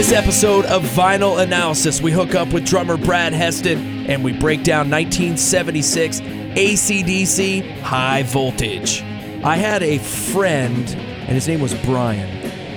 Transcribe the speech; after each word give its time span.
This 0.00 0.12
episode 0.12 0.64
of 0.64 0.82
Vinyl 0.82 1.42
Analysis, 1.42 2.00
we 2.00 2.10
hook 2.10 2.34
up 2.34 2.54
with 2.54 2.64
drummer 2.64 2.96
Brad 2.96 3.34
Heston 3.34 4.06
and 4.06 4.24
we 4.24 4.32
break 4.32 4.62
down 4.62 4.88
1976 4.88 6.20
ACDC 6.20 7.80
High 7.82 8.22
Voltage. 8.22 9.02
I 9.44 9.56
had 9.56 9.82
a 9.82 9.98
friend, 9.98 10.88
and 10.88 11.28
his 11.28 11.46
name 11.46 11.60
was 11.60 11.74
Brian. 11.84 12.30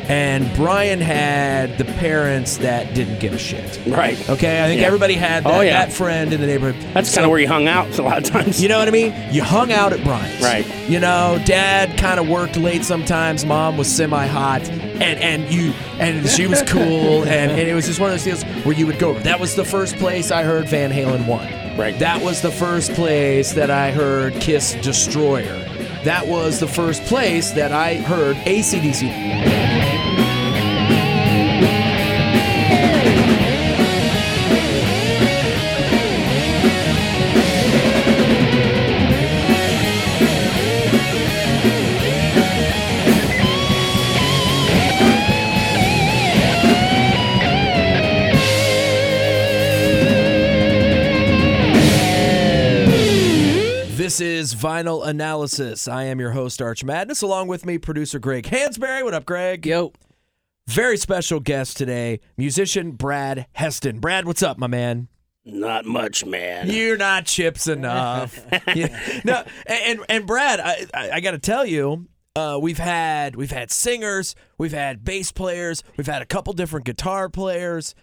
And 0.10 0.54
Brian 0.58 1.00
had 1.00 1.78
the 1.78 1.86
parents 1.86 2.58
that 2.58 2.94
didn't 2.94 3.22
give 3.22 3.32
a 3.32 3.38
shit. 3.38 3.80
Right. 3.88 4.20
Okay, 4.30 4.62
I 4.62 4.68
think 4.68 4.82
Yeah. 4.82 4.88
everybody 4.88 5.14
had 5.14 5.46
that, 5.46 5.54
Oh, 5.54 5.62
yeah. 5.62 5.80
that 5.86 5.94
friend 5.94 6.34
in 6.34 6.42
the 6.42 6.48
neighborhood. 6.48 6.76
That's 6.94 7.08
So- 7.10 7.16
kind 7.16 7.24
of 7.26 7.32
where 7.32 7.40
you 7.40 7.48
hung 7.48 7.70
out 7.70 7.98
a 7.98 8.02
lot 8.02 8.18
of 8.18 8.26
times. 8.26 8.62
you 8.62 8.68
know 8.68 8.80
what 8.80 8.90
I 8.90 8.92
mean? 8.92 9.14
You 9.32 9.44
hung 9.44 9.72
out 9.72 9.94
at 9.94 10.04
Brian's. 10.04 10.44
Right. 10.44 10.66
You 10.90 11.00
know, 11.00 11.40
dad 11.46 11.96
kind 11.96 12.20
of 12.20 12.28
worked 12.28 12.58
late 12.58 12.84
sometimes. 12.84 13.46
Mom 13.46 13.78
was 13.78 13.88
semi 13.88 14.28
hot. 14.28 14.70
And 14.94 15.20
and 15.20 15.52
you 15.52 15.74
and 16.00 16.28
she 16.28 16.48
was 16.48 16.62
cool 16.64 17.24
and, 17.24 17.52
and 17.52 17.68
it 17.68 17.74
was 17.74 17.88
just 17.88 18.00
one 18.00 18.12
of 18.12 18.14
those 18.14 18.24
deals 18.24 18.44
where 18.66 18.76
you 18.76 18.86
would 18.86 19.00
go. 19.00 19.14
That 19.20 19.40
was 19.40 19.56
the 19.56 19.66
first 19.66 19.96
place 19.98 20.32
I 20.32 20.44
heard 20.44 20.68
Van 20.68 20.92
Halen 20.92 21.26
one. 21.28 21.52
Right. 21.78 21.98
That 22.00 22.22
was 22.22 22.42
the 22.42 22.52
first 22.52 22.94
place 22.94 23.54
that 23.54 23.72
I 23.72 23.92
heard 23.92 24.34
Kiss 24.36 24.76
Destroyer. 24.76 25.60
That 26.04 26.28
was 26.28 26.60
the 26.60 26.68
first 26.68 27.04
place 27.04 27.52
that 27.52 27.72
I 27.72 27.96
heard 27.96 28.36
ACDC. 28.38 29.63
Vinyl 54.64 55.06
Analysis. 55.06 55.90
I 55.90 56.06
am 56.06 56.22
your 56.22 56.32
host, 56.32 56.62
Arch 56.62 56.86
Madness. 56.86 57.22
Along 57.22 57.50
with 57.50 57.66
me, 57.66 57.78
producer 57.78 58.18
Greg 58.18 58.46
Hansberry. 58.46 59.04
What 59.04 59.14
up, 59.14 59.26
Greg? 59.26 59.66
Yo. 59.66 59.92
Very 60.68 60.96
special 60.96 61.42
guest 61.42 61.76
today, 61.76 62.22
musician 62.38 62.92
Brad 62.92 63.48
Heston. 63.52 64.00
Brad, 64.00 64.24
what's 64.26 64.42
up, 64.42 64.58
my 64.58 64.68
man? 64.68 65.10
Not 65.44 65.84
much, 65.84 66.24
man. 66.24 66.70
You're 66.70 66.96
not 66.96 67.26
chips 67.26 67.68
enough. 67.68 68.40
Yeah. 68.74 68.98
No, 69.26 69.44
and 69.66 70.00
and 70.08 70.26
Brad, 70.26 70.62
I 70.62 70.86
I, 70.94 71.12
I 71.16 71.20
got 71.20 71.32
to 71.32 71.40
tell 71.40 71.66
you, 71.66 72.08
uh, 72.38 72.58
we've 72.62 72.78
had 72.78 73.36
we've 73.36 73.52
had 73.52 73.70
singers, 73.70 74.34
we've 74.58 74.72
had 74.72 75.04
bass 75.04 75.34
players, 75.34 75.84
we've 75.98 76.08
had 76.08 76.22
a 76.22 76.26
couple 76.26 76.54
different 76.54 76.86
guitar 76.86 77.28
players. 77.28 77.96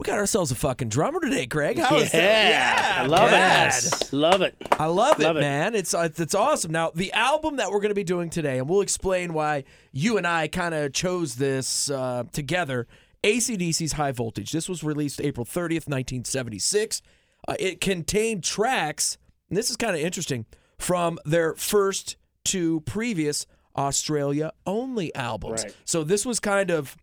We 0.00 0.04
got 0.04 0.16
ourselves 0.16 0.50
a 0.50 0.54
fucking 0.54 0.88
drummer 0.88 1.20
today, 1.20 1.44
Greg. 1.44 1.78
How 1.78 1.98
is 1.98 2.14
yeah, 2.14 2.22
that? 2.22 3.00
I 3.00 3.06
love 3.06 3.32
it. 3.34 4.12
Love 4.14 4.40
it. 4.40 4.56
I 4.72 4.86
love 4.86 5.20
it, 5.20 5.24
Love 5.24 5.36
it. 5.36 5.40
man. 5.40 5.74
It's 5.74 5.92
uh, 5.92 6.08
it's 6.16 6.34
awesome. 6.34 6.72
Now, 6.72 6.90
the 6.94 7.12
album 7.12 7.56
that 7.56 7.70
we're 7.70 7.80
going 7.80 7.90
to 7.90 7.94
be 7.94 8.02
doing 8.02 8.30
today, 8.30 8.56
and 8.56 8.66
we'll 8.66 8.80
explain 8.80 9.34
why 9.34 9.64
you 9.92 10.16
and 10.16 10.26
I 10.26 10.48
kind 10.48 10.74
of 10.74 10.94
chose 10.94 11.34
this 11.34 11.90
uh, 11.90 12.24
together. 12.32 12.86
ACDC's 13.22 13.92
High 13.92 14.12
Voltage. 14.12 14.52
This 14.52 14.70
was 14.70 14.82
released 14.82 15.20
April 15.20 15.44
30th, 15.44 15.86
1976. 15.86 17.02
Uh, 17.46 17.56
it 17.58 17.82
contained 17.82 18.42
tracks, 18.42 19.18
and 19.50 19.58
this 19.58 19.68
is 19.68 19.76
kind 19.76 19.94
of 19.94 20.00
interesting, 20.00 20.46
from 20.78 21.18
their 21.26 21.54
first 21.56 22.16
two 22.42 22.80
previous 22.86 23.44
Australia 23.76 24.50
only 24.64 25.14
albums. 25.14 25.64
Right. 25.64 25.76
So 25.84 26.04
this 26.04 26.24
was 26.24 26.40
kind 26.40 26.70
of 26.70 26.96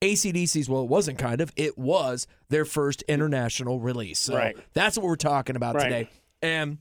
ACDC's, 0.00 0.68
well, 0.68 0.82
it 0.82 0.88
wasn't 0.88 1.18
kind 1.18 1.40
of, 1.40 1.52
it 1.56 1.76
was 1.76 2.26
their 2.48 2.64
first 2.64 3.02
international 3.02 3.80
release. 3.80 4.18
So 4.18 4.34
Right. 4.36 4.56
that's 4.72 4.96
what 4.96 5.06
we're 5.06 5.16
talking 5.16 5.56
about 5.56 5.74
Right. 5.74 5.84
today. 5.84 6.08
And 6.42 6.78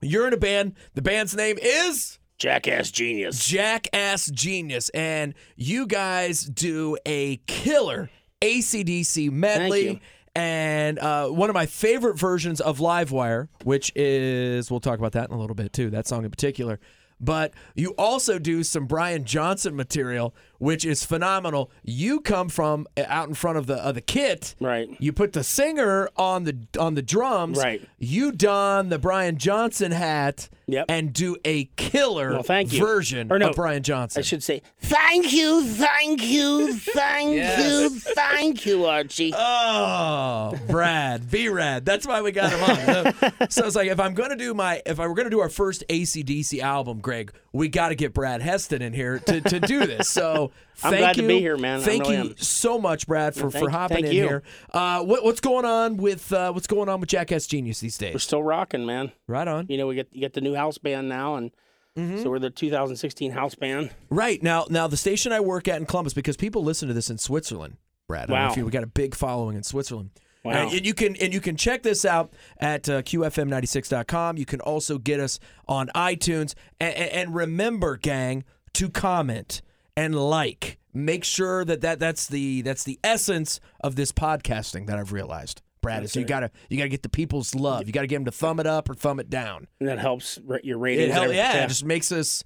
you're 0.00 0.26
in 0.28 0.32
a 0.32 0.36
band. 0.38 0.74
The 0.94 1.02
band's 1.02 1.34
name 1.34 1.58
is 1.60 2.18
Jackass 2.38 2.90
genius. 2.90 3.44
Jackass 3.46 4.30
Genius. 4.30 4.90
And 4.90 5.34
you 5.56 5.86
guys 5.86 6.42
do 6.44 6.96
a 7.06 7.38
killer 7.46 8.10
ACDC 8.42 9.30
medley. 9.30 10.00
And 10.34 10.98
uh, 10.98 11.28
one 11.28 11.48
of 11.48 11.54
my 11.54 11.64
favorite 11.64 12.18
versions 12.18 12.60
of 12.60 12.78
Livewire, 12.78 13.48
which 13.64 13.90
is, 13.96 14.70
we'll 14.70 14.80
talk 14.80 14.98
about 14.98 15.12
that 15.12 15.30
in 15.30 15.34
a 15.34 15.40
little 15.40 15.56
bit 15.56 15.72
too, 15.72 15.88
that 15.90 16.06
song 16.06 16.24
in 16.24 16.30
particular. 16.30 16.78
But 17.18 17.54
you 17.74 17.94
also 17.96 18.38
do 18.38 18.62
some 18.62 18.84
Brian 18.84 19.24
Johnson 19.24 19.74
material, 19.74 20.34
which 20.58 20.84
is 20.84 21.04
phenomenal. 21.04 21.70
You 21.82 22.20
come 22.20 22.48
from 22.48 22.86
uh, 22.96 23.04
out 23.08 23.28
in 23.28 23.34
front 23.34 23.58
of 23.58 23.66
the 23.66 23.74
of 23.76 23.94
the 23.94 24.00
kit, 24.00 24.54
Right. 24.60 24.88
You 24.98 25.12
put 25.12 25.32
the 25.32 25.44
singer 25.44 26.08
on 26.16 26.44
the 26.44 26.56
on 26.78 26.94
the 26.94 27.02
drums, 27.02 27.58
Right. 27.58 27.82
You 27.98 28.32
don 28.32 28.88
the 28.88 28.98
Brian 28.98 29.38
Johnson 29.38 29.92
hat, 29.92 30.48
Yep. 30.68 30.86
and 30.88 31.12
do 31.12 31.36
a 31.44 31.66
killer 31.76 32.32
Well, 32.32 32.42
thank 32.42 32.72
you. 32.72 32.80
version 32.80 33.30
Or 33.32 33.38
no, 33.38 33.50
of 33.50 33.56
Brian 33.56 33.82
Johnson. 33.84 34.18
I 34.18 34.22
should 34.22 34.42
say, 34.42 34.62
thank 34.80 35.32
you, 35.32 35.62
thank 35.64 36.24
you, 36.24 36.74
thank 36.74 37.34
you, 37.58 37.90
thank 37.90 38.66
you, 38.66 38.84
Archie. 38.86 39.32
Oh, 39.78 40.58
Brad, 40.68 41.30
B 41.30 41.48
Rad. 41.48 41.84
That's 41.84 42.06
why 42.06 42.20
we 42.22 42.32
got 42.32 42.52
him 42.52 42.62
on. 42.62 43.50
so 43.50 43.66
it's 43.66 43.76
like 43.76 43.88
if 43.88 44.00
I'm 44.00 44.14
gonna 44.14 44.36
do 44.36 44.54
my 44.54 44.82
if 44.86 44.98
I 45.00 45.06
were 45.06 45.14
gonna 45.14 45.30
do 45.30 45.40
our 45.40 45.48
first 45.48 45.84
ACDC 45.88 46.60
album, 46.60 47.00
Greg, 47.00 47.32
we 47.56 47.68
got 47.68 47.88
to 47.88 47.94
get 47.94 48.12
Brad 48.14 48.42
Heston 48.42 48.82
in 48.82 48.92
here 48.92 49.18
to, 49.20 49.40
to 49.40 49.60
do 49.60 49.86
this. 49.86 50.08
So 50.08 50.52
I'm 50.84 50.90
thank 50.90 51.00
glad 51.00 51.14
to 51.16 51.22
you. 51.22 51.28
be 51.28 51.38
here, 51.40 51.56
man. 51.56 51.80
Thank 51.80 52.04
really 52.04 52.16
you 52.16 52.22
am. 52.30 52.36
so 52.36 52.78
much, 52.78 53.06
Brad, 53.06 53.34
for, 53.34 53.50
thank- 53.50 53.64
for 53.64 53.70
hopping 53.70 54.04
in 54.04 54.12
you. 54.12 54.22
here. 54.22 54.42
Uh, 54.72 55.02
what, 55.02 55.24
what's 55.24 55.40
going 55.40 55.64
on 55.64 55.96
with 55.96 56.32
uh, 56.32 56.52
what's 56.52 56.66
going 56.66 56.88
on 56.88 57.00
with 57.00 57.08
Jackass 57.08 57.46
Genius 57.46 57.80
these 57.80 57.98
days? 57.98 58.14
We're 58.14 58.18
still 58.20 58.42
rocking, 58.42 58.84
man. 58.86 59.12
Right 59.26 59.48
on. 59.48 59.66
You 59.68 59.78
know, 59.78 59.86
we 59.86 59.94
get 59.94 60.08
you 60.12 60.20
get 60.20 60.34
the 60.34 60.40
new 60.40 60.54
house 60.54 60.78
band 60.78 61.08
now, 61.08 61.36
and 61.36 61.50
Mm-hmm. 61.96 62.22
so 62.22 62.28
we're 62.28 62.38
the 62.38 62.50
2016 62.50 63.30
house 63.30 63.54
band. 63.54 63.88
Right 64.10 64.42
now, 64.42 64.66
now 64.68 64.86
the 64.86 64.98
station 64.98 65.32
I 65.32 65.40
work 65.40 65.66
at 65.66 65.78
in 65.80 65.86
Columbus, 65.86 66.12
because 66.12 66.36
people 66.36 66.62
listen 66.62 66.88
to 66.88 66.92
this 66.94 67.08
in 67.08 67.16
Switzerland. 67.16 67.78
Brad, 68.06 68.24
I 68.24 68.26
don't 68.26 68.36
know 68.36 68.44
Wow. 68.44 68.50
if 68.50 68.56
you- 68.58 68.64
we 68.66 68.70
got 68.70 68.82
a 68.82 68.86
big 68.86 69.14
following 69.14 69.56
in 69.56 69.62
Switzerland. 69.62 70.10
Wow. 70.46 70.68
And, 70.70 70.86
you 70.86 70.94
can 70.94 71.16
and 71.16 71.34
you 71.34 71.40
can 71.40 71.56
check 71.56 71.82
this 71.82 72.04
out 72.04 72.32
at 72.58 72.88
uh, 72.88 73.02
qfm96.com. 73.02 74.36
You 74.36 74.46
can 74.46 74.60
also 74.60 74.98
get 74.98 75.20
us 75.20 75.38
on 75.66 75.88
iTunes. 75.94 76.54
And, 76.80 76.94
and 76.94 77.34
remember, 77.34 77.96
gang, 77.96 78.44
to 78.74 78.88
comment 78.88 79.62
and 79.96 80.14
like. 80.14 80.78
Make 80.94 81.24
sure 81.24 81.62
that, 81.66 81.82
that 81.82 81.98
that's 81.98 82.26
the 82.26 82.62
that's 82.62 82.84
the 82.84 82.98
essence 83.04 83.60
of 83.80 83.96
this 83.96 84.12
podcasting 84.12 84.86
that 84.86 84.98
I've 84.98 85.12
realized. 85.12 85.60
Brad, 85.82 86.02
is 86.02 86.16
you 86.16 86.24
gotta 86.24 86.50
you 86.68 86.78
gotta 86.78 86.88
get 86.88 87.02
the 87.02 87.08
people's 87.08 87.54
love. 87.54 87.86
You 87.86 87.92
gotta 87.92 88.06
get 88.06 88.16
them 88.16 88.24
to 88.24 88.32
thumb 88.32 88.58
it 88.60 88.66
up 88.66 88.88
or 88.88 88.94
thumb 88.94 89.20
it 89.20 89.28
down. 89.28 89.68
And 89.78 89.88
that 89.88 89.98
helps 89.98 90.38
your 90.62 90.78
ratings. 90.78 91.04
It 91.04 91.08
yeah, 91.10 91.22
everything. 91.22 91.62
it 91.62 91.68
just 91.68 91.84
makes 91.84 92.10
us 92.10 92.44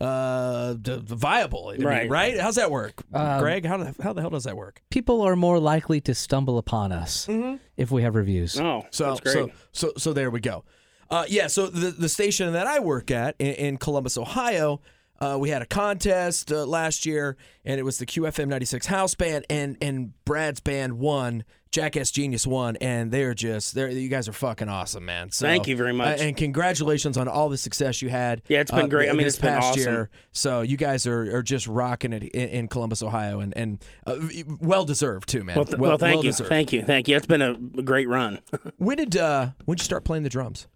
uh 0.00 0.74
d- 0.74 1.00
viable. 1.04 1.68
I 1.68 1.76
mean, 1.78 1.86
Right. 1.86 2.08
right? 2.10 2.38
How's 2.40 2.54
that 2.56 2.70
work, 2.70 3.02
Um, 3.12 3.40
Greg? 3.40 3.64
How 3.64 3.76
the, 3.78 3.94
how 4.02 4.12
the 4.12 4.20
hell 4.20 4.30
does 4.30 4.44
that 4.44 4.56
work? 4.56 4.80
People 4.90 5.22
are 5.22 5.34
more 5.36 5.58
likely 5.58 6.00
to 6.02 6.14
stumble 6.14 6.58
upon 6.58 6.92
us 6.92 7.28
if 7.76 7.90
we 7.90 8.02
have 8.02 8.14
reviews. 8.14 8.58
Oh, 8.60 8.86
So 8.90 9.08
that's 9.08 9.20
great. 9.20 9.32
so 9.34 9.50
so 9.72 9.92
so 9.96 10.12
there 10.12 10.30
we 10.30 10.40
go. 10.40 10.64
Uh, 11.10 11.24
yeah, 11.28 11.46
so 11.46 11.66
the 11.66 11.90
the 11.90 12.08
station 12.08 12.52
that 12.52 12.66
I 12.66 12.80
work 12.80 13.10
at 13.10 13.34
in, 13.38 13.54
in 13.54 13.76
Columbus, 13.78 14.18
Ohio, 14.18 14.80
uh, 15.20 15.36
we 15.40 15.48
had 15.50 15.62
a 15.62 15.66
contest 15.66 16.52
uh, 16.52 16.64
last 16.66 17.04
year, 17.06 17.36
and 17.64 17.80
it 17.80 17.82
was 17.82 17.98
the 17.98 18.06
QFM 18.06 18.46
'96 18.48 18.86
house 18.86 19.14
band, 19.14 19.46
and 19.50 19.76
and 19.80 20.12
Brad's 20.24 20.60
band 20.60 20.98
won. 20.98 21.44
Jackass 21.70 22.10
Genius 22.10 22.46
One, 22.46 22.76
and 22.76 23.10
they're 23.10 23.34
just 23.34 23.74
they're 23.74 23.88
you 23.90 24.08
guys 24.08 24.28
are 24.28 24.32
fucking 24.32 24.68
awesome, 24.68 25.04
man. 25.04 25.30
So, 25.30 25.46
Thank 25.46 25.66
you 25.68 25.76
very 25.76 25.92
much. 25.92 26.18
uh, 26.18 26.22
and 26.24 26.36
congratulations 26.36 27.16
on 27.18 27.28
all 27.28 27.48
the 27.48 27.58
success 27.58 28.00
you 28.02 28.08
had. 28.08 28.42
Yeah, 28.48 28.60
it's 28.60 28.70
been 28.70 28.86
uh, 28.86 28.88
great. 28.88 29.08
I 29.08 29.12
mean, 29.12 29.24
this 29.24 29.34
it's 29.34 29.42
been 29.42 29.54
past 29.54 29.66
awesome. 29.78 29.80
year. 29.92 30.10
So 30.32 30.62
you 30.62 30.76
guys 30.76 31.06
are, 31.06 31.36
are 31.36 31.42
just 31.42 31.66
rocking 31.66 32.12
it 32.12 32.22
in, 32.24 32.48
in 32.48 32.68
Columbus, 32.68 33.02
Ohio, 33.02 33.40
and 33.40 33.56
and 33.56 33.84
uh, 34.06 34.16
well 34.60 34.84
deserved 34.84 35.28
too, 35.28 35.44
man. 35.44 35.56
well, 35.56 35.64
th- 35.64 35.78
well, 35.78 35.98
thank 35.98 36.22
you, 36.24 36.30
deserved. 36.30 36.48
thank 36.48 36.72
you, 36.72 36.82
thank 36.82 37.08
you. 37.08 37.16
It's 37.16 37.26
been 37.26 37.42
a 37.42 37.54
great 37.82 38.08
run. 38.08 38.38
When 38.78 38.96
did 38.96 39.16
uh 39.16 39.50
when 39.64 39.76
did 39.76 39.82
you 39.82 39.84
start 39.84 40.04
playing 40.04 40.22
the 40.24 40.28
drums? 40.30 40.66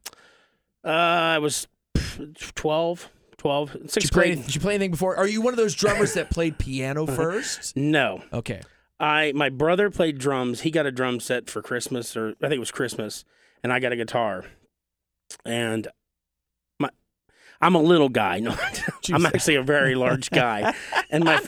Uh, 0.85 0.89
I 0.89 1.39
was 1.39 1.69
pff, 1.97 2.55
12, 2.55 3.09
12, 3.39 3.73
Did 3.73 3.83
you 3.83 3.89
sixth 3.89 4.13
play, 4.13 4.35
grade. 4.35 4.45
did 4.47 4.55
you 4.55 4.61
play 4.61 4.75
anything 4.75 4.91
before? 4.91 5.17
Are 5.17 5.27
you 5.29 5.41
one 5.41 5.53
of 5.53 5.57
those 5.59 5.75
drummers 5.75 6.15
that 6.15 6.31
played 6.31 6.59
piano 6.59 7.07
first? 7.19 7.77
No, 7.77 8.23
Okay. 8.33 8.61
I 9.03 9.33
my 9.35 9.49
brother 9.51 9.91
played 9.91 10.19
drums. 10.19 10.61
He 10.63 10.71
got 10.71 10.87
a 10.87 10.93
drum 10.93 11.19
set 11.21 11.51
for 11.51 11.61
Christmas, 11.61 12.17
or 12.17 12.31
I 12.41 12.49
think 12.49 12.55
it 12.55 12.59
was 12.61 12.71
Christmas, 12.71 13.25
and 13.63 13.73
I 13.73 13.81
got 13.81 13.93
a 13.93 13.97
guitar. 13.97 14.45
And 15.45 15.89
my, 16.79 16.89
I'm 17.61 17.75
a 17.75 17.83
little 17.83 18.09
guy. 18.09 18.39
No, 18.41 18.55
I'm 19.13 19.27
actually 19.27 19.57
a 19.57 19.63
very 19.63 19.97
large 19.97 20.31
guy, 20.31 20.73
and 21.11 21.25
my 21.25 21.41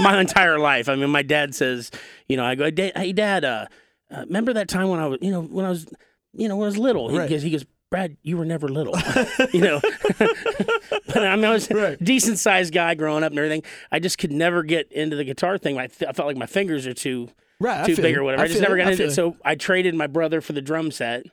my 0.00 0.20
entire 0.20 0.58
life. 0.58 0.88
I 0.88 0.94
mean, 0.94 1.10
my 1.10 1.22
dad 1.22 1.54
says, 1.54 1.90
you 2.28 2.36
know, 2.36 2.44
I 2.44 2.54
go, 2.54 2.70
hey, 2.76 3.12
dad, 3.12 3.44
uh, 3.44 3.66
uh, 4.10 4.20
remember 4.26 4.52
that 4.52 4.68
time 4.68 4.88
when 4.88 5.00
I 5.00 5.06
was, 5.08 5.18
you 5.20 5.32
know, 5.32 5.42
when 5.42 5.64
I 5.64 5.70
was, 5.70 5.86
you 6.32 6.46
know, 6.48 6.56
when 6.56 6.66
I 6.66 6.68
was 6.68 6.78
little? 6.78 7.08
He, 7.08 7.18
Right. 7.18 7.28
goes, 7.28 7.42
he 7.42 7.50
goes, 7.50 7.66
Brad, 7.90 8.16
you 8.22 8.36
were 8.36 8.44
never 8.44 8.68
little, 8.68 8.96
you 9.52 9.60
know. 9.60 9.80
but 10.18 11.24
I 11.24 11.36
mean, 11.36 11.44
I 11.44 11.50
was 11.52 11.70
a 11.70 11.96
decent 11.98 12.38
sized 12.38 12.74
guy 12.74 12.94
growing 12.94 13.22
up 13.22 13.30
and 13.30 13.38
everything. 13.38 13.62
I 13.92 14.00
just 14.00 14.18
could 14.18 14.32
never 14.32 14.62
get 14.64 14.90
into 14.90 15.14
the 15.16 15.24
guitar 15.24 15.56
thing. 15.56 15.78
I, 15.78 15.86
th- 15.86 16.08
I 16.08 16.12
felt 16.12 16.26
like 16.26 16.36
my 16.36 16.46
fingers 16.46 16.86
are 16.86 16.94
too 16.94 17.28
Right, 17.60 17.86
too 17.86 17.96
big 17.96 18.14
you. 18.14 18.20
or 18.20 18.24
whatever. 18.24 18.42
I 18.42 18.46
I, 18.46 18.48
just 18.48 18.60
never 18.60 18.76
you. 18.76 18.82
got 18.82 18.92
into 18.92 19.04
it. 19.04 19.06
feel 19.06 19.14
So 19.32 19.36
I 19.44 19.54
traded 19.54 19.94
my 19.94 20.08
brother 20.08 20.40
for 20.40 20.52
the 20.52 20.60
drum 20.60 20.90
set, 20.90 21.26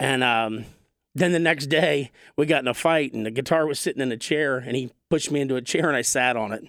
and 0.00 0.24
um, 0.24 0.64
then 1.14 1.30
the 1.32 1.38
next 1.38 1.66
day 1.66 2.10
we 2.36 2.44
got 2.46 2.62
in 2.62 2.68
a 2.68 2.74
fight, 2.74 3.12
and 3.14 3.24
the 3.24 3.30
guitar 3.30 3.64
was 3.66 3.78
sitting 3.78 4.02
in 4.02 4.10
a 4.10 4.16
chair, 4.16 4.58
and 4.58 4.74
he 4.76 4.90
pushed 5.10 5.30
me 5.30 5.40
into 5.40 5.54
a 5.56 5.62
chair, 5.62 5.86
and 5.86 5.96
I 5.96 6.02
sat 6.02 6.36
on 6.36 6.52
it. 6.52 6.64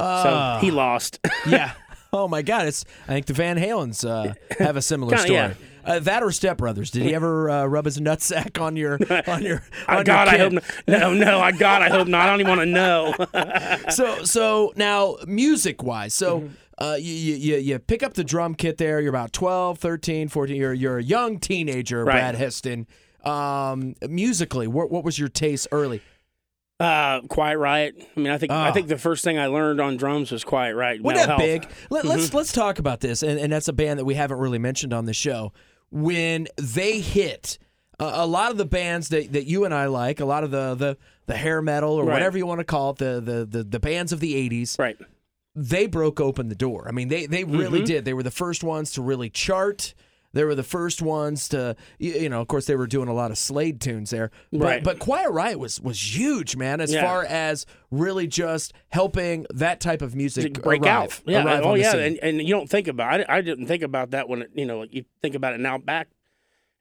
Ah. 0.00 0.58
so 0.60 0.64
he 0.64 0.70
lost. 0.70 1.18
yeah. 1.46 1.72
Oh 2.12 2.28
my 2.28 2.40
God! 2.40 2.66
It's 2.68 2.84
I 3.08 3.12
think 3.14 3.26
the 3.26 3.34
Van 3.34 3.58
Halens 3.58 4.08
uh, 4.08 4.32
have 4.58 4.76
a 4.76 4.82
similar 4.82 5.10
Kinda, 5.10 5.22
story. 5.24 5.34
yeah. 5.38 5.54
Uh, 5.88 5.98
that 6.00 6.22
or 6.22 6.30
Step 6.30 6.58
Brothers? 6.58 6.90
Did 6.90 7.02
he 7.02 7.14
ever 7.14 7.48
uh, 7.50 7.64
rub 7.66 7.84
his 7.86 7.98
nutsack 7.98 8.60
on 8.60 8.76
your 8.76 8.98
on 9.26 9.42
your? 9.42 9.62
On 9.88 10.04
God, 10.04 10.26
your 10.28 10.34
I 10.34 10.38
hope 10.38 10.52
not. 10.52 10.64
no, 10.86 11.14
no. 11.14 11.40
I 11.40 11.52
God, 11.52 11.82
I 11.82 11.88
hope 11.88 12.06
not. 12.08 12.22
I 12.28 12.30
don't 12.30 12.40
even 12.40 12.56
want 12.56 12.60
to 12.60 12.66
know. 12.66 13.14
So 13.90 14.22
so 14.24 14.72
now 14.76 15.16
music 15.26 15.82
wise, 15.82 16.14
so. 16.14 16.40
Mm-hmm. 16.40 16.54
Uh, 16.80 16.94
you, 16.94 17.12
you, 17.34 17.56
you 17.56 17.76
pick 17.80 18.04
up 18.04 18.14
the 18.14 18.22
drum 18.22 18.54
kit 18.54 18.78
there. 18.78 19.00
You're 19.00 19.08
about 19.10 19.32
12, 19.32 19.80
13, 19.80 20.28
14. 20.28 20.54
You're, 20.54 20.72
you're 20.72 20.98
a 20.98 21.02
young 21.02 21.40
teenager, 21.40 22.04
Right. 22.04 22.12
Brad 22.12 22.36
Heston. 22.36 22.86
Um, 23.24 23.96
musically, 24.08 24.68
what, 24.68 24.88
what 24.88 25.02
was 25.02 25.18
your 25.18 25.28
taste 25.28 25.66
early? 25.72 26.02
Uh, 26.78 27.22
Quiet 27.22 27.58
Riot. 27.58 27.96
I 28.16 28.20
mean, 28.20 28.30
I 28.32 28.38
think 28.38 28.52
I 28.52 28.68
Ah. 28.68 28.72
think 28.72 28.86
the 28.86 28.96
first 28.96 29.24
thing 29.24 29.36
I 29.40 29.46
learned 29.46 29.80
on 29.80 29.96
drums 29.96 30.30
was 30.30 30.44
Quiet 30.44 30.76
Riot. 30.76 31.02
Wasn't 31.02 31.18
that 31.26 31.28
Health. 31.30 31.40
big? 31.40 31.68
Let, 31.90 32.04
Let's 32.04 32.32
let's 32.32 32.52
talk 32.52 32.78
about 32.78 33.00
this, 33.00 33.24
and, 33.24 33.40
and 33.40 33.52
that's 33.52 33.66
a 33.66 33.72
band 33.72 33.98
that 33.98 34.04
we 34.04 34.14
haven't 34.14 34.38
really 34.38 34.60
mentioned 34.60 34.92
on 34.94 35.04
the 35.04 35.12
show. 35.14 35.52
When 35.90 36.48
they 36.56 37.00
hit, 37.00 37.58
uh, 37.98 38.10
a 38.14 38.26
lot 38.26 38.50
of 38.50 38.58
the 38.58 38.64
bands 38.66 39.08
that, 39.08 39.32
that 39.32 39.46
you 39.46 39.64
and 39.64 39.72
I 39.72 39.86
like, 39.86 40.20
a 40.20 40.24
lot 40.24 40.44
of 40.44 40.50
the 40.50 40.74
the, 40.74 40.96
the 41.26 41.36
hair 41.36 41.62
metal 41.62 41.94
or 41.94 42.04
Right. 42.04 42.12
whatever 42.12 42.36
you 42.38 42.46
want 42.46 42.60
to 42.60 42.64
call 42.64 42.90
it, 42.90 42.98
the, 42.98 43.20
the 43.20 43.44
the 43.44 43.64
the 43.64 43.80
bands 43.80 44.12
of 44.12 44.20
the 44.20 44.34
'80s, 44.50 44.78
Right. 44.78 44.96
they 45.54 45.86
broke 45.86 46.20
open 46.20 46.48
the 46.48 46.54
door. 46.54 46.86
I 46.88 46.92
mean, 46.92 47.08
they 47.08 47.26
they 47.26 47.44
really 47.44 47.78
Mm-hmm. 47.78 47.86
did. 47.86 48.04
They 48.04 48.14
were 48.14 48.22
the 48.22 48.30
first 48.30 48.62
ones 48.62 48.92
to 48.92 49.02
really 49.02 49.30
chart. 49.30 49.94
They 50.34 50.44
were 50.44 50.54
the 50.54 50.62
first 50.62 51.00
ones 51.00 51.48
to, 51.48 51.74
you 51.98 52.28
know, 52.28 52.40
of 52.42 52.48
course, 52.48 52.66
they 52.66 52.76
were 52.76 52.86
doing 52.86 53.08
a 53.08 53.14
lot 53.14 53.30
of 53.30 53.38
Slade 53.38 53.80
tunes 53.80 54.10
there. 54.10 54.30
But, 54.52 54.60
Right. 54.60 54.84
but 54.84 54.98
Quiet 54.98 55.30
Riot 55.30 55.58
was 55.58 55.80
was 55.80 55.98
huge, 56.16 56.54
man, 56.56 56.80
as 56.82 56.92
Yeah. 56.92 57.02
far 57.02 57.24
as 57.24 57.64
really 57.90 58.26
just 58.26 58.72
helping 58.90 59.46
that 59.54 59.80
type 59.80 60.02
of 60.02 60.14
music 60.14 60.54
to 60.54 60.60
break 60.60 60.82
arrive, 60.82 60.90
out. 60.90 61.20
Yeah. 61.24 61.44
arrive 61.44 61.64
oh 61.64 61.74
yeah. 61.74 61.96
And, 61.96 62.18
and 62.18 62.42
you 62.42 62.54
don't 62.54 62.68
think 62.68 62.88
about 62.88 63.20
it. 63.20 63.26
I 63.28 63.40
didn't 63.40 63.66
think 63.66 63.82
about 63.82 64.10
that 64.10 64.28
when 64.28 64.42
it, 64.42 64.50
you 64.54 64.66
know 64.66 64.82
you 64.90 65.04
think 65.22 65.34
about 65.34 65.54
it 65.54 65.60
now 65.60 65.78
back. 65.78 66.08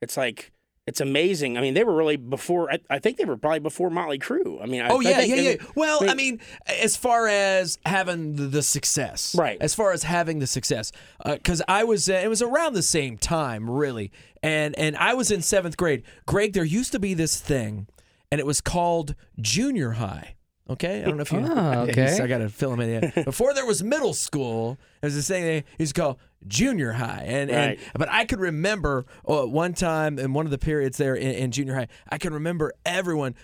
It's 0.02 0.18
like 0.18 0.52
it's 0.88 1.01
amazing. 1.01 1.57
I 1.57 1.62
mean, 1.62 1.74
they 1.74 1.84
were 1.84 1.94
really 1.95 2.16
before. 2.16 2.72
I, 2.72 2.80
I 2.89 3.00
think 3.00 3.18
they 3.18 3.25
were 3.25 3.38
probably 3.38 3.60
before 3.60 3.89
Motley 3.89 4.18
Crue. 4.19 4.62
I 4.62 4.66
mean, 4.66 4.81
I, 4.81 4.88
Oh 4.89 5.00
I 5.00 5.01
yeah, 5.10 5.18
think 5.18 5.30
yeah, 5.36 5.42
yeah. 5.42 5.56
were- 5.60 5.74
Well, 5.75 6.10
I 6.10 6.13
mean, 6.16 6.39
as 6.81 6.95
far 6.95 7.28
as 7.28 7.78
having 7.86 8.36
the, 8.38 8.44
the 8.48 8.63
success, 8.63 9.36
Right. 9.38 9.57
As 9.62 9.75
far 9.75 9.92
as 9.92 10.04
having 10.04 10.39
the 10.39 10.48
success, 10.48 10.92
because 11.24 11.62
I 11.68 11.84
was, 11.84 12.10
uh, 12.10 12.13
it 12.13 12.30
was 12.30 12.42
around 12.42 12.74
the 12.74 12.81
same 12.81 13.18
time, 13.18 13.69
really, 13.69 14.12
and 14.42 14.78
and 14.80 14.95
I 14.95 15.13
was 15.13 15.30
in 15.30 15.42
seventh 15.42 15.78
grade. 15.78 16.04
Greg, 16.25 16.54
there 16.54 16.63
used 16.63 16.92
to 16.94 17.00
be 17.00 17.13
this 17.13 17.39
thing, 17.39 17.88
and 18.31 18.39
it 18.39 18.45
was 18.45 18.62
called 18.62 19.13
junior 19.42 19.92
high. 19.92 20.36
Okay, 20.69 21.01
I 21.01 21.06
don't 21.06 21.16
know 21.16 21.22
if 21.22 21.31
you. 21.31 21.39
Ah, 21.50 21.75
okay. 21.84 22.19
I 22.22 22.28
got 22.28 22.39
to 22.39 22.50
fill 22.50 22.72
them 22.72 22.81
in. 22.81 23.12
Yeah. 23.16 23.24
Before 23.24 23.54
there 23.54 23.66
was 23.66 23.81
middle 23.84 24.13
school, 24.13 24.78
there 25.01 25.07
was 25.07 25.16
this 25.16 25.25
thing 25.28 25.44
they 25.44 25.63
used 25.80 25.95
to 25.95 26.01
call 26.01 26.19
junior 26.45 26.94
high, 26.94 27.24
and, 27.25 27.50
Right. 27.50 27.80
and 27.80 27.80
but 27.95 28.10
I 28.10 28.25
could 28.25 28.39
remember 28.39 29.06
uh, 29.28 29.45
one 29.45 29.74
time 29.74 30.19
in 30.19 30.34
one 30.34 30.45
of 30.45 30.51
the 30.51 30.57
periods 30.57 30.98
there 30.98 31.16
in, 31.16 31.31
in 31.31 31.51
junior 31.51 31.75
high, 31.75 31.88
I 32.10 32.18
can 32.18 32.34
remember 32.34 32.74
everyone 32.86 33.36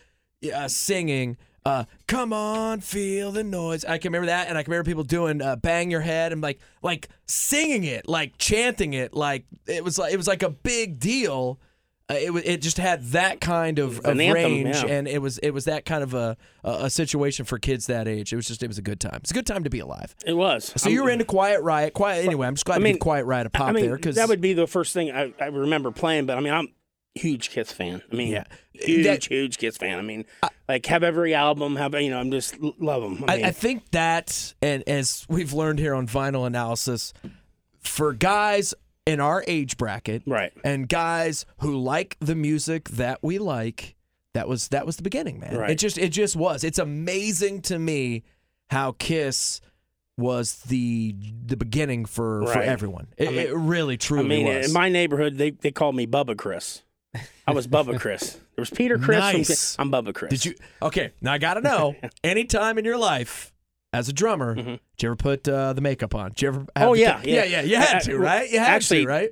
uh, 0.54 0.68
singing. 0.68 1.38
Uh, 1.66 1.86
come 2.08 2.34
on, 2.34 2.82
feel 2.82 3.32
the 3.32 3.44
noise. 3.44 3.86
I 3.86 3.98
can 3.98 4.12
remember 4.12 4.26
that, 4.26 4.50
and 4.50 4.58
I 4.58 4.64
can 4.64 4.72
remember 4.72 4.90
people 4.90 5.04
doing 5.06 5.42
uh, 5.42 5.56
"Bang 5.56 5.90
Your 5.90 6.02
Head" 6.02 6.34
and 6.34 6.42
like 6.42 6.60
like 6.82 7.08
singing 7.26 7.86
it, 7.86 8.08
like 8.08 8.38
chanting 8.38 8.94
it, 8.94 9.14
like 9.14 9.46
it 9.66 9.82
was 9.84 9.98
like 9.98 10.14
it 10.14 10.18
was 10.18 10.28
like 10.28 10.44
a 10.44 10.50
big 10.50 11.00
deal. 11.00 11.60
Uh, 12.10 12.16
it 12.16 12.32
it 12.46 12.62
just 12.62 12.78
had 12.78 13.02
that 13.12 13.40
kind 13.40 13.80
of, 13.80 14.00
an 14.00 14.12
of 14.12 14.20
anthem, 14.20 14.34
range, 14.34 14.76
yeah. 14.76 14.86
and 14.88 15.08
it 15.08 15.22
was 15.22 15.38
it 15.38 15.52
was 15.52 15.66
that 15.66 15.86
kind 15.86 16.04
of 16.04 16.14
a, 16.14 16.36
a 16.64 16.72
a 16.86 16.90
situation 16.90 17.46
for 17.46 17.58
kids 17.58 17.88
that 17.88 18.10
age. 18.10 18.34
It 18.34 18.36
was 18.36 18.46
just 18.46 18.62
it 18.62 18.68
was 18.68 18.78
a 18.78 18.82
good 18.82 19.00
time. 19.00 19.20
It's 19.22 19.32
a 19.32 19.34
good 19.34 19.48
time 19.48 19.64
to 19.64 19.70
be 19.70 19.80
alive. 19.80 20.14
It 20.26 20.34
was. 20.34 20.74
So 20.76 20.90
you 20.90 21.02
were 21.04 21.10
into 21.10 21.24
Quiet 21.24 21.62
Riot. 21.62 21.94
Quiet 21.94 22.26
anyway. 22.26 22.48
I'm 22.48 22.56
just 22.56 22.66
glad 22.66 22.76
I 22.76 22.80
to 22.80 22.84
mean, 22.84 23.00
Quiet 23.00 23.24
Riot 23.26 23.48
a 23.48 23.50
pop 23.50 23.70
I 23.70 23.72
mean, 23.72 23.86
there 23.86 23.96
because 23.96 24.18
that 24.18 24.28
would 24.28 24.42
be 24.42 24.52
the 24.52 24.68
first 24.68 24.94
thing 24.94 25.12
I, 25.12 25.34
I 25.40 25.46
remember 25.46 25.92
playing. 25.92 26.26
But 26.26 26.38
I 26.38 26.42
mean, 26.42 26.54
I'm 26.54 26.68
huge 27.16 27.52
Kiss 27.52 27.72
fan. 27.72 28.02
I 28.12 28.16
mean, 28.16 28.34
Yeah. 28.34 28.44
huge, 28.74 29.06
That- 29.06 29.24
huge 29.24 29.58
Kiss 29.58 29.78
fan. 29.78 29.98
I 29.98 30.02
mean, 30.02 30.26
like 30.68 30.86
have 30.88 31.04
every 31.04 31.34
album. 31.34 31.78
Have 31.78 31.94
you 31.94 32.10
know? 32.10 32.20
I'm 32.20 32.32
just 32.32 32.60
love 32.60 33.02
them. 33.02 33.24
I 33.30 33.36
mean, 33.38 33.46
I, 33.46 33.48
I 33.48 33.52
think 33.52 33.92
that, 33.92 34.54
and 34.62 34.84
as 34.88 35.26
we've 35.30 35.54
learned 35.54 35.80
here 35.80 35.94
on 35.96 36.08
Vinyl 36.08 36.46
Analysis, 36.46 37.14
for 37.80 38.14
guys 38.14 38.74
in 39.06 39.20
our 39.20 39.44
age 39.48 39.78
bracket, 39.78 40.24
Right. 40.26 40.54
and 40.64 40.88
guys 40.88 41.46
who 41.60 41.76
like 41.78 42.18
the 42.20 42.36
music 42.36 42.90
that 42.90 43.20
we 43.22 43.38
like, 43.40 43.96
that 44.34 44.48
was 44.48 44.70
that 44.70 44.86
was 44.86 44.98
the 44.98 45.04
beginning, 45.04 45.40
man. 45.40 45.56
Right. 45.58 45.72
It 45.72 45.76
just 45.80 45.98
it 45.98 46.10
just 46.10 46.36
was. 46.36 46.64
It's 46.64 46.80
amazing 46.80 47.62
to 47.64 47.78
me 47.80 48.24
how 48.70 48.94
Kiss 48.94 49.62
was 50.18 50.56
the 50.64 51.16
the 51.46 51.58
beginning 51.58 52.06
for 52.06 52.46
for 52.48 52.62
everyone. 52.62 53.08
It, 53.18 53.30
mean- 53.30 53.40
it 53.40 53.54
really 53.56 53.94
I 53.96 53.98
truly 53.98 54.28
mean, 54.30 54.48
was. 54.48 54.68
in 54.68 54.74
my 54.74 54.90
neighborhood, 54.90 55.38
they, 55.38 55.52
they 55.52 55.72
called 55.72 55.96
me 55.96 56.08
Bubba 56.08 56.38
Chris. 56.38 56.82
I 57.46 57.52
was 57.54 57.68
Bubba 57.68 58.00
Chris. 58.00 58.34
There 58.56 58.62
was 58.62 58.70
Peter 58.72 58.98
Criss. 58.98 59.20
from- 59.32 59.38
Nice. 59.40 59.76
I'm 59.78 59.92
Bubba 59.92 60.16
Chris. 60.16 60.30
Did 60.32 60.46
you? 60.46 60.56
Okay, 60.82 61.12
now 61.22 61.34
I 61.34 61.38
got 61.38 61.56
to 61.56 61.62
know. 61.62 61.96
any 62.24 62.46
time 62.46 62.78
in 62.80 62.86
your 62.86 62.98
life 62.98 63.53
as 63.94 64.10
a 64.10 64.14
drummer, 64.14 64.56
did 64.56 64.80
you 65.02 65.08
ever 65.10 65.16
put 65.16 65.48
uh, 65.48 65.72
the 65.74 65.82
makeup 65.82 66.14
on? 66.16 66.30
Did 66.32 66.42
you 66.42 66.48
ever? 66.50 66.60
Mm-hmm. 66.62 66.84
Oh, 66.84 66.94
yeah, 66.94 67.22
yeah, 67.24 67.44
yeah. 67.44 67.44
yeah. 67.46 67.62
You 67.62 67.76
had 67.78 67.96
Uh, 67.98 68.00
to, 68.02 68.18
right? 68.18 68.50
You 68.50 68.60
had 68.60 68.70
actually, 68.74 69.04
to, 69.04 69.08
right? 69.10 69.30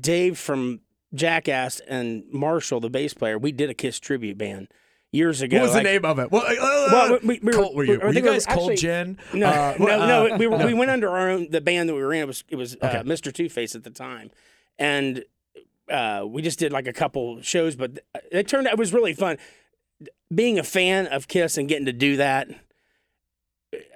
Dave 0.00 0.38
from 0.38 0.80
Jackass 1.14 1.80
and 1.80 2.24
Marshall, 2.32 2.80
the 2.80 2.90
bass 2.90 3.14
player, 3.14 3.38
we 3.38 3.52
did 3.52 3.70
a 3.70 3.74
Kiss 3.74 4.00
tribute 4.00 4.38
band 4.38 4.68
years 5.12 5.42
ago. 5.42 5.58
What 5.58 5.64
was 5.64 5.74
the 5.74 5.82
name 5.82 6.04
of 6.06 6.18
it? 6.18 6.30
Well, 6.32 6.42
uh, 6.42 6.54
Well, 6.90 7.18
we- 7.22 7.38
we 7.40 7.46
were- 7.46 7.52
Colt, 7.52 7.74
were 7.74 7.84
you? 7.84 7.98
Were 8.00 8.06
you 8.08 8.12
think 8.14 8.24
we 8.24 8.30
were 8.30 8.34
guys 8.36 8.46
Cold 8.46 8.70
actually- 8.70 8.76
Gen? 8.76 9.18
No, 9.34 9.46
Uh, 9.46 9.74
no, 9.78 9.86
uh, 10.00 10.06
no. 10.28 10.36
We 10.38 10.46
were, 10.46 10.56
we 10.66 10.74
went 10.82 10.90
under 10.90 11.10
our 11.10 11.28
own. 11.30 11.50
The 11.50 11.60
band 11.60 11.88
that 11.90 11.94
we 11.94 12.00
were 12.02 12.14
in 12.14 12.20
it 12.22 12.26
was 12.26 12.44
it 12.48 12.56
was 12.56 12.76
uh, 12.80 12.86
Okay. 12.86 12.98
Mr. 13.08 13.32
Two 13.32 13.48
Face 13.50 13.74
at 13.74 13.84
the 13.84 13.90
time, 13.90 14.30
and 14.78 15.24
uh, 15.90 16.24
we 16.26 16.40
just 16.40 16.58
did 16.58 16.72
like 16.72 16.86
a 16.86 16.92
couple 16.94 17.42
shows. 17.42 17.76
But 17.76 17.98
it 18.30 18.48
turned 18.48 18.66
out 18.66 18.72
it 18.74 18.78
was 18.78 18.94
really 18.94 19.12
fun. 19.12 19.36
Being 20.34 20.58
a 20.58 20.62
fan 20.64 21.06
of 21.08 21.28
Kiss 21.28 21.58
and 21.58 21.68
getting 21.68 21.84
to 21.86 21.92
do 21.92 22.16
that, 22.16 22.48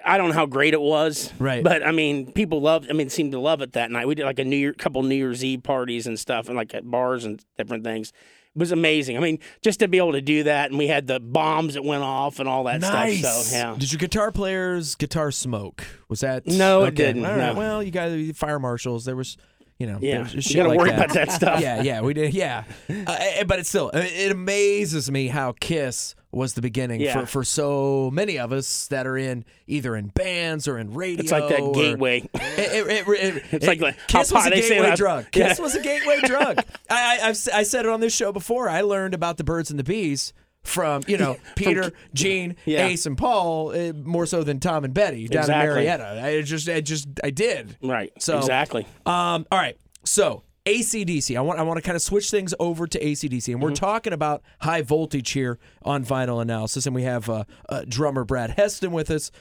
I 0.03 0.17
don't 0.17 0.29
know 0.29 0.33
how 0.35 0.45
great 0.47 0.73
it 0.73 0.81
was, 0.81 1.31
Right. 1.37 1.63
But 1.63 1.85
I 1.85 1.91
mean, 1.91 2.31
people 2.31 2.61
loved. 2.61 2.89
I 2.89 2.93
mean, 2.93 3.09
seemed 3.09 3.31
to 3.33 3.39
love 3.39 3.61
it 3.61 3.73
that 3.73 3.91
night. 3.91 4.07
We 4.07 4.15
did 4.15 4.25
like 4.25 4.39
a 4.39 4.43
New 4.45 4.55
Year, 4.55 4.73
couple 4.73 5.03
New 5.03 5.15
Year's 5.15 5.43
Eve 5.43 5.61
parties 5.63 6.07
and 6.07 6.19
stuff, 6.19 6.47
and 6.47 6.55
like 6.57 6.73
at 6.73 6.89
bars 6.89 7.25
and 7.25 7.43
different 7.57 7.83
things. 7.83 8.09
It 8.55 8.59
was 8.59 8.71
amazing. 8.71 9.17
I 9.17 9.19
mean, 9.19 9.37
just 9.61 9.79
to 9.81 9.87
be 9.87 9.99
able 9.99 10.13
to 10.13 10.21
do 10.21 10.43
that, 10.43 10.71
and 10.71 10.79
we 10.79 10.87
had 10.87 11.05
the 11.05 11.19
bombs 11.19 11.75
that 11.75 11.83
went 11.83 12.01
off 12.01 12.39
and 12.39 12.49
all 12.49 12.63
that 12.63 12.81
Nice. 12.81 13.19
stuff. 13.19 13.33
So 13.43 13.55
yeah, 13.55 13.75
Did 13.77 13.91
your 13.91 13.99
guitar 13.99 14.31
players 14.31 14.95
guitar 14.95 15.29
smoke? 15.29 15.85
Was 16.09 16.21
that 16.21 16.47
No, 16.47 16.85
it 16.85 16.95
didn't, 16.95 17.23
All 17.25 17.31
right. 17.37 17.53
no. 17.53 17.59
Well, 17.59 17.83
you 17.83 17.91
guys, 17.91 18.35
fire 18.35 18.57
marshals. 18.57 19.05
There 19.05 19.15
was, 19.15 19.37
you 19.77 19.85
know, 19.85 19.99
yeah. 20.01 20.27
You 20.27 20.55
got 20.55 20.63
to 20.63 20.69
like 20.69 20.77
worry 20.79 20.89
that. 20.89 20.99
about 21.05 21.13
that 21.13 21.31
stuff. 21.31 21.59
yeah, 21.61 21.83
yeah, 21.83 22.01
we 22.01 22.15
did. 22.15 22.33
Yeah, 22.33 22.63
uh, 22.89 23.43
but 23.43 23.59
it's 23.59 23.69
still 23.69 23.89
it 23.91 24.05
it 24.11 24.31
amazes 24.31 25.11
me 25.11 25.27
how 25.27 25.51
Kiss 25.51 26.15
was 26.31 26.53
the 26.53 26.61
beginning 26.61 26.99
Yeah. 27.01 27.21
for, 27.21 27.25
for 27.25 27.43
so 27.43 28.09
many 28.11 28.37
of 28.37 28.51
us 28.51 28.87
that 28.87 29.07
are 29.07 29.17
in 29.17 29.45
either 29.65 29.95
in 29.95 30.07
bands 30.07 30.67
or 30.67 30.77
in 30.77 30.93
radio. 30.93 31.21
It's 31.23 31.31
like 31.31 31.47
that 31.49 31.59
or- 31.61 31.73
gateway. 31.73 32.21
It, 32.33 32.87
it, 32.87 33.07
it, 33.07 33.07
it, 33.07 33.43
It's 33.53 33.65
it- 33.67 33.79
like 33.81 33.95
Kiss 34.07 34.31
was 34.31 34.45
a 34.45 34.49
pot- 34.49 34.53
they 34.53 34.61
say 34.61 34.75
gateway 34.79 34.95
drug. 34.95 35.25
Yeah. 35.33 35.47
Kiss 35.49 35.59
was 35.59 35.75
a 35.75 35.81
gateway 35.81 36.19
drug. 36.25 36.59
I, 36.89 37.19
I, 37.23 37.29
I 37.29 37.63
said 37.63 37.85
it 37.85 37.87
on 37.89 37.99
this 38.01 38.13
show 38.15 38.31
before. 38.31 38.67
I 38.69 38.81
learned 38.81 39.13
about 39.13 39.37
the 39.37 39.43
birds 39.43 39.69
and 39.69 39.79
the 39.79 39.83
bees 39.83 40.33
from 40.63 41.01
you 41.07 41.17
know 41.17 41.37
Peter, 41.55 41.93
Gene, 42.13 42.57
Yeah. 42.65 42.87
Ace, 42.87 43.05
and 43.05 43.17
Paul 43.17 43.69
uh, 43.69 43.93
more 43.93 44.25
so 44.25 44.43
than 44.43 44.59
Tom 44.59 44.83
and 44.83 44.93
Betty 44.93 45.27
down 45.29 45.43
Exactly. 45.43 45.67
in 45.69 45.73
Marietta. 45.75 46.21
I 46.25 46.41
just, 46.41 46.67
I 46.67 46.81
just, 46.81 47.07
I 47.23 47.29
did. 47.29 47.77
Right. 47.81 48.11
So- 48.21 48.37
exactly. 48.37 48.85
Um, 49.05 49.45
all 49.49 49.57
right. 49.59 49.77
So 50.03 50.43
ACDC. 50.67 51.37
I 51.37 51.41
want 51.41 51.59
I 51.59 51.63
want 51.63 51.77
to 51.77 51.81
kind 51.81 51.95
of 51.95 52.01
switch 52.01 52.29
things 52.29 52.53
over 52.59 52.87
to 52.87 52.99
ACDC, 52.99 53.53
and 53.53 53.61
we're 53.61 53.71
talking 53.73 54.11
about 54.11 54.43
high 54.59 54.81
voltage 54.81 55.31
here 55.31 55.59
on 55.83 56.03
Vinyl 56.03 56.41
Analysis, 56.41 56.85
and 56.85 56.93
we 56.93 57.03
have 57.03 57.29
uh, 57.29 57.45
uh, 57.69 57.83
drummer 57.87 58.25
Brad 58.25 58.51
Heston 58.51 58.91
with 58.91 59.09
us. 59.09 59.31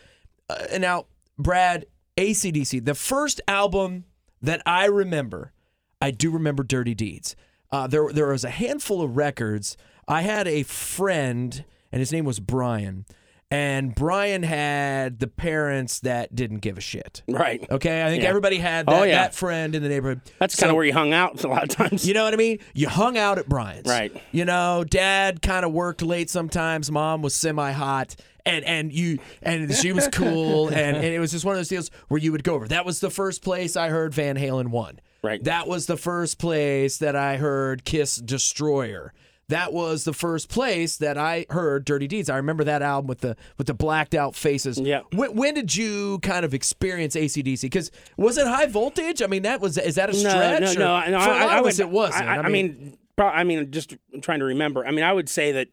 Uh, 0.48 0.66
and 0.70 0.82
now, 0.82 1.06
Brad, 1.36 1.86
ACDC, 2.16 2.84
the 2.84 2.94
first 2.94 3.40
album 3.48 4.04
that 4.40 4.62
I 4.64 4.86
remember, 4.86 5.52
I 6.00 6.12
do 6.12 6.30
remember 6.30 6.62
Dirty 6.62 6.94
Deeds. 6.94 7.34
Uh, 7.72 7.88
there 7.88 8.12
there 8.12 8.28
was 8.28 8.44
a 8.44 8.50
handful 8.50 9.02
of 9.02 9.16
records. 9.16 9.76
I 10.06 10.22
had 10.22 10.46
a 10.46 10.62
friend, 10.62 11.64
and 11.90 11.98
his 11.98 12.12
name 12.12 12.24
was 12.24 12.38
Brian. 12.38 13.04
And 13.50 13.94
Brian 13.94 14.42
had 14.42 15.20
the 15.20 15.28
parents 15.28 16.00
that 16.00 16.34
didn't 16.34 16.58
give 16.58 16.76
a 16.78 16.80
shit. 16.80 17.22
Right. 17.28 17.64
Okay, 17.70 18.04
I 18.04 18.08
think 18.08 18.22
Yeah. 18.24 18.28
everybody 18.28 18.58
had 18.58 18.86
that, 18.86 18.92
Oh, 19.00 19.04
yeah. 19.04 19.22
that 19.22 19.34
friend 19.34 19.74
in 19.74 19.82
the 19.82 19.88
neighborhood. 19.88 20.20
That's 20.40 20.54
So- 20.54 20.62
kind 20.62 20.70
of 20.70 20.76
where 20.76 20.84
you 20.84 20.92
hung 20.92 21.12
out 21.12 21.42
a 21.44 21.48
lot 21.48 21.62
of 21.62 21.68
times. 21.68 22.06
you 22.08 22.14
know 22.14 22.24
what 22.24 22.34
I 22.34 22.36
mean? 22.36 22.58
You 22.74 22.88
hung 22.88 23.16
out 23.16 23.38
at 23.38 23.48
Brian's. 23.48 23.86
Right. 23.88 24.12
You 24.32 24.44
know, 24.44 24.84
dad 24.88 25.42
kind 25.42 25.64
of 25.64 25.72
worked 25.72 26.02
late 26.02 26.28
sometimes. 26.28 26.90
Mom 26.90 27.22
was 27.22 27.34
semi 27.34 27.70
hot. 27.72 28.16
And 28.44 28.64
and 28.64 28.92
you 28.92 29.18
and 29.42 29.74
she 29.74 29.90
was 29.92 30.06
cool 30.06 30.68
and, 30.72 30.96
and 30.96 31.04
it 31.04 31.18
was 31.18 31.32
just 31.32 31.44
one 31.44 31.54
of 31.56 31.58
those 31.58 31.66
deals 31.68 31.90
where 32.06 32.18
you 32.20 32.30
would 32.30 32.44
go 32.44 32.54
over. 32.54 32.68
That 32.68 32.86
was 32.86 33.00
the 33.00 33.10
first 33.10 33.42
place 33.42 33.76
I 33.76 33.88
heard 33.88 34.14
Van 34.14 34.36
Halen 34.36 34.68
one. 34.68 35.00
Right. 35.22 35.42
That 35.42 35.66
was 35.66 35.86
the 35.86 35.96
first 35.96 36.38
place 36.38 36.98
that 36.98 37.16
I 37.16 37.38
heard 37.38 37.84
Kiss 37.84 38.16
Destroyer. 38.18 39.12
That 39.48 39.72
was 39.72 40.02
the 40.02 40.12
first 40.12 40.48
place 40.48 40.96
that 40.96 41.16
I 41.16 41.46
heard 41.50 41.84
Dirty 41.84 42.08
Deeds. 42.08 42.28
I 42.28 42.36
remember 42.36 42.64
that 42.64 42.82
album 42.82 43.06
with 43.06 43.20
the 43.20 43.36
with 43.58 43.68
the 43.68 43.74
blacked 43.74 44.12
out 44.14 44.34
faces. 44.34 44.76
Yeah. 44.78 45.02
When, 45.12 45.36
when 45.36 45.54
did 45.54 45.76
you 45.76 46.18
kind 46.20 46.44
of 46.44 46.52
experience 46.52 47.14
ACDC? 47.14 47.62
Because 47.62 47.92
was 48.16 48.38
it 48.38 48.46
high 48.48 48.66
voltage? 48.66 49.22
I 49.22 49.28
mean, 49.28 49.42
that 49.42 49.60
was 49.60 49.78
is 49.78 49.94
that 49.94 50.10
a 50.10 50.14
stretch? 50.14 50.76
no, 50.76 51.00
no, 51.00 51.10
no. 51.10 51.20
For 51.20 51.30
a 51.30 51.34
I, 51.34 51.44
I 51.44 51.58
of 51.58 51.64
would, 51.64 51.78
it 51.78 51.88
wasn't. 51.88 52.28
I, 52.28 52.38
I 52.38 52.48
mean, 52.48 52.98
pro- 53.14 53.28
I 53.28 53.44
mean, 53.44 53.70
just 53.70 53.96
trying 54.20 54.40
to 54.40 54.46
remember. 54.46 54.84
I 54.84 54.90
mean, 54.90 55.04
I 55.04 55.12
would 55.12 55.28
say 55.28 55.52
that 55.52 55.68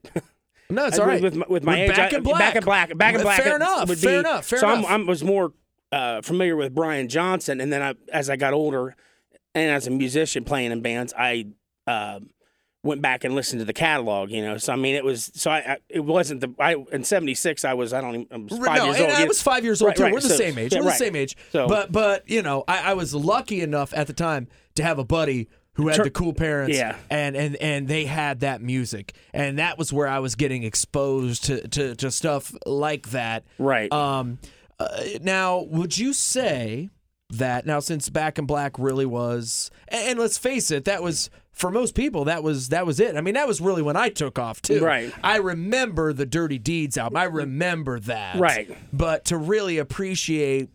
no, 0.69 0.85
it's 0.85 0.99
all 0.99 1.07
right. 1.07 1.21
with, 1.23 1.35
with 1.49 1.63
my 1.63 1.81
age, 1.81 1.89
back 1.89 2.13
I- 2.13 2.17
in 2.17 2.21
black, 2.23 2.39
back 2.39 2.55
in 2.57 2.63
black, 2.63 2.97
back 2.97 3.15
in 3.15 3.21
black. 3.21 3.41
Fair 3.41 3.55
enough. 3.55 3.89
would 3.89 3.97
fair 3.97 4.21
be- 4.21 4.27
enough. 4.29 4.45
Fair 4.45 4.59
so 4.59 4.71
enough. 4.71 4.85
I 4.85 4.97
was 4.97 5.23
more 5.23 5.51
uh, 5.91 6.21
familiar 6.21 6.55
with 6.55 6.75
Brian 6.75 7.07
Johnson, 7.09 7.59
and 7.59 7.73
then 7.73 7.81
I, 7.81 7.95
as 8.11 8.29
I 8.29 8.35
got 8.35 8.53
older, 8.53 8.95
and 9.55 9.71
as 9.71 9.87
a 9.87 9.89
musician 9.89 10.43
playing 10.43 10.71
in 10.71 10.81
bands, 10.83 11.11
I. 11.17 11.47
Uh, 11.87 12.19
went 12.83 13.01
back 13.01 13.23
and 13.23 13.33
listened 13.33 13.59
to 13.61 13.65
the 13.65 13.73
catalog, 13.73 14.29
you 14.29 14.41
know. 14.43 14.57
So 14.57 14.73
I 14.73 14.75
mean, 14.75 14.95
it 14.95 15.03
was 15.05 15.31
so 15.33 15.49
I, 15.49 15.57
I 15.57 15.77
it 15.89 16.01
wasn't 16.01 16.41
the 16.41 16.53
I 16.59 16.75
in 16.91 17.03
'76 17.03 17.63
I 17.65 17.73
was 17.73 17.93
I 17.93 18.01
don't 18.01 18.15
even 18.15 18.27
I 18.31 18.37
was 18.37 18.65
five 18.65 18.77
no, 18.77 18.85
years 18.85 18.95
and 18.97 19.05
old. 19.05 19.15
I 19.15 19.25
was 19.25 19.41
five 19.41 19.63
years 19.63 19.81
old 19.81 19.87
Right, 19.89 19.97
too. 19.97 20.03
right. 20.03 20.13
We're 20.13 20.19
the 20.19 20.29
So- 20.29 20.35
same 20.35 20.57
age. 20.57 20.73
yeah, 20.73 20.79
We're 20.79 20.87
right. 20.87 20.91
the 20.99 21.05
same 21.05 21.15
age. 21.15 21.37
So- 21.51 21.67
but 21.67 21.91
but 21.91 22.29
you 22.29 22.41
know, 22.41 22.63
I, 22.67 22.91
I 22.91 22.93
was 22.93 23.15
lucky 23.15 23.61
enough 23.61 23.93
at 23.95 24.07
the 24.07 24.13
time 24.13 24.47
to 24.75 24.83
have 24.83 24.99
a 24.99 25.05
buddy 25.05 25.49
who 25.75 25.87
had 25.87 26.03
the 26.03 26.11
cool 26.11 26.33
parents. 26.33 26.77
Yeah. 26.77 26.97
And 27.09 27.35
and 27.35 27.55
and 27.55 27.87
they 27.87 28.05
had 28.05 28.41
that 28.41 28.61
music, 28.61 29.15
and 29.33 29.57
that 29.59 29.77
was 29.77 29.91
where 29.91 30.07
I 30.07 30.19
was 30.19 30.35
getting 30.35 30.63
exposed 30.63 31.45
to 31.45 31.67
to, 31.69 31.95
to 31.95 32.11
stuff 32.11 32.53
like 32.65 33.09
that. 33.09 33.45
Right. 33.57 33.91
Um. 33.91 34.39
Uh, 34.79 34.87
now, 35.21 35.61
would 35.61 35.97
you 35.97 36.13
say 36.13 36.89
that 37.37 37.65
now 37.65 37.79
since 37.79 38.09
Back 38.09 38.37
in 38.39 38.45
Black 38.45 38.77
really 38.79 39.05
was, 39.05 39.69
and, 39.87 40.09
and 40.11 40.19
let's 40.19 40.37
face 40.37 40.71
it, 40.71 40.85
that 40.85 41.03
was 41.03 41.29
for 41.51 41.69
most 41.69 41.93
people 41.93 42.25
that 42.25 42.41
was 42.43 42.69
that 42.69 42.85
was 42.85 42.99
it. 42.99 43.15
I 43.15 43.21
mean, 43.21 43.35
that 43.35 43.47
was 43.47 43.61
really 43.61 43.81
when 43.81 43.95
I 43.95 44.09
took 44.09 44.39
off 44.39 44.61
too. 44.61 44.83
Right. 44.83 45.13
I 45.23 45.37
remember 45.37 46.11
the 46.13 46.25
Dirty 46.25 46.57
Deeds 46.57 46.97
album. 46.97 47.17
I 47.17 47.25
remember 47.25 47.99
that. 48.01 48.39
Right. 48.39 48.75
But 48.91 49.25
to 49.25 49.37
really 49.37 49.77
appreciate 49.77 50.69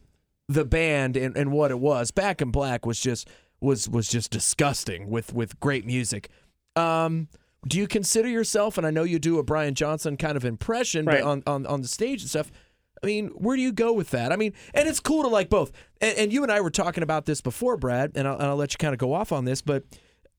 the 0.49 0.65
band 0.65 1.17
and, 1.17 1.37
and 1.37 1.53
what 1.53 1.71
it 1.71 1.79
was, 1.79 2.11
Back 2.11 2.41
in 2.41 2.51
Black 2.51 2.87
was 2.87 3.01
just 3.01 3.29
was 3.61 3.89
was 3.89 4.09
just 4.09 4.31
disgusting 4.31 5.09
with 5.11 5.33
with 5.35 5.59
great 5.61 5.85
music. 5.85 6.29
Um, 6.77 7.29
do 7.67 7.77
you 7.77 7.89
consider 7.89 8.29
yourself, 8.29 8.79
and 8.79 8.87
I 8.87 8.91
know 8.91 9.03
you 9.03 9.19
do 9.19 9.39
a 9.39 9.43
Brian 9.43 9.75
Johnson 9.75 10.17
kind 10.17 10.37
of 10.37 10.45
impression, 10.45 11.05
Right. 11.07 11.21
but 11.21 11.27
on, 11.29 11.43
on 11.47 11.67
on 11.67 11.83
the 11.83 11.89
stage 11.89 12.23
and 12.23 12.31
stuff. 12.31 12.53
I 13.03 13.07
mean, 13.07 13.29
where 13.29 13.57
do 13.57 13.63
you 13.63 13.73
go 13.73 13.93
with 13.93 14.11
that? 14.11 14.33
I 14.33 14.37
mean, 14.37 14.53
and 14.75 14.89
it's 14.89 15.01
cool 15.01 15.23
to 15.23 15.29
like 15.29 15.49
both. 15.49 15.73
And, 16.01 16.17
and 16.19 16.33
you 16.33 16.43
and 16.43 16.53
I 16.53 16.61
were 16.61 16.71
talking 16.71 17.03
about 17.03 17.27
this 17.27 17.41
before, 17.41 17.77
Brad, 17.77 18.13
and 18.15 18.27
I'll, 18.27 18.35
and 18.35 18.45
I'll 18.45 18.57
let 18.57 18.73
you 18.73 18.79
kind 18.79 18.93
of 18.93 18.99
go 18.99 19.13
off 19.13 19.33
on 19.33 19.45
this. 19.45 19.63
But 19.63 19.85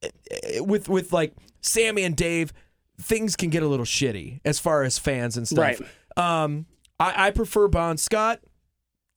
uh, 0.04 0.64
with 0.64 0.90
with 0.90 1.14
like 1.14 1.34
Sammy 1.62 2.04
and 2.04 2.16
Dave, 2.16 2.54
things 3.02 3.36
can 3.36 3.50
get 3.50 3.64
a 3.64 3.68
little 3.68 3.86
shitty 3.86 4.42
as 4.46 4.60
far 4.60 4.84
as 4.84 5.00
fans 5.00 5.38
and 5.38 5.48
stuff. 5.48 5.80
Right. 6.18 6.44
Um, 6.44 6.66
I, 7.00 7.28
I 7.28 7.32
prefer 7.32 7.68
Bon 7.68 7.98
Scott, 7.98 8.42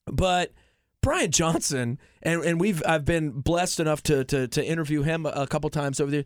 but 0.05 0.53
Brian 1.01 1.31
Johnson, 1.31 1.99
and, 2.21 2.43
and 2.43 2.59
we've 2.59 2.81
I've 2.87 3.05
been 3.05 3.31
blessed 3.31 3.79
enough 3.79 4.01
to 4.03 4.23
to, 4.25 4.47
to 4.47 4.65
interview 4.65 5.03
him 5.03 5.25
a, 5.25 5.29
a 5.29 5.47
couple 5.47 5.69
times 5.69 5.99
over 5.99 6.09
there. 6.09 6.25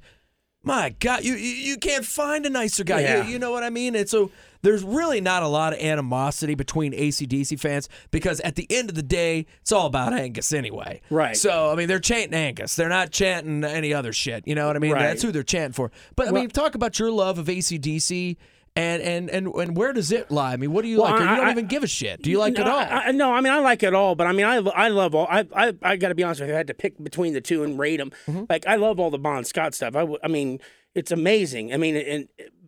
My 0.64 0.90
God, 1.00 1.24
you 1.24 1.36
you, 1.36 1.78
can't 1.78 2.04
find 2.06 2.46
a 2.46 2.50
nicer 2.50 2.84
guy. 2.84 3.02
Yeah. 3.02 3.24
You, 3.24 3.32
you 3.34 3.40
know 3.40 3.52
what 3.52 3.64
I 3.64 3.70
mean? 3.70 3.96
And 3.96 4.10
so 4.10 4.32
there's 4.64 4.84
really 4.84 5.22
not 5.22 5.44
a 5.44 5.48
lot 5.48 5.72
of 5.72 5.80
animosity 5.80 6.56
between 6.56 6.92
ACDC 6.92 7.58
fans 7.60 7.88
because 8.12 8.42
at 8.42 8.56
the 8.56 8.68
end 8.70 8.90
of 8.90 8.96
the 8.96 9.04
day, 9.04 9.46
it's 9.62 9.72
all 9.72 9.86
about 9.86 10.14
Angus 10.14 10.52
anyway. 10.52 11.00
Right. 11.10 11.38
So 11.38 11.72
I 11.72 11.76
mean, 11.76 11.88
they're 11.88 12.00
chanting 12.00 12.34
Angus. 12.34 12.76
They're 12.76 12.90
not 12.90 13.12
chanting 13.12 13.64
any 13.64 13.94
other 13.94 14.12
shit. 14.12 14.46
You 14.46 14.56
know 14.56 14.68
what 14.68 14.76
I 14.76 14.80
mean? 14.80 14.92
Right. 14.92 15.04
That's 15.04 15.22
who 15.22 15.32
they're 15.32 15.44
chanting 15.44 15.74
for. 15.74 15.92
But 16.16 16.28
I 16.28 16.32
mean, 16.32 16.50
talk 16.50 16.76
about 16.76 17.00
your 17.00 17.12
love 17.12 17.40
of 17.40 17.46
ACDC. 17.46 18.36
And, 18.78 19.02
and 19.02 19.30
and 19.30 19.48
and 19.48 19.76
where 19.76 19.92
does 19.92 20.12
it 20.12 20.30
lie? 20.30 20.54
I 20.54 20.58
mean, 20.58 20.72
what 20.72 20.84
do 20.84 20.88
you 20.88 21.02
Well, 21.02 21.12
like? 21.12 21.22
Or 21.22 21.24
you 21.24 21.30
I- 21.30 21.36
don't 21.38 21.48
I- 21.48 21.52
even 21.52 21.68
give 21.68 21.84
a 21.84 21.88
shit. 21.88 22.22
Do 22.22 22.30
you 22.30 22.38
like 22.40 22.54
no, 22.54 22.62
it 22.62 22.68
all? 22.68 22.78
I, 22.80 22.86
I, 23.08 23.12
no, 23.12 23.34
I 23.34 23.42
mean 23.42 23.52
I 23.52 23.60
like 23.60 23.82
it 23.84 23.94
all, 23.94 24.14
but 24.16 24.28
I 24.28 24.32
mean 24.34 24.46
I, 24.46 24.58
I 24.58 24.90
love 24.90 25.16
all. 25.16 25.28
I 25.30 25.46
I, 25.56 25.74
I 25.82 25.96
got 25.98 26.10
to 26.10 26.16
be 26.16 26.24
honest 26.24 26.42
with 26.42 26.50
you. 26.50 26.56
I 26.56 26.58
had 26.58 26.68
to 26.68 26.74
pick 26.74 27.02
between 27.04 27.34
the 27.34 27.42
two 27.42 27.64
and 27.64 27.80
rate 27.80 27.98
them. 27.98 28.12
Mm-hmm. 28.28 28.44
Like 28.50 28.68
I 28.68 28.76
love 28.76 29.00
all 29.00 29.10
the 29.10 29.18
Bon 29.18 29.44
Scott 29.44 29.74
stuff. 29.74 29.96
I, 29.96 30.06
I 30.24 30.28
mean 30.28 30.60
it's 30.96 31.12
amazing. 31.12 31.74
I 31.74 31.78
mean 31.78 31.96
and 31.96 32.28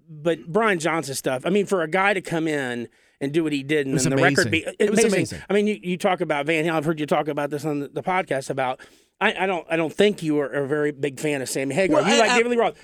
but 0.09 0.47
Brian 0.47 0.79
Johnson 0.79 1.13
stuff. 1.15 1.43
I 1.45 1.49
mean 1.51 1.65
for 1.67 1.83
a 1.83 1.87
guy 1.87 2.13
to 2.15 2.21
come 2.21 2.47
in 2.47 2.89
and 3.21 3.31
do 3.31 3.43
what 3.43 3.53
he 3.53 3.61
did 3.63 3.85
and 3.85 3.99
the 3.99 4.15
record 4.15 4.49
be 4.49 4.65
It 4.79 4.89
was 4.89 5.03
amazing. 5.03 5.41
I 5.49 5.53
mean 5.53 5.67
you, 5.67 5.79
you 5.81 5.97
talk 5.97 6.21
about 6.21 6.45
Van 6.47 6.65
Halen. 6.65 6.71
I've 6.73 6.85
heard 6.85 6.99
you 6.99 7.05
talk 7.05 7.27
about 7.27 7.49
this 7.51 7.65
on 7.65 7.81
the, 7.81 7.87
the 7.89 8.01
podcast 8.03 8.49
about. 8.49 8.79
I, 9.21 9.43
I 9.43 9.45
don't 9.47 9.67
I 9.69 9.75
don't 9.75 9.91
think 9.93 10.23
you 10.23 10.39
are 10.39 10.47
a 10.47 10.65
very 10.65 10.91
big 10.93 11.19
fan 11.19 11.41
of 11.41 11.49
Sammy 11.49 11.75
Hagar. 11.75 11.97
Well, 12.01 12.07
you 12.09 12.15
I- 12.15 12.19
like 12.19 12.29
I- 12.31 12.37
David 12.37 12.51
Lee 12.51 12.57
Roth. 12.57 12.77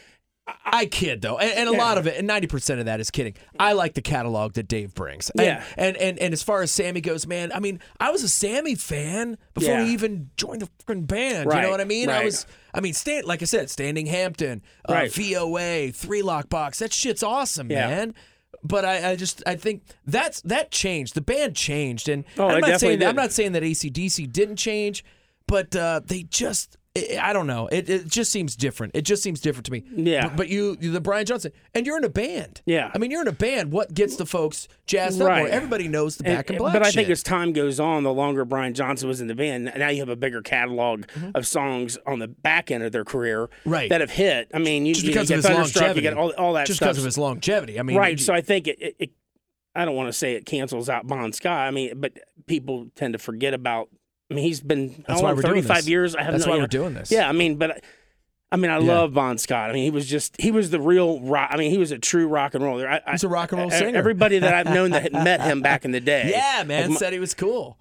I 0.64 0.86
kid 0.86 1.22
though, 1.22 1.40
and, 1.40 1.52
and 1.52 1.70
a 1.70 1.72
lot 1.72 1.98
of 1.98 2.06
it, 2.06 2.18
and 2.18 2.28
ninety 2.28 2.46
percent 2.48 2.80
of 2.80 2.86
that 2.86 3.00
is 3.00 3.10
kidding. 3.10 3.34
I 3.60 3.74
like 3.74 3.96
the 3.96 4.02
catalog 4.02 4.54
that 4.54 4.68
Dave 4.68 4.94
brings. 4.94 5.32
And, 5.32 5.42
Yeah. 5.42 5.64
and 5.78 5.98
and 5.98 6.20
and 6.20 6.34
as 6.34 6.44
far 6.44 6.62
as 6.62 6.70
Sammy 6.70 7.02
goes, 7.02 7.26
man, 7.26 7.52
I 7.52 7.60
mean, 7.60 7.80
I 8.00 8.12
was 8.12 8.22
a 8.22 8.30
Sammy 8.30 8.76
fan 8.76 9.38
before 9.56 9.72
Yeah. 9.74 9.86
he 9.86 9.94
even 9.94 10.30
joined 10.38 10.62
the 10.62 10.70
freaking 10.86 11.08
band. 11.08 11.52
You 11.52 11.62
know 11.62 11.72
what 11.72 11.82
I 11.82 11.86
mean? 11.86 12.10
I 12.10 12.24
was, 12.26 12.46
I 12.74 12.80
mean, 12.82 12.94
stand 12.94 13.26
like 13.26 13.42
I 13.42 13.46
said, 13.46 13.70
Standing 13.72 14.06
Hampton, 14.06 14.62
uh, 14.88 14.94
Right. 14.94 15.12
VOA, 15.12 15.92
Three 15.92 16.22
Lock 16.22 16.48
Box. 16.50 16.78
That 16.80 16.94
shit's 16.94 17.24
awesome, 17.24 17.72
Yeah. 17.72 17.88
man. 17.88 18.14
But 18.64 18.86
I, 18.86 19.12
I 19.12 19.16
just 19.16 19.42
I 19.48 19.56
think 19.56 19.84
that's 20.06 20.42
that 20.42 20.70
changed. 20.72 21.16
The 21.16 21.22
band 21.22 21.56
changed, 21.56 22.08
and 22.08 22.24
Oh, 22.38 22.48
I'm 22.50 22.62
not 22.62 22.80
saying 22.80 23.00
that, 23.00 23.10
I'm 23.10 23.16
not 23.16 23.32
saying 23.32 23.54
that 23.54 23.64
ACDC 23.64 24.32
didn't 24.32 24.58
change, 24.58 25.04
but 25.48 25.76
uh, 25.76 26.02
they 26.06 26.24
just. 26.24 26.78
I 26.98 27.34
don't 27.34 27.48
know. 27.48 27.68
It, 27.68 27.90
it 27.90 28.08
just 28.08 28.32
seems 28.32 28.56
different. 28.56 28.96
It 28.96 29.02
just 29.02 29.22
seems 29.22 29.42
different 29.42 29.66
to 29.66 29.72
me. 29.74 29.84
Yeah. 29.94 30.28
But, 30.30 30.38
but 30.38 30.48
you, 30.48 30.78
the 30.78 31.02
Brian 31.02 31.26
Johnson, 31.26 31.52
and 31.74 31.86
you're 31.86 31.98
in 31.98 32.06
a 32.06 32.10
band. 32.10 32.62
Yeah. 32.66 32.90
I 32.94 33.00
mean, 33.00 33.12
you're 33.12 33.22
in 33.22 33.28
a 33.28 33.34
band. 33.34 33.74
What 33.74 33.94
gets 33.94 34.16
the 34.16 34.26
folks 34.26 34.70
jazzed 34.88 35.22
up? 35.22 35.28
Right. 35.28 35.40
More? 35.40 35.48
Everybody 35.50 35.90
knows 35.90 36.16
the 36.16 36.24
back 36.24 36.50
and 36.50 36.58
black. 36.58 36.72
But 36.74 36.84
I 36.84 36.92
think 36.92 37.10
as 37.10 37.22
time 37.22 37.52
goes 37.52 37.82
on, 37.82 38.04
the 38.04 38.14
longer 38.14 38.46
Brian 38.46 38.74
Johnson 38.74 39.10
was 39.10 39.20
in 39.20 39.28
the 39.28 39.36
band, 39.36 39.74
now 39.78 39.90
you 39.90 40.00
have 40.00 40.10
a 40.10 40.16
bigger 40.16 40.42
catalog 40.42 41.04
of 41.34 41.46
songs 41.46 41.98
on 42.08 42.20
the 42.20 42.30
back 42.30 42.72
end 42.72 42.84
of 42.84 42.92
their 42.92 43.04
career 43.06 43.26
Mm-hmm. 43.26 43.70
Right. 43.70 43.90
that 43.90 44.02
have 44.02 44.12
hit. 44.12 44.50
I 44.54 44.60
mean, 44.60 44.86
you, 44.86 44.94
just 44.94 45.06
you, 45.06 45.12
because 45.12 45.30
you 45.30 45.38
of 45.38 45.44
get 45.44 45.52
his 45.52 45.76
longevity. 45.76 46.00
you 46.00 46.02
get 46.10 46.18
all, 46.18 46.30
all 46.38 46.54
that 46.54 46.68
just 46.68 46.78
stuff. 46.78 46.88
because 46.90 47.00
of 47.00 47.06
his 47.06 47.18
longevity. 47.18 47.80
I 47.80 47.84
mean, 47.84 47.98
right. 47.98 48.20
So 48.20 48.34
I 48.34 48.42
think 48.42 48.68
it, 48.68 48.78
it, 48.80 48.96
it 49.00 49.12
I 49.76 49.84
don't 49.84 49.96
want 49.96 50.08
to 50.08 50.14
say 50.14 50.36
it 50.36 50.46
cancels 50.46 50.88
out 50.90 51.06
Bon 51.08 51.34
Scott. 51.34 51.68
I 51.68 51.72
mean, 51.72 52.00
but 52.00 52.14
people 52.46 52.88
tend 52.96 53.14
to 53.14 53.20
forget 53.20 53.54
about. 53.54 53.90
I 54.30 54.34
mean, 54.34 54.44
he's 54.44 54.62
been 54.62 55.04
That's 55.08 55.22
why 55.22 55.34
we're 55.34 55.42
doing 55.42 55.56
35 55.62 55.76
this. 55.78 55.88
years. 55.88 56.16
I 56.16 56.24
have 56.24 56.34
That's 56.34 56.46
no, 56.46 56.52
why 56.52 56.58
you 56.58 56.64
we're 56.64 56.68
doing 56.68 56.94
this. 56.96 57.12
Yeah, 57.12 57.30
I 57.30 57.32
mean, 57.32 57.58
but 57.58 57.84
I 58.52 58.58
mean, 58.58 58.72
I 58.72 58.80
Yeah. 58.80 58.94
love 58.94 59.14
Bon 59.14 59.38
Scott. 59.38 59.70
I 59.70 59.74
mean, 59.74 59.84
he 59.84 59.92
was 59.92 60.08
just 60.08 60.40
he 60.42 60.52
was 60.52 60.70
the 60.72 60.80
real 60.80 61.20
rock. 61.22 61.50
I 61.52 61.58
mean, 61.58 61.70
he 61.72 61.78
was 61.78 61.92
a 61.92 62.00
true 62.00 62.28
rock 62.28 62.54
and 62.56 62.64
roller. 62.64 62.88
I, 62.90 63.02
He's 63.12 63.24
a 63.24 63.28
rock 63.28 63.52
and 63.52 63.60
roll 63.62 63.72
I- 63.72 63.78
singer. 63.78 63.98
Everybody 63.98 64.40
that 64.40 64.54
I've 64.54 64.74
known 64.74 64.92
that 64.92 65.04
had 65.04 65.14
met 65.14 65.42
him 65.42 65.62
back 65.62 65.86
in 65.86 65.92
the 65.92 66.00
day, 66.14 66.30
yeah, 66.32 66.64
man, 66.64 66.94
said 66.94 67.14
he 67.14 67.20
was 67.20 67.34
cool. 67.34 67.78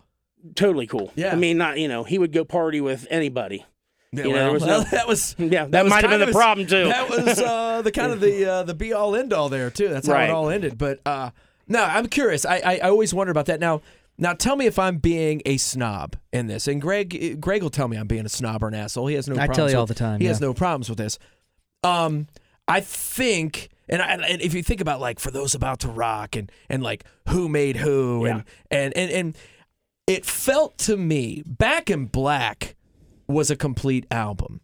totally 0.55 0.87
cool. 0.87 1.13
Yeah. 1.17 1.33
I 1.33 1.37
mean, 1.37 1.57
not 1.59 1.79
you 1.79 1.89
know, 1.89 2.05
he 2.05 2.19
would 2.19 2.33
go 2.33 2.45
party 2.45 2.81
with 2.81 3.07
anybody. 3.11 3.65
Yeah, 4.13 4.25
You 4.25 4.31
know, 4.33 4.39
there 4.39 4.53
was 4.53 4.65
no- 4.67 4.81
that 4.85 5.09
was 5.09 5.35
Yeah, 5.39 5.65
that, 5.67 5.83
was 5.85 5.91
might 5.91 6.03
have 6.03 6.11
kind 6.11 6.21
been 6.21 6.29
of 6.29 6.35
the 6.35 6.39
his- 6.39 6.45
problem 6.45 6.67
too. 6.67 6.85
That 6.85 7.09
was 7.11 7.41
uh, 7.41 7.83
the 7.83 7.91
kind 7.91 8.13
of 8.13 8.21
the 8.21 8.45
uh, 8.53 8.63
the 8.65 8.75
be 8.75 8.93
all 8.93 9.17
end 9.17 9.33
all 9.33 9.49
there 9.49 9.71
too. 9.71 9.89
That's 9.89 10.07
how 10.07 10.13
Right. 10.13 10.29
it 10.29 10.33
all 10.33 10.51
ended. 10.51 10.77
But 10.79 11.01
uh, 11.07 11.31
no, 11.69 11.83
I'm 11.83 12.07
curious. 12.07 12.45
I, 12.45 12.57
I 12.59 12.75
I 12.83 12.89
always 12.91 13.13
wonder 13.15 13.31
about 13.31 13.47
that. 13.47 13.59
Now 13.61 13.81
now 14.19 14.33
tell 14.33 14.57
me 14.57 14.67
if 14.67 14.79
I'm 14.79 14.99
being 14.99 15.43
a 15.47 15.57
snob 15.57 16.17
in 16.33 16.47
this. 16.47 16.69
And 16.69 16.81
Greg 16.81 17.41
Greg 17.41 17.63
will 17.63 17.71
tell 17.71 17.89
me 17.89 17.97
I'm 17.97 18.07
being 18.07 18.27
a 18.27 18.31
snob 18.31 18.63
or 18.63 18.69
an 18.69 18.75
asshole. 18.75 19.07
He 19.07 19.15
has 19.15 19.29
no. 19.29 19.35
I 19.35 19.47
problems 19.47 19.57
tell 19.57 19.71
you 19.71 19.79
all 19.79 19.87
the 19.87 19.95
time, 19.95 20.21
He 20.21 20.27
has 20.27 20.41
no 20.41 20.55
problems 20.55 20.89
with 20.89 20.99
this. 20.99 21.19
Um, 21.83 22.27
I 22.69 22.81
think. 22.81 23.71
And, 23.87 24.01
I, 24.01 24.15
and 24.15 24.41
if 24.41 24.55
you 24.55 24.63
think 24.63 24.81
about 24.81 24.99
like 24.99 25.21
for 25.21 25.31
those 25.31 25.55
about 25.55 25.81
to 25.81 25.89
rock 25.89 26.37
and 26.37 26.51
and 26.71 26.83
like 26.83 27.05
who 27.29 27.51
made 27.51 27.77
who 27.77 28.25
and 28.25 28.45
and 28.71 28.97
and 28.97 29.11
and 29.11 29.39
it 30.07 30.25
felt 30.25 30.79
to 30.79 30.97
me 30.97 31.43
back 31.45 31.91
in 31.91 32.07
black 32.07 32.77
was 33.29 33.51
a 33.51 33.57
complete 33.57 34.07
album 34.11 34.63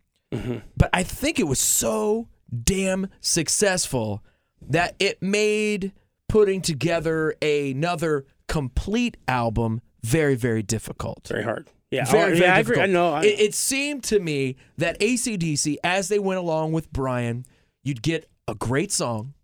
but 0.77 0.89
I 0.93 1.03
think 1.03 1.39
it 1.41 1.47
was 1.47 1.61
so 1.61 2.29
damn 2.65 3.09
successful 3.21 4.23
that 4.63 4.95
it 4.99 5.21
made 5.21 5.93
putting 6.29 6.63
together 6.63 7.35
another 7.43 8.25
complete 8.51 9.17
album 9.29 9.81
very, 10.03 10.35
very 10.35 10.63
difficult. 10.63 11.29
very 11.29 11.45
hard. 11.45 11.69
Yeah, 11.91 12.05
Very, 12.05 12.23
oh, 12.23 12.27
very 12.27 12.39
yeah, 12.41 12.55
I 12.55 12.59
agree. 12.61 12.81
I 12.81 12.87
know. 12.87 13.13
I, 13.15 13.23
it, 13.25 13.41
it 13.41 13.55
seemed 13.55 14.05
to 14.05 14.19
me 14.21 14.57
that 14.79 14.99
ACDC, 15.01 15.77
as 15.83 16.09
they 16.09 16.19
went 16.19 16.39
along 16.39 16.73
with 16.73 16.93
Brian, 16.93 17.45
you'd 17.83 18.01
get 18.03 18.31
a 18.47 18.55
great 18.55 18.93
song, 18.93 19.35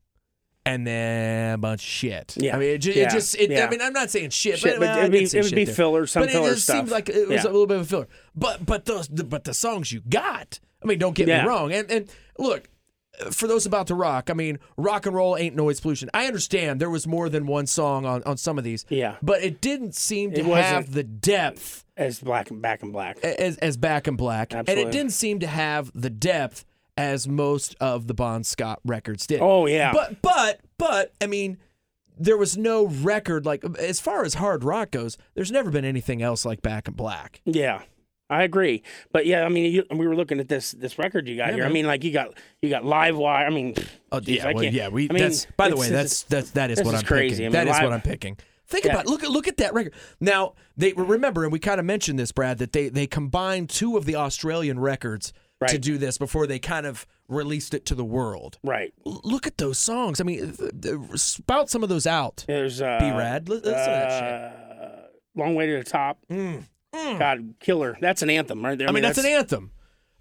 and 0.65 0.87
then 0.87 1.55
a 1.55 1.59
bunch 1.59 1.83
of 1.83 1.89
shit. 1.89 2.37
Yeah. 2.39 2.57
I 2.57 2.59
mean, 2.61 2.71
it, 2.71 2.79
ju- 2.79 2.93
Yeah. 2.93 3.05
it 3.05 3.11
just. 3.11 3.35
It, 3.37 3.51
I 3.61 3.69
mean, 3.69 3.81
I'm 3.83 3.93
not 3.93 4.11
saying 4.11 4.31
shit, 4.31 4.59
Shit, 4.61 4.79
but, 4.79 4.87
but 4.87 4.97
uh, 4.97 4.99
it'd 5.03 5.13
be- 5.13 5.25
it 5.39 5.43
would 5.45 5.55
be 5.55 5.65
there. 5.65 5.75
filler, 5.75 6.07
some 6.07 6.23
but 6.23 6.31
filler 6.31 6.51
it 6.51 6.55
just 6.55 6.67
seemed 6.67 6.89
like 6.89 7.09
it 7.09 7.29
was 7.29 7.43
Yeah. 7.45 7.51
a 7.51 7.53
little 7.53 7.67
bit 7.67 7.79
of 7.79 7.83
a 7.83 7.87
filler. 7.87 8.09
But 8.35 8.65
but 8.67 8.85
those 8.85 9.09
but 9.09 9.45
the 9.45 9.55
songs 9.55 9.91
you 9.93 10.01
got. 10.09 10.61
I 10.83 10.87
mean, 10.87 10.99
don't 11.01 11.15
get 11.17 11.27
Yeah. 11.29 11.43
me 11.43 11.49
wrong. 11.49 11.73
And 11.73 11.91
and 11.91 12.09
look, 12.39 12.69
for 13.30 13.46
those 13.46 13.66
about 13.66 13.87
to 13.88 13.94
rock, 13.94 14.30
I 14.30 14.35
mean, 14.35 14.58
rock 14.76 15.06
and 15.06 15.14
roll 15.14 15.37
ain't 15.37 15.56
noise 15.56 15.80
pollution. 15.80 16.11
I 16.14 16.26
understand 16.26 16.80
there 16.80 16.90
was 16.90 17.06
more 17.06 17.28
than 17.28 17.46
one 17.46 17.66
song 17.66 18.04
on, 18.06 18.23
on 18.25 18.37
some 18.37 18.58
of 18.58 18.64
these. 18.64 18.85
Yeah. 18.88 19.16
But 19.23 19.42
it 19.42 19.61
didn't 19.61 19.94
seem 19.94 20.32
to 20.35 20.44
have 20.44 20.92
the 20.92 21.02
depth 21.02 21.85
as 21.96 22.20
black 22.20 22.50
and 22.50 22.61
back 22.61 22.82
and 22.82 22.92
black. 22.92 23.18
as 23.25 23.56
as 23.58 23.76
Back 23.76 24.08
in 24.08 24.16
Black, 24.16 24.52
and 24.52 24.68
it 24.68 24.90
didn't 24.90 25.12
seem 25.12 25.40
to 25.40 25.46
have 25.46 25.90
the 25.94 26.11
depth 26.11 26.64
as 26.96 27.28
most 27.28 27.75
of 27.80 28.06
the 28.06 28.14
Bon 28.14 28.42
Scott 28.44 28.80
records 28.85 29.26
did. 29.26 29.40
Oh 29.40 29.66
yeah. 29.66 29.92
But 29.92 30.23
but 30.23 30.61
but 30.78 31.12
I 31.20 31.26
mean, 31.26 31.58
there 32.18 32.37
was 32.37 32.56
no 32.56 32.87
record 32.87 33.46
like 33.46 33.64
as 33.78 34.00
far 34.00 34.25
as 34.25 34.35
hard 34.35 34.64
rock 34.64 34.90
goes. 34.90 35.16
There's 35.35 35.52
never 35.52 35.70
been 35.70 35.85
anything 35.85 36.23
else 36.23 36.44
like 36.44 36.62
Back 36.62 36.88
and 36.88 36.96
Black. 36.96 37.40
Yeah, 37.44 37.82
I 38.28 38.42
agree. 38.42 38.83
But 39.12 39.26
yeah, 39.26 39.45
I 39.45 39.49
mean, 39.49 39.73
you, 39.73 39.85
we 39.90 40.06
were 40.06 40.16
looking 40.16 40.40
at 40.40 40.49
this 40.49 40.73
this 40.73 40.99
record 40.99 41.28
you 41.28 41.37
got 41.37 41.49
Yeah, 41.50 41.54
here. 41.56 41.64
I 41.66 41.68
mean, 41.68 41.87
like 41.87 42.02
you 42.04 42.12
got 42.12 42.35
you 42.61 42.68
got 42.71 42.85
Live 42.85 43.16
Wire. 43.16 43.47
I 43.47 43.50
mean, 43.50 43.75
Oh 44.11 44.21
geez, 44.21 44.38
yeah, 44.38 44.52
well, 44.52 44.64
yeah. 44.64 44.88
We 44.88 45.09
I 45.09 45.12
mean, 45.12 45.23
that's 45.23 45.47
by 45.56 45.68
the 45.68 45.76
way 45.76 45.88
that's 45.90 46.23
that's 46.25 46.50
that 46.52 46.71
is 46.71 46.83
what 46.83 46.95
is 46.95 47.00
I'm 47.02 47.06
crazy. 47.06 47.37
picking. 47.37 47.47
I 47.47 47.49
mean, 47.49 47.66
that 47.66 47.76
is 47.76 47.83
what 47.83 47.92
I'm 47.92 48.00
picking. 48.02 48.37
Think 48.68 48.85
Yeah. 48.85 48.95
about 48.95 49.06
look 49.06 49.23
at 49.23 49.30
look 49.30 49.47
at 49.47 49.59
that 49.59 49.75
record. 49.75 49.95
Now 50.21 50.54
they 50.76 50.92
remember, 50.95 51.45
and 51.45 51.52
we 51.52 51.61
kind 51.61 51.78
of 51.78 51.87
mentioned 51.87 52.18
this, 52.18 52.33
Brad, 52.33 52.59
that 52.59 52.73
they 52.73 52.88
they 52.88 53.06
combined 53.06 53.71
two 53.71 53.97
of 53.97 54.06
the 54.06 54.16
Australian 54.16 54.80
records 54.80 55.33
to 55.68 55.78
do 55.78 55.97
this 55.97 56.18
before 56.18 56.47
they 56.47 56.59
kind 56.59 56.85
of 56.85 57.06
released 57.28 57.73
it 57.75 57.87
to 57.87 57.95
the 57.95 58.04
world. 58.04 58.59
right. 58.62 58.92
L- 59.06 59.21
Look 59.25 59.47
at 59.47 59.56
those 59.56 59.78
songs. 59.78 60.21
I 60.21 60.25
mean, 60.25 60.52
th- 60.52 60.71
th- 60.83 60.99
spout 61.18 61.71
some 61.71 61.83
of 61.83 61.88
those 61.88 62.06
out. 62.06 62.45
There's 62.47 62.83
uh, 62.83 62.99
Be 63.00 63.11
rad. 63.11 63.49
Listen 63.49 63.64
to 63.64 63.71
that 63.71 64.11
shit. 64.11 64.83
uh, 64.83 65.06
Long 65.35 65.54
way 65.54 65.66
to 65.66 65.78
the 65.78 65.85
top. 65.85 66.18
God, 67.19 67.55
killer. 67.61 67.97
That's 68.00 68.23
an 68.23 68.31
anthem 68.31 68.65
right 68.65 68.76
there. 68.79 68.88
I 68.88 68.93
mean, 68.93 69.03
that's, 69.03 69.19
an 69.19 69.26
anthem. 69.26 69.71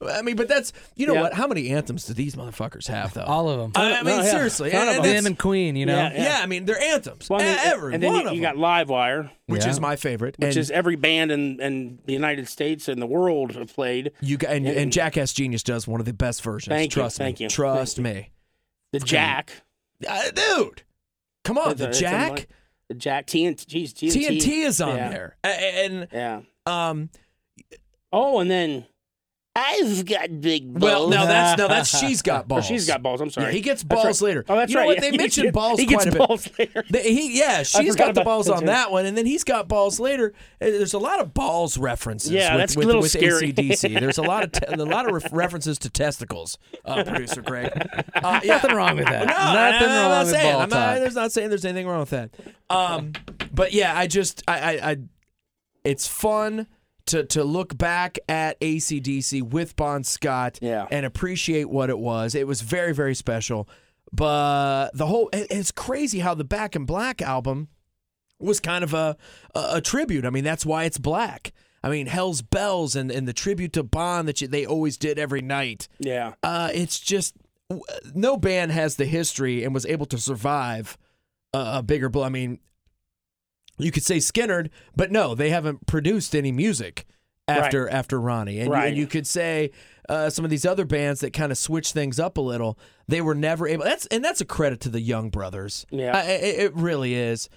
I 0.05 0.21
mean, 0.21 0.35
but 0.35 0.49
that's 0.49 0.73
you 0.95 1.07
know 1.07 1.13
Yeah. 1.13 1.21
what? 1.21 1.33
How 1.33 1.47
many 1.47 1.69
anthems 1.69 2.05
do 2.05 2.13
these 2.13 2.35
motherfuckers 2.35 2.87
have 2.89 3.13
though? 3.13 3.23
All 3.23 3.49
of 3.49 3.59
them. 3.59 3.71
I, 3.75 3.93
I 3.93 4.03
mean, 4.03 4.17
No, 4.17 4.23
yeah. 4.23 4.29
seriously, 4.31 4.69
Ton 4.71 4.81
and- 4.89 4.89
of 4.99 5.05
and 5.05 5.17
them. 5.17 5.25
and 5.25 5.39
Queen, 5.39 5.75
you 5.77 5.85
know. 5.85 5.95
Yeah, 5.95 6.13
yeah. 6.13 6.39
I 6.41 6.45
mean, 6.47 6.65
they're 6.65 6.79
anthems. 6.79 7.29
Well, 7.29 7.39
I 7.39 7.45
mean, 7.45 7.57
Every 7.63 7.93
and 7.93 8.03
then 8.03 8.11
one 8.13 8.21
you, 8.23 8.27
of 8.29 8.35
you 8.35 8.41
got 8.41 8.57
Live 8.57 8.89
Wire, 8.89 9.31
which 9.47 9.63
Yeah. 9.63 9.69
is 9.71 9.79
my 9.79 9.95
favorite. 9.95 10.35
which 10.37 10.49
and 10.49 10.57
is 10.57 10.69
every 10.69 10.97
band 10.97 11.31
in, 11.31 11.61
in 11.61 11.99
the 12.05 12.11
United 12.13 12.49
States 12.49 12.89
and 12.89 13.01
the 13.01 13.05
world 13.07 13.53
have 13.53 13.73
played. 13.73 14.11
you 14.19 14.35
got, 14.37 14.51
and, 14.51 14.67
and 14.67 14.91
Jackass 14.91 15.31
Genius 15.31 15.63
does 15.63 15.87
one 15.87 16.01
of 16.01 16.05
the 16.05 16.13
best 16.13 16.43
versions. 16.43 16.73
Thank 16.75 16.91
you, 16.91 17.01
Trust 17.01 17.19
me. 17.19 17.25
thank 17.25 17.39
you, 17.39 17.47
Trust 17.47 17.95
thank 17.95 18.03
me, 18.05 18.31
The 18.91 18.99
Jack, 18.99 19.51
Uh, 20.07 20.23
dude. 20.31 20.83
Come 21.45 21.57
on, 21.57 21.71
It's 21.71 21.79
the 21.79 21.85
a- 21.85 21.89
it's 21.89 21.97
a 21.99 22.01
Jack. 22.01 22.47
Jack 22.97 23.27
TNT, 23.27 23.65
geez, 23.67 23.93
TNT, 23.93 24.39
TNT 24.39 24.65
is 24.65 24.79
on 24.81 24.95
Yeah. 24.97 25.09
there, 25.09 25.37
and 25.43 26.07
Yeah. 26.11 26.41
um. 26.65 27.09
Oh, 28.13 28.39
and 28.39 28.49
then 28.49 28.85
I've 29.57 30.05
got 30.05 30.41
big 30.41 30.73
balls. 30.73 30.81
Well, 30.83 31.09
no, 31.09 31.25
that's 31.25 31.57
no, 31.57 31.69
that's 31.69 31.97
she's 31.99 32.21
got 32.21 32.43
Or 32.43 32.47
balls. 32.47 32.65
she's 32.65 32.85
got 32.85 33.01
balls. 33.01 33.21
I'm 33.21 33.29
sorry. 33.29 33.47
Yeah, 33.47 33.51
he 33.53 33.61
gets 33.61 33.83
balls 33.83 34.21
right. 34.21 34.27
later. 34.27 34.45
Oh, 34.49 34.55
that's 34.57 34.69
you 34.69 34.75
know 34.75 34.81
right. 34.81 34.87
what? 34.87 34.99
They 35.01 35.11
He 35.11 35.17
mentioned 35.17 35.45
gets- 35.45 35.53
balls 35.55 35.79
He 35.79 35.85
quite 35.87 36.07
a 36.07 36.11
bit. 36.11 36.17
balls 36.19 36.49
later. 36.59 36.83
They- 36.89 37.13
he, 37.13 37.39
yeah, 37.39 37.63
she's 37.63 37.95
got 37.95 38.15
the 38.15 38.23
balls 38.25 38.49
on 38.49 38.65
that 38.65 38.91
one, 38.91 39.05
and 39.05 39.17
then 39.17 39.25
he's 39.25 39.45
got 39.45 39.69
balls 39.69 39.97
later. 39.97 40.33
Uh, 40.61 40.65
There's 40.65 40.93
a 40.93 40.99
lot 40.99 41.21
of 41.21 41.33
balls 41.33 41.77
references. 41.77 42.31
Yeah, 42.31 42.53
with, 42.55 42.59
that's 42.63 42.75
a 42.75 42.79
little 42.79 43.01
with 43.01 43.11
scary. 43.11 43.47
AC/DC. 43.57 43.97
There's 44.01 44.17
a 44.17 44.23
lot 44.23 44.43
of 44.43 44.51
te- 44.51 44.65
a 44.73 44.75
lot 44.83 45.05
of 45.07 45.13
ref- 45.13 45.31
references 45.31 45.79
to 45.79 45.89
testicles. 45.89 46.57
Uh, 46.83 47.03
Producer 47.05 47.41
Greg, 47.41 47.71
uh, 48.15 48.41
yeah. 48.43 48.55
Nothing 48.55 48.75
wrong 48.75 48.97
with 48.97 49.05
that. 49.05 49.25
No, 49.27 49.33
Nothing 49.33 49.87
I'm 49.89 49.95
wrong 49.95 50.09
not 50.11 50.25
with 50.25 50.33
saying. 50.33 50.51
ball 50.53 50.61
I'm 50.63 50.69
not, 50.69 50.95
there's 50.99 51.15
not 51.15 51.31
saying 51.31 51.47
there's 51.49 51.63
anything 51.65 51.87
wrong 51.87 51.99
with 52.01 52.09
that. 52.09 52.29
Um, 52.69 53.13
but 53.53 53.71
yeah, 53.71 53.97
I 53.97 54.07
just 54.07 54.43
I, 54.49 54.59
I, 54.79 54.91
I 54.91 54.97
it's 55.85 56.07
fun 56.07 56.67
to 57.07 57.23
to 57.25 57.43
look 57.43 57.77
back 57.77 58.17
at 58.27 58.59
ACDC 58.59 59.41
with 59.43 59.75
Bon 59.75 60.03
Scott 60.03 60.59
Yeah. 60.61 60.87
and 60.91 61.05
appreciate 61.05 61.69
what 61.69 61.89
it 61.89 61.99
was. 61.99 62.35
It 62.35 62.47
was 62.47 62.61
very 62.61 62.93
very 62.93 63.15
special. 63.15 63.67
But 64.11 64.91
the 64.93 65.07
whole 65.07 65.29
it- 65.33 65.47
it's 65.49 65.71
crazy 65.71 66.19
how 66.19 66.33
the 66.33 66.43
Back 66.43 66.75
in 66.75 66.85
Black 66.85 67.21
album 67.21 67.67
was 68.39 68.59
kind 68.59 68.83
of 68.83 68.93
a, 68.93 69.17
a 69.53 69.65
a 69.75 69.81
tribute. 69.81 70.25
I 70.25 70.29
mean, 70.29 70.43
that's 70.43 70.65
why 70.65 70.83
it's 70.85 70.97
black. 70.97 71.51
I 71.83 71.89
mean, 71.89 72.07
Hell's 72.07 72.41
Bells 72.41 72.95
and, 72.95 73.11
and 73.11 73.27
the 73.27 73.33
tribute 73.33 73.73
to 73.73 73.83
Bon 73.83 74.25
that 74.25 74.41
you, 74.41 74.47
they 74.47 74.65
always 74.65 74.97
did 74.97 75.19
every 75.19 75.41
night. 75.41 75.87
Yeah. 75.99 76.33
Uh, 76.41 76.69
it's 76.73 76.99
just 76.99 77.35
no 78.13 78.37
band 78.37 78.71
has 78.71 78.95
the 78.95 79.05
history 79.05 79.63
and 79.63 79.73
was 79.73 79.85
able 79.85 80.05
to 80.07 80.17
survive 80.17 80.97
a, 81.53 81.75
a 81.77 81.83
bigger 81.83 82.09
blow. 82.09 82.23
I 82.23 82.29
mean, 82.29 82.59
you 83.77 83.91
could 83.91 84.03
say 84.03 84.17
Skynyrd, 84.17 84.69
but 84.95 85.11
no, 85.11 85.35
they 85.35 85.49
haven't 85.49 85.85
produced 85.87 86.35
any 86.35 86.51
music 86.51 87.05
after 87.47 87.87
after 87.89 88.19
Ronnie. 88.19 88.59
And, 88.59 88.69
you, 88.69 88.75
and 88.75 88.97
you 88.97 89.07
could 89.07 89.27
say 89.27 89.71
uh, 90.09 90.29
some 90.29 90.45
of 90.45 90.51
these 90.51 90.65
other 90.65 90.85
bands 90.85 91.19
that 91.21 91.31
kind 91.33 91.51
of 91.51 91.57
switch 91.57 91.91
things 91.91 92.19
up 92.19 92.37
a 92.37 92.41
little, 92.41 92.77
they 93.07 93.21
were 93.21 93.35
never 93.35 93.67
able. 93.67 93.83
That's 93.83 94.05
and 94.07 94.23
that's 94.23 94.41
a 94.41 94.45
credit 94.45 94.79
to 94.81 94.89
the 94.89 95.01
Young 95.01 95.29
Brothers. 95.29 95.85
Yeah. 95.91 96.15
I- 96.15 96.21
I- 96.21 96.23
it 96.63 96.75
really 96.75 97.13
is. 97.15 97.49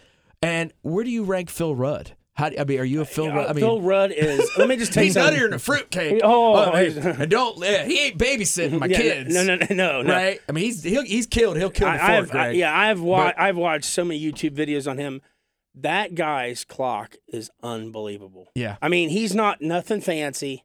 And 0.43 0.73
where 0.83 1.05
do 1.05 1.11
you 1.11 1.25
rank 1.25 1.51
Phil 1.51 1.75
Rudd? 1.75 2.13
How 2.35 2.47
I 2.57 2.63
mean, 2.63 2.79
are 2.79 2.85
you 2.85 3.01
a 3.01 3.05
Phil 3.05 3.27
Rudd? 3.33 3.47
I 3.49 3.53
mean, 3.53 3.65
Phil 3.65 3.81
Rudd 3.81 4.13
is. 4.13 4.49
Let 4.57 4.69
me 4.69 4.77
just 4.77 4.93
tell 4.95 5.03
you 5.03 5.07
He's 5.09 5.15
something. 5.15 5.35
nuttier 5.37 5.43
than 5.47 5.55
a 5.55 5.59
fruitcake. 5.59 6.21
Oh, 6.23 6.71
hey, 6.71 6.91
he's- 6.93 7.05
and 7.19 7.29
don't. 7.31 7.59
Yeah, 7.59 7.85
he 7.85 7.99
ain't 8.07 8.19
babysitting 8.19 8.79
my 8.79 8.87
Yeah, 8.91 8.97
kids. 8.99 9.35
No, 9.35 9.43
no, 9.43 9.57
no, 9.57 9.67
no, 9.71 10.03
no. 10.03 10.13
Right? 10.15 10.41
I 10.49 10.53
mean, 10.53 10.65
he's 10.65 10.85
he'll, 10.85 11.03
he's 11.03 11.27
killed. 11.27 11.57
He'll 11.57 11.71
kill 11.71 11.89
I, 11.89 11.93
before 11.95 12.09
I've, 12.15 12.35
I, 12.37 12.51
yeah, 12.51 12.77
I've 12.79 13.01
wa- 13.01 13.25
But- 13.25 13.41
I've 13.41 13.57
watched 13.57 13.87
so 13.87 14.05
many 14.05 14.21
YouTube 14.21 14.55
videos 14.55 14.89
on 14.89 14.99
him. 14.99 15.21
That 15.75 16.15
guy's 16.15 16.65
clock 16.65 17.17
is 17.29 17.51
unbelievable. 17.63 18.51
Yeah. 18.55 18.77
I 18.83 18.89
mean, 18.89 19.11
he's 19.11 19.35
not 19.35 19.61
nothing 19.63 20.01
fancy, 20.01 20.65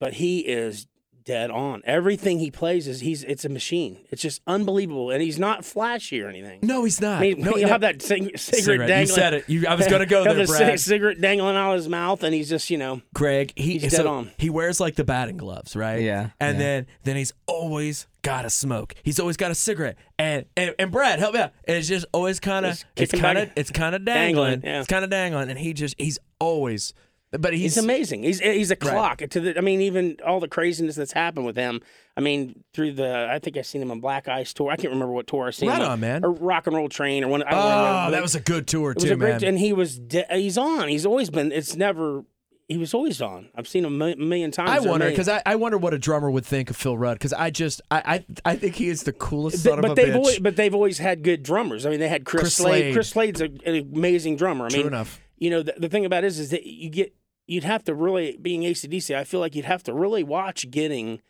but 0.00 0.14
he 0.14 0.40
is 0.40 0.86
dead 1.24 1.50
on. 1.52 1.82
Everything 1.84 2.38
he 2.40 2.50
plays 2.50 2.88
is 2.88 3.00
he's 3.00 3.22
it's 3.24 3.44
a 3.44 3.48
machine. 3.48 3.98
It's 4.10 4.22
just 4.22 4.40
unbelievable, 4.46 5.10
and 5.10 5.22
he's 5.22 5.38
not 5.38 5.64
flashy 5.64 6.20
or 6.20 6.28
anything. 6.28 6.60
No, 6.62 6.82
he's 6.82 7.00
not. 7.00 7.18
I 7.18 7.20
mean, 7.20 7.40
no, 7.42 7.52
he'll 7.56 7.62
no. 7.62 7.68
have 7.68 7.82
that 7.82 8.02
cig- 8.02 8.36
cigarette, 8.38 8.64
Cigarette. 8.64 8.88
dangling. 8.88 9.00
You 9.08 9.14
said 9.14 9.34
it. 9.34 9.48
You, 9.48 9.66
I 9.68 9.74
was 9.74 9.86
going 9.86 10.00
to 10.00 10.06
go 10.06 10.24
there, 10.24 10.34
have 10.36 10.46
the 10.46 10.50
Brad. 10.52 10.70
cig- 10.70 10.78
cigarette 10.92 11.20
dangling 11.20 11.54
out 11.56 11.72
of 11.72 11.76
his 11.76 11.88
mouth, 11.88 12.22
and 12.24 12.34
he's 12.34 12.48
just 12.48 12.70
you 12.70 12.78
know 12.78 13.02
Greg, 13.14 13.52
he 13.54 13.78
He's 13.78 13.92
so 13.92 13.98
dead 13.98 14.06
on. 14.06 14.30
he 14.38 14.50
wears 14.50 14.80
like 14.80 14.96
the 14.96 15.04
batting 15.04 15.36
gloves, 15.36 15.76
right? 15.76 16.00
Yeah, 16.00 16.30
And 16.40 16.56
yeah. 16.56 16.64
then 16.64 16.86
then 17.04 17.16
he's 17.16 17.32
always 17.46 18.06
got 18.22 18.44
a 18.44 18.50
smoke. 18.50 18.94
He's 19.02 19.20
always 19.20 19.36
got 19.36 19.50
a 19.50 19.54
cigarette. 19.54 19.96
And 20.18 20.46
and, 20.56 20.74
and 20.78 20.90
Brad, 20.90 21.18
help 21.18 21.34
me 21.34 21.40
out. 21.40 21.52
And 21.64 21.76
it's 21.76 21.88
just 21.88 22.06
always 22.12 22.40
kind 22.40 22.66
of 22.66 22.82
it's 22.96 23.12
kind 23.12 23.38
of 23.38 23.50
it's 23.56 23.70
kind 23.70 23.94
of 23.94 24.04
dangling. 24.04 24.60
Dangling, 24.60 24.70
yeah. 24.74 24.78
It's 24.80 24.88
kind 24.88 25.04
of 25.04 25.10
dangling 25.10 25.50
and 25.50 25.58
he 25.58 25.72
just 25.72 25.94
he's 25.98 26.18
always 26.38 26.94
but 27.38 27.54
he's, 27.54 27.76
He's 27.76 27.82
amazing. 27.82 28.24
He's 28.24 28.40
he's 28.40 28.70
a 28.70 28.76
clock 28.76 29.18
to 29.18 29.40
the. 29.40 29.56
I 29.56 29.62
mean, 29.62 29.80
even 29.80 30.18
all 30.24 30.38
the 30.38 30.48
craziness 30.48 30.96
that's 30.96 31.12
happened 31.12 31.46
with 31.46 31.56
him. 31.56 31.80
I 32.14 32.20
mean, 32.20 32.62
through 32.74 32.92
the. 32.92 33.26
I 33.30 33.38
think 33.38 33.56
I've 33.56 33.64
seen 33.64 33.80
him 33.80 33.90
on 33.90 34.00
Black 34.00 34.28
Ice 34.28 34.52
tour. 34.52 34.70
I 34.70 34.76
can't 34.76 34.92
remember 34.92 35.14
what 35.14 35.26
tour 35.26 35.46
I 35.46 35.50
seen 35.50 35.70
Right 35.70 35.80
on, 35.80 36.00
man. 36.00 36.26
Or 36.26 36.30
Rock 36.32 36.66
and 36.66 36.76
Roll 36.76 36.90
Train 36.90 37.24
or 37.24 37.28
one. 37.28 37.42
I 37.42 37.50
don't 37.50 37.58
Oh, 37.58 38.10
that 38.10 38.20
was 38.20 38.34
a 38.34 38.40
good 38.40 38.66
tour 38.66 38.92
too, 38.92 39.14
a 39.14 39.16
great. 39.16 39.40
man. 39.40 39.44
And 39.44 39.58
he 39.58 39.72
was. 39.72 39.98
De- 39.98 40.26
he's 40.30 40.58
on. 40.58 40.88
He's 40.88 41.06
always 41.06 41.30
been. 41.30 41.52
It's 41.52 41.74
never. 41.74 42.24
He 42.72 42.78
was 42.78 42.94
always 42.94 43.20
on. 43.20 43.48
I've 43.54 43.68
seen 43.68 43.84
him 43.84 44.00
a 44.00 44.16
million 44.16 44.50
times. 44.50 44.70
I 44.70 44.80
wonder 44.80 45.08
because 45.10 45.28
I, 45.28 45.42
I 45.44 45.56
wonder 45.56 45.78
what 45.78 45.92
a 45.94 45.98
drummer 45.98 46.30
would 46.30 46.46
think 46.46 46.70
of 46.70 46.76
Phil 46.76 46.96
Rudd 46.96 47.18
because 47.18 47.32
I 47.32 47.50
just 47.50 47.80
I, 47.90 48.24
I 48.44 48.52
I 48.52 48.56
think 48.56 48.76
he 48.76 48.88
is 48.88 49.02
the 49.02 49.12
coolest 49.12 49.62
son 49.62 49.80
but 49.80 49.84
of 49.84 49.90
a 49.92 49.94
they've 49.94 50.14
bitch. 50.14 50.16
always, 50.16 50.38
but 50.38 50.56
they've 50.56 50.74
always 50.74 50.98
had 50.98 51.22
good 51.22 51.42
drummers. 51.42 51.84
I 51.86 51.90
mean, 51.90 52.00
they 52.00 52.08
had 52.08 52.24
Chris, 52.24 52.42
Chris 52.42 52.54
Slade. 52.54 52.80
Slade. 52.80 52.94
Chris 52.94 53.08
Slade's 53.10 53.40
a, 53.40 53.44
an 53.68 53.92
amazing 53.94 54.36
drummer. 54.36 54.66
I 54.66 54.68
True 54.68 54.78
mean, 54.78 54.86
enough. 54.88 55.20
you 55.36 55.50
know, 55.50 55.62
the, 55.62 55.74
the 55.78 55.88
thing 55.88 56.04
about 56.04 56.24
it 56.24 56.28
is, 56.28 56.38
is 56.38 56.50
that 56.50 56.64
you 56.66 56.88
get, 56.90 57.14
you'd 57.46 57.64
have 57.64 57.84
to 57.84 57.94
really, 57.94 58.38
being 58.40 58.62
ACDC, 58.62 59.14
I 59.14 59.24
feel 59.24 59.40
like 59.40 59.54
you'd 59.54 59.64
have 59.66 59.82
to 59.84 59.92
really 59.92 60.22
watch 60.22 60.70
getting 60.70 61.20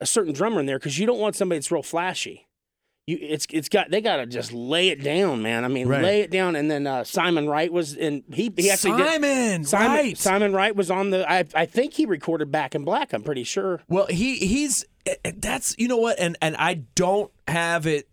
a 0.00 0.06
certain 0.06 0.32
drummer 0.32 0.60
in 0.60 0.66
there 0.66 0.78
because 0.78 0.98
you 0.98 1.06
don't 1.06 1.18
want 1.18 1.36
somebody 1.36 1.58
that's 1.58 1.70
real 1.70 1.82
flashy. 1.82 2.46
You, 3.10 3.18
it's 3.20 3.46
it's 3.50 3.68
got 3.68 3.90
they 3.90 4.00
got 4.00 4.16
to 4.16 4.26
just 4.26 4.52
lay 4.52 4.88
it 4.88 5.02
down, 5.02 5.42
man. 5.42 5.64
I 5.64 5.68
mean, 5.68 5.88
Right. 5.88 6.02
lay 6.02 6.20
it 6.20 6.30
down. 6.30 6.56
And 6.56 6.70
then 6.70 6.86
uh, 6.86 7.04
Simon 7.04 7.48
Wright 7.48 7.72
was, 7.72 7.96
and 7.96 8.22
he 8.32 8.52
he 8.56 8.70
actually 8.70 8.96
did. 8.98 9.06
Simon, 9.08 9.64
Simon, 9.64 9.90
right? 9.96 10.18
Simon 10.18 10.52
Wright 10.52 10.74
was 10.76 10.90
on 10.90 11.10
the. 11.10 11.30
I 11.30 11.44
I 11.54 11.66
think 11.66 11.94
he 11.94 12.06
recorded 12.06 12.50
Back 12.52 12.74
in 12.74 12.84
Black. 12.84 13.12
I'm 13.12 13.22
pretty 13.22 13.44
sure. 13.44 13.80
Well, 13.88 14.06
he 14.06 14.36
he's 14.36 14.84
eh, 15.06 15.14
eh, 15.24 15.32
that's 15.36 15.74
you 15.78 15.88
know 15.88 15.96
what, 15.98 16.18
and 16.18 16.36
and 16.40 16.56
I 16.56 16.74
don't 16.94 17.30
have 17.48 17.86
it 17.86 18.08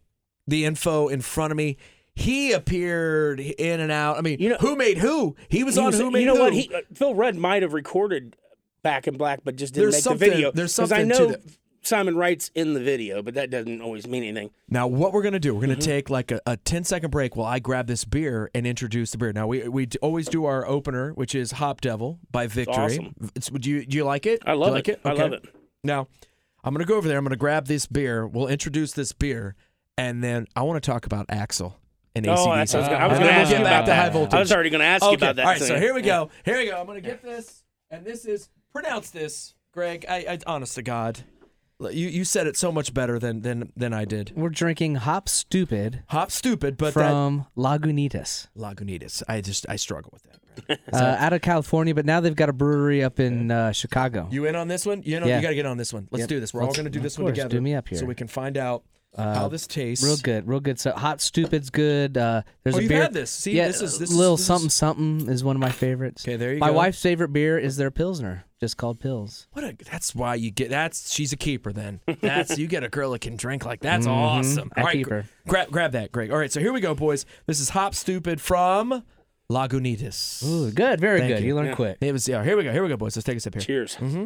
the 0.48 0.66
info 0.66 1.08
in 1.10 1.22
front 1.22 1.52
of 1.52 1.58
me. 1.58 1.78
He 2.16 2.52
appeared 2.52 3.40
in 3.40 3.80
and 3.80 3.92
out. 3.92 4.18
I 4.18 4.22
mean, 4.22 4.40
You 4.40 4.50
know- 4.50 4.58
who 4.60 4.76
made 4.76 4.98
who? 4.98 5.36
He 5.50 5.64
was 5.64 5.76
He 5.76 5.80
on 5.82 5.86
was- 5.88 6.00
Who 6.00 6.10
Made 6.10 6.22
you 6.22 6.26
know 6.26 6.36
Who. 6.36 6.42
what? 6.42 6.54
He, 6.54 6.74
uh, 6.74 6.82
Phil 6.96 7.14
Rudd 7.14 7.36
might 7.36 7.62
have 7.62 7.74
recorded 7.74 8.36
Back 8.82 9.08
in 9.08 9.18
Black, 9.18 9.42
but 9.44 9.56
just 9.56 9.76
didn't 9.76 9.92
There's 9.92 10.06
make 10.08 10.18
the 10.20 10.26
video. 10.26 10.52
there's 10.52 10.76
'Cause 10.76 10.92
I 10.92 11.02
something 11.02 11.16
to 11.18 11.24
know 11.26 11.32
that. 11.34 11.42
Simon 11.82 12.16
Wright's 12.18 12.50
in 12.56 12.74
the 12.74 12.80
video, 12.82 13.22
but 13.22 13.34
that 13.36 13.50
doesn't 13.50 13.82
always 13.82 14.08
mean 14.08 14.24
anything. 14.24 14.50
Now, 14.70 14.88
what 14.88 15.13
we're 15.13 15.22
gonna 15.24 15.40
do? 15.40 15.54
We're 15.56 15.62
gonna 15.62 15.74
Mm-hmm. 15.76 15.82
take 15.82 16.10
like 16.10 16.32
a, 16.32 16.42
a 16.46 16.58
10 16.58 16.84
second 16.84 17.12
break 17.12 17.36
while 17.36 17.48
I 17.48 17.60
grab 17.60 17.88
this 17.88 18.04
beer 18.06 18.50
and 18.54 18.68
introduce 18.68 19.12
the 19.12 19.18
beer. 19.18 19.32
Now, 19.34 19.48
we 19.48 19.68
we 19.68 19.88
always 20.02 20.28
do 20.28 20.46
our 20.46 20.66
opener, 20.68 21.12
which 21.12 21.34
is 21.36 21.52
Hop 21.54 21.82
Devil 21.82 22.20
by 22.32 22.48
Victory. 22.48 22.76
awesome. 22.76 23.13
It's, 23.36 23.50
do 23.50 23.70
you 23.70 23.86
do 23.86 23.98
you 23.98 24.04
like 24.04 24.26
it? 24.26 24.42
I 24.46 24.54
love 24.54 24.72
like 24.74 24.88
it. 24.88 25.00
it. 25.04 25.08
I 25.08 25.13
love 25.13 25.34
it. 25.34 25.46
Now, 25.84 26.08
I'm 26.63 26.74
gonna 26.74 26.86
go 26.86 26.96
over 26.96 27.08
there. 27.08 27.18
I'm 27.18 27.24
gonna 27.24 27.36
grab 27.38 27.68
this 27.68 27.86
beer. 27.86 28.28
We'll 28.28 28.48
introduce 28.48 28.92
this 28.94 29.13
beer, 29.13 29.56
and 29.98 30.24
then 30.24 30.48
I 30.56 30.63
want 30.63 30.84
to 30.84 30.86
talk 30.92 31.06
about 31.06 31.28
Axl 31.28 31.76
and 32.16 32.28
Oh, 32.28 32.32
ACDC. 32.34 32.56
that's 32.56 32.74
what 32.74 32.84
I 32.84 32.86
was 32.86 32.90
gonna, 32.90 32.98
I 33.04 33.08
was 33.08 33.18
And 33.18 33.24
gonna 33.24 33.32
then 33.32 33.42
ask 33.42 33.52
you 33.52 33.58
about 33.62 33.86
to 33.86 33.96
high 33.96 34.04
that. 34.04 34.13
voltage. 34.13 34.34
I 34.34 34.40
was 34.40 34.52
already 34.52 34.70
going 34.72 34.80
to 34.80 34.86
ask 34.88 35.04
you 35.06 35.12
about 35.13 35.36
that. 35.38 35.46
All 35.46 35.52
right, 35.52 35.62
so 35.62 35.80
here 35.80 35.94
we 35.94 36.02
go. 36.02 36.30
Here 36.44 36.58
we 36.58 36.66
go. 36.66 36.78
I'm 36.80 36.88
gonna 36.88 37.00
get 37.00 37.22
this, 37.24 37.63
and 37.92 38.04
this 38.04 38.26
is 38.26 38.50
pronounce 38.74 39.12
this, 39.12 39.54
Greg. 39.72 40.06
I, 40.10 40.16
I 40.28 40.40
honest 40.48 40.76
to 40.76 40.82
God, 40.82 41.20
you 41.80 42.08
you 42.08 42.24
said 42.24 42.48
it 42.48 42.58
so 42.58 42.72
much 42.72 42.94
better 42.94 43.20
than 43.20 43.42
than 43.42 43.72
than 43.76 43.94
I 43.94 44.06
did. 44.06 44.34
We're 44.36 44.50
drinking 44.50 44.96
Hop 44.96 45.28
Stoopid 45.28 46.04
Hop 46.10 46.32
stupid, 46.32 46.78
but 46.78 46.94
from 46.94 47.46
Lagunitas, 47.56 48.48
that 48.56 48.60
Lagunitas. 48.60 49.24
I 49.28 49.42
just 49.42 49.66
I 49.70 49.76
struggle 49.76 50.12
with 50.13 50.24
that. 50.24 50.34
Uh, 50.92 50.98
out 51.20 51.34
of 51.34 51.42
California, 51.42 51.94
but 51.94 52.04
now 52.04 52.20
they've 52.20 52.36
got 52.36 52.50
a 52.50 52.54
brewery 52.54 53.04
up 53.04 53.20
in 53.20 53.52
uh, 53.52 53.72
Chicago. 53.72 54.28
You 54.32 54.46
in 54.46 54.56
on 54.56 54.68
this 54.68 54.88
one? 54.88 55.04
You 55.04 55.20
know, 55.20 55.28
Yeah. 55.28 55.36
you 55.36 55.42
got 55.44 55.50
to 55.50 55.56
get 55.56 55.68
on 55.68 55.78
this 55.78 55.94
one. 55.94 56.08
Let's 56.10 56.22
Yep. 56.22 56.30
do 56.30 56.40
this. 56.40 56.52
We're 56.52 56.62
all 56.62 56.68
Let's- 56.68 56.78
going 56.78 56.86
to 56.86 56.90
do 56.90 57.00
this 57.00 57.16
one 57.20 57.26
course, 57.28 57.36
together. 57.38 57.50
do 57.50 57.62
me 57.62 57.76
up 57.76 57.88
here. 57.88 58.00
so 58.00 58.08
we 58.08 58.16
can 58.16 58.28
find 58.28 58.58
out 58.58 58.84
Uh, 59.15 59.34
how 59.34 59.48
this 59.48 59.65
tastes. 59.65 60.04
Real 60.06 60.17
good, 60.17 60.48
real 60.48 60.60
good. 60.60 60.80
So 60.80 60.91
Hop 60.91 61.17
Stoopid's 61.17 61.70
good. 61.72 62.17
Uh, 62.17 62.43
there's 62.63 62.76
Oh, 62.76 62.80
a 62.80 62.82
you've 62.82 62.89
beer. 62.89 63.02
had 63.02 63.13
this. 63.13 63.32
See, 63.32 63.54
yeah, 63.54 63.65
this 63.67 63.82
is 63.82 63.98
this 63.98 64.12
is- 64.12 64.15
little 64.15 64.36
this 64.36 64.41
is- 64.41 64.48
something 64.48 64.70
something 64.70 65.30
is 65.30 65.43
one 65.43 65.56
of 65.56 65.60
my 65.60 65.72
favorites. 65.72 66.24
Okay, 66.24 66.36
there 66.36 66.54
you 66.54 66.60
My 66.60 66.67
go. 66.67 66.74
My 66.74 66.78
wife's 66.78 67.02
favorite 67.02 67.30
beer 67.34 67.58
is 67.58 67.78
their 67.78 67.89
Pilsner, 67.89 68.46
just 68.60 68.78
called 68.78 69.00
Pils. 69.00 69.48
What 69.54 69.63
a 69.63 69.76
that's 69.89 70.13
why 70.13 70.36
you 70.36 70.52
get 70.52 70.70
that's 70.70 71.12
she's 71.12 71.34
a 71.34 71.38
keeper 71.38 71.74
then. 71.74 72.00
That's 72.22 72.60
you 72.60 72.67
get 72.67 72.84
a 72.84 72.89
girl 72.89 73.12
that 73.12 73.22
can 73.22 73.38
drink 73.38 73.65
like 73.65 73.80
that's 73.80 74.06
Mhm, 74.06 74.12
awesome. 74.12 74.72
I 74.76 74.82
All 74.82 74.86
right, 74.88 74.93
keep 74.93 75.08
gr- 75.08 75.13
her. 75.15 75.26
grab 75.48 75.72
grab 75.72 75.91
that, 75.93 76.12
Greg. 76.12 76.30
All 76.32 76.38
right, 76.38 76.52
so 76.52 76.60
here 76.60 76.72
we 76.74 76.82
go, 76.82 76.93
boys. 76.93 77.26
This 77.48 77.60
is 77.60 77.70
Hop 77.70 77.93
Stoopid 77.93 78.39
from 78.39 79.04
Lagunitas. 79.52 80.43
Ooh, 80.46 80.70
good, 80.72 81.00
very 81.00 81.22
Thank 81.22 81.34
good. 81.36 81.41
you. 81.41 81.48
You, 81.48 81.56
learn 81.56 81.67
Yeah. 81.67 81.76
quick. 81.76 81.98
It 82.02 82.12
was 82.12 82.28
yeah. 82.28 82.43
Here 82.43 82.56
we 82.58 82.63
go. 82.63 82.72
Here 82.72 82.84
we 82.84 82.89
go, 82.89 82.98
boys. 82.98 83.15
Let's 83.15 83.26
take 83.26 83.38
a 83.38 83.39
sip 83.39 83.56
here. 83.56 83.62
Cheers. 83.62 83.96
Mm-hmm. 83.96 84.26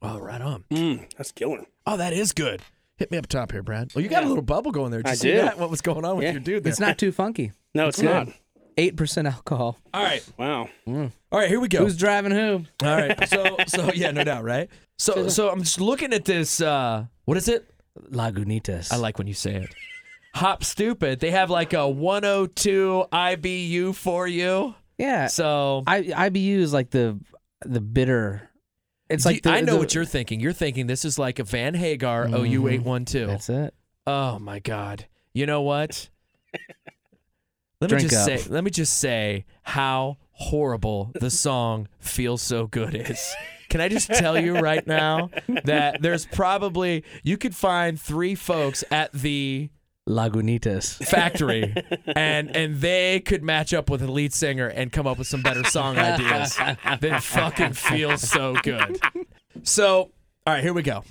Oh, 0.00 0.18
right 0.18 0.40
on. 0.40 0.64
Mm, 0.70 1.06
that's 1.16 1.30
killing. 1.30 1.66
Oh, 1.86 1.96
that 1.96 2.12
is 2.12 2.32
good. 2.32 2.60
Hit 3.02 3.10
me 3.10 3.18
up 3.18 3.26
top 3.26 3.50
here, 3.50 3.64
Brad. 3.64 3.90
Well, 3.96 4.02
you 4.04 4.08
got 4.08 4.22
a 4.22 4.28
little 4.28 4.44
bubble 4.44 4.70
going 4.70 4.92
there. 4.92 5.02
Did 5.02 5.08
you 5.08 5.12
I 5.12 5.14
see 5.16 5.32
do. 5.32 5.38
that? 5.38 5.58
What 5.58 5.70
was 5.70 5.80
going 5.80 6.04
on 6.04 6.14
with 6.18 6.22
Yeah. 6.22 6.30
your 6.30 6.40
dude 6.40 6.62
there? 6.62 6.70
It's 6.70 6.78
not 6.78 6.98
too 6.98 7.10
funky. 7.10 7.50
No, 7.74 7.88
it's 7.88 8.00
Good. 8.00 8.08
not. 8.08 8.28
Eight 8.76 8.96
percent 8.96 9.26
alcohol. 9.26 9.76
All 9.92 10.04
right. 10.04 10.24
Wow. 10.38 10.68
All 10.86 11.10
right, 11.32 11.48
here 11.48 11.58
we 11.58 11.66
go. 11.66 11.80
Who's 11.80 11.96
driving 11.96 12.30
who? 12.30 12.64
All 12.86 12.96
right. 12.96 13.28
So 13.28 13.56
so 13.66 13.90
yeah, 13.92 14.12
no 14.12 14.22
doubt, 14.22 14.44
right? 14.44 14.70
So 14.98 15.26
so 15.26 15.50
I'm 15.50 15.64
just 15.64 15.80
looking 15.80 16.12
at 16.12 16.24
this 16.24 16.60
uh 16.60 17.06
what 17.24 17.36
is 17.36 17.48
it? 17.48 17.68
Lagunitas. 18.12 18.92
I 18.92 18.96
like 18.98 19.18
when 19.18 19.26
you 19.26 19.34
say 19.34 19.56
it. 19.56 19.74
Hop 20.36 20.62
stupid. 20.62 21.18
They 21.18 21.32
have 21.32 21.50
like 21.50 21.72
a 21.72 21.88
102 21.88 23.06
IBU 23.12 23.96
for 23.96 24.28
you. 24.28 24.76
Yeah. 24.96 25.26
So 25.26 25.82
I 25.88 26.02
IBU 26.02 26.58
is 26.58 26.72
like 26.72 26.90
the 26.90 27.18
the 27.66 27.80
bitter. 27.80 28.48
It's 29.12 29.24
like 29.24 29.36
you- 29.36 29.40
the, 29.42 29.50
I 29.50 29.60
know 29.60 29.72
the- 29.74 29.78
what 29.78 29.94
you're 29.94 30.04
thinking. 30.04 30.40
You're 30.40 30.52
thinking 30.52 30.86
this 30.86 31.04
is 31.04 31.18
like 31.18 31.38
a 31.38 31.44
Van 31.44 31.74
Hagar 31.74 32.26
Mhm. 32.26 32.46
OU 32.46 32.68
812. 32.68 33.28
That's 33.28 33.48
it. 33.48 33.74
Oh 34.06 34.38
my 34.38 34.58
god. 34.58 35.06
You 35.34 35.46
know 35.46 35.62
what? 35.62 36.08
Let 37.80 37.90
me 37.90 37.98
Drink 37.98 38.10
just 38.10 38.28
up. 38.30 38.38
say 38.38 38.50
let 38.50 38.62
me 38.64 38.70
just 38.70 38.98
say 39.00 39.44
how 39.62 40.18
horrible 40.32 41.10
the 41.18 41.30
song 41.30 41.88
Feels 41.98 42.40
So 42.42 42.66
Good 42.68 42.94
is. 42.94 43.34
Can 43.70 43.80
I 43.80 43.88
just 43.88 44.08
tell 44.08 44.38
you 44.38 44.58
right 44.58 44.86
now 44.86 45.30
that 45.64 46.00
there's 46.02 46.26
probably 46.26 47.04
you 47.24 47.36
could 47.36 47.56
find 47.56 48.00
three 48.00 48.34
folks 48.34 48.84
at 48.90 49.12
the 49.12 49.70
Lagunitas. 50.08 50.96
factory 51.06 51.72
and 52.16 52.54
and 52.56 52.80
they 52.80 53.20
could 53.20 53.42
match 53.42 53.72
up 53.72 53.88
with 53.88 54.02
a 54.02 54.10
lead 54.10 54.32
singer 54.32 54.66
and 54.66 54.90
come 54.90 55.06
up 55.06 55.18
with 55.18 55.26
some 55.28 55.42
better 55.42 55.62
song 55.64 55.96
ideas 55.96 56.56
that 56.56 57.22
fucking 57.22 57.72
feels 57.72 58.20
so 58.20 58.54
good. 58.62 59.00
So, 59.62 60.10
all 60.46 60.54
right, 60.54 60.62
here 60.62 60.72
we 60.72 60.82
go. 60.82 61.04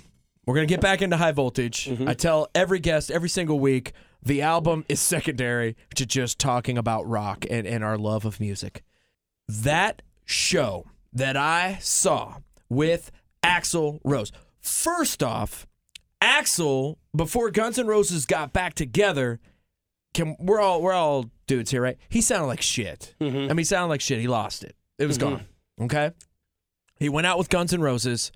We're 0.46 0.54
going 0.54 0.66
to 0.66 0.72
get 0.72 0.80
back 0.80 1.00
into 1.00 1.16
high 1.16 1.32
voltage. 1.32 1.86
Mm-hmm. 1.86 2.08
I 2.08 2.14
tell 2.14 2.48
every 2.54 2.80
guest 2.80 3.10
every 3.10 3.28
single 3.28 3.60
week 3.60 3.92
the 4.22 4.42
album 4.42 4.84
is 4.88 5.00
secondary 5.00 5.76
to 5.94 6.04
just 6.04 6.38
talking 6.38 6.76
about 6.76 7.08
rock 7.08 7.44
and, 7.48 7.66
and 7.66 7.82
our 7.82 7.96
love 7.96 8.24
of 8.24 8.40
music. 8.40 8.82
That 9.48 10.02
show 10.24 10.86
that 11.12 11.36
I 11.36 11.78
saw 11.80 12.38
with 12.68 13.10
Axl 13.42 14.00
Rose. 14.04 14.32
First 14.60 15.22
off, 15.22 15.66
Axl, 16.22 16.96
before 17.14 17.50
Guns 17.50 17.78
N' 17.78 17.86
Roses 17.86 18.26
got 18.26 18.52
back 18.52 18.74
together, 18.74 19.40
can 20.14 20.36
we're 20.38 20.60
all 20.60 20.80
we're 20.80 20.92
all 20.92 21.30
dudes 21.46 21.70
here, 21.70 21.82
right? 21.82 21.98
He 22.08 22.20
sounded 22.20 22.46
like 22.46 22.62
shit. 22.62 23.14
Mm-hmm. 23.20 23.36
I 23.36 23.48
mean, 23.48 23.58
he 23.58 23.64
sounded 23.64 23.88
like 23.88 24.00
shit. 24.00 24.20
He 24.20 24.28
lost 24.28 24.62
it. 24.62 24.76
It 24.98 25.06
was 25.06 25.18
mm-hmm. 25.18 25.36
gone. 25.36 25.46
Okay. 25.80 26.12
He 26.98 27.08
went 27.08 27.26
out 27.26 27.38
with 27.38 27.48
Guns 27.48 27.74
N' 27.74 27.80
Roses. 27.80 28.30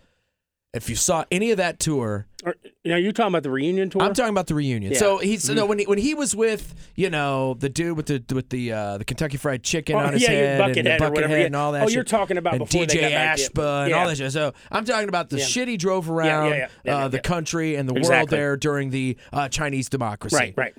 If 0.75 0.91
you 0.91 0.97
saw 0.97 1.25
any 1.31 1.53
of 1.53 1.59
that 1.59 1.79
tour, 1.79 2.27
Are, 2.45 2.57
you 2.87 2.93
know, 2.93 2.99
you're 2.99 3.11
talking 3.13 3.29
about 3.33 3.43
the 3.43 3.51
reunion 3.51 3.91
tour. 3.91 4.01
I'm 4.03 4.15
talking 4.15 4.31
about 4.31 4.47
the 4.47 4.55
reunion. 4.55 4.93
Yeah. 4.93 4.99
So 4.99 5.19
he's 5.19 5.51
no 5.51 5.67
when 5.67 5.81
he 5.81 5.87
when 5.87 5.99
he 5.99 6.15
was 6.15 6.37
with 6.37 6.75
you 6.95 7.11
know 7.11 7.55
the 7.55 7.69
dude 7.69 7.97
with 7.97 8.07
the 8.07 8.23
with 8.35 8.49
the 8.51 8.73
uh, 8.73 8.99
the 8.99 9.05
Kentucky 9.05 9.37
Fried 9.37 9.63
Chicken 9.65 9.97
Oh, 9.97 9.99
on 9.99 10.13
his 10.13 10.23
yeah, 10.23 10.29
head 10.29 10.61
and 10.61 10.75
the 10.77 10.81
Buckethead 10.91 11.01
or 11.01 11.11
whatever, 11.11 11.35
Buckethead 11.35 11.47
and 11.47 11.57
all 11.57 11.73
that. 11.73 11.83
Oh, 11.83 11.87
shit. 11.87 11.95
you're 11.95 12.05
talking 12.05 12.37
about 12.39 12.55
and 12.55 12.61
before 12.61 12.83
DJ 12.85 12.89
they 12.89 13.11
got 13.11 13.39
Ashba 13.39 13.83
and 13.83 13.91
Yeah. 13.91 13.97
all 13.99 14.07
that 14.09 14.17
shit. 14.17 14.31
So 14.33 14.53
I'm 14.71 14.85
talking 14.85 15.09
about 15.09 15.29
the 15.31 15.41
shit 15.41 15.67
he 15.69 15.77
drove 15.77 16.09
around 16.09 16.69
uh, 16.87 17.09
the 17.09 17.19
country 17.21 17.75
and 17.75 17.89
the 17.89 17.95
world 17.95 18.31
there 18.31 18.57
during 18.57 18.91
the 18.91 19.17
uh, 19.33 19.49
Chinese 19.49 19.89
democracy. 19.89 20.37
right, 20.37 20.55
right, 20.57 20.75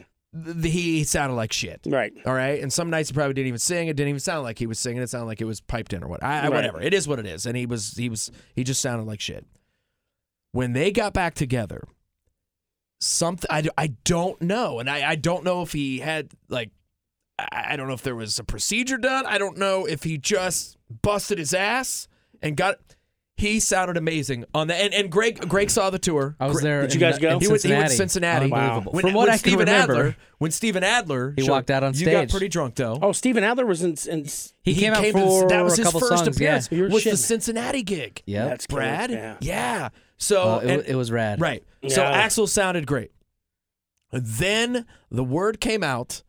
he 0.63 1.03
sounded 1.03 1.35
like 1.35 1.51
shit. 1.51 1.81
right. 1.87 2.13
All 2.25 2.33
right, 2.33 2.61
and 2.61 2.71
some 2.71 2.89
nights 2.89 3.09
he 3.09 3.13
probably 3.13 3.33
didn't 3.33 3.47
even 3.47 3.59
sing. 3.59 3.87
It 3.89 3.95
didn't 3.97 4.09
even 4.09 4.19
sound 4.21 4.43
like 4.43 4.59
he 4.59 4.67
was 4.67 4.79
singing. 4.79 5.01
It 5.01 5.09
sounded 5.09 5.25
like 5.25 5.41
it 5.41 5.45
was 5.45 5.59
piped 5.61 5.91
in 5.93 6.03
or 6.03 6.07
what. 6.07 6.23
I, 6.23 6.39
I- 6.39 6.41
Right. 6.43 6.53
Whatever. 6.53 6.81
It 6.81 6.93
is 6.93 7.07
what 7.07 7.19
it 7.19 7.25
is. 7.25 7.45
And 7.45 7.57
he 7.57 7.65
was 7.65 7.95
he 7.97 8.07
was 8.07 8.31
he 8.55 8.63
just 8.63 8.79
sounded 8.81 9.05
like 9.07 9.19
shit. 9.19 9.45
When 10.53 10.73
they 10.73 10.91
got 10.91 11.13
back 11.13 11.35
together, 11.35 11.83
something 12.99 13.47
I, 13.51 13.63
I 13.77 13.87
don't 14.03 14.41
know, 14.41 14.79
and 14.79 14.89
I, 14.89 15.11
I 15.11 15.15
don't 15.15 15.43
know 15.43 15.61
if 15.61 15.71
he 15.73 15.99
had 15.99 16.31
like 16.49 16.71
I, 17.39 17.67
I 17.69 17.75
don't 17.75 17.87
know 17.87 17.93
if 17.93 18.01
there 18.03 18.15
was 18.15 18.39
a 18.39 18.43
procedure 18.43 18.97
done. 18.97 19.25
I 19.25 19.37
don't 19.37 19.57
know 19.57 19.85
if 19.85 20.03
he 20.03 20.17
just 20.17 20.77
busted 21.01 21.37
his 21.37 21.53
ass 21.53 22.07
and 22.41 22.55
got. 22.57 22.77
He 23.39 23.59
sounded 23.59 23.97
amazing 23.97 24.45
on 24.55 24.65
that, 24.69 24.81
and, 24.81 24.95
and 24.95 25.11
Greg 25.11 25.47
Greg 25.47 25.69
saw 25.69 25.91
the 25.91 25.99
tour. 25.99 26.35
I 26.39 26.47
was 26.47 26.59
there. 26.63 26.81
Did 26.81 26.93
in 26.95 26.99
you 26.99 27.05
guys 27.05 27.15
the- 27.17 27.21
go? 27.21 27.29
in 27.35 27.39
he 27.39 27.47
went, 27.47 27.61
he 27.61 27.71
went 27.71 27.89
to 27.89 27.95
Cincinnati. 27.95 28.49
Cincinnati. 28.49 28.51
Oh, 28.51 28.55
Unbelievable. 28.55 28.91
When, 28.93 29.01
From 29.03 29.13
what 29.13 29.19
when 29.27 29.29
I 29.29 29.33
can 29.33 29.39
Steven 29.41 29.59
remember, 29.59 29.93
Adler, 29.93 30.15
when 30.39 30.49
Steven 30.49 30.83
Adler, 30.83 31.33
He 31.35 31.43
showed- 31.43 31.51
walked 31.51 31.69
out 31.69 31.83
on 31.83 31.93
stage 31.93 32.07
You 32.07 32.11
got 32.13 32.17
stage. 32.21 32.31
pretty 32.31 32.47
drunk 32.47 32.73
though. 32.73 32.97
Oh, 32.99 33.11
Steven 33.11 33.43
Adler 33.43 33.67
was 33.67 33.83
in. 33.83 33.95
in 34.11 34.25
he, 34.63 34.73
came 34.73 34.91
out 34.93 35.03
to 35.03 35.11
the- 35.13 35.19
for 35.19 35.47
that 35.49 35.63
was 35.63 35.77
a 35.77 35.83
his 35.83 35.91
first 35.91 36.07
songs. 36.25 36.27
appearance. 36.35 36.67
You're 36.71 36.89
was 36.89 37.03
the. 37.03 37.15
Cincinnati 37.15 37.83
gig. 37.83 38.23
Yeah. 38.25 38.39
Yep. 38.45 38.49
that's 38.49 38.65
killer. 38.65 38.81
Brad. 38.81 39.37
Yeah. 39.41 39.89
So 40.17 40.41
Oh, 40.41 40.57
it, 40.59 40.69
and- 40.79 40.83
it 40.87 40.95
was 40.95 41.11
rad. 41.11 41.39
right. 41.41 41.63
So 41.87 42.01
Yeah. 42.01 42.25
Axl 42.27 42.47
sounded 42.49 42.87
great. 42.87 43.11
Then 44.11 44.85
the 45.11 45.23
word 45.23 45.59
came 45.59 45.83
out 45.83 46.23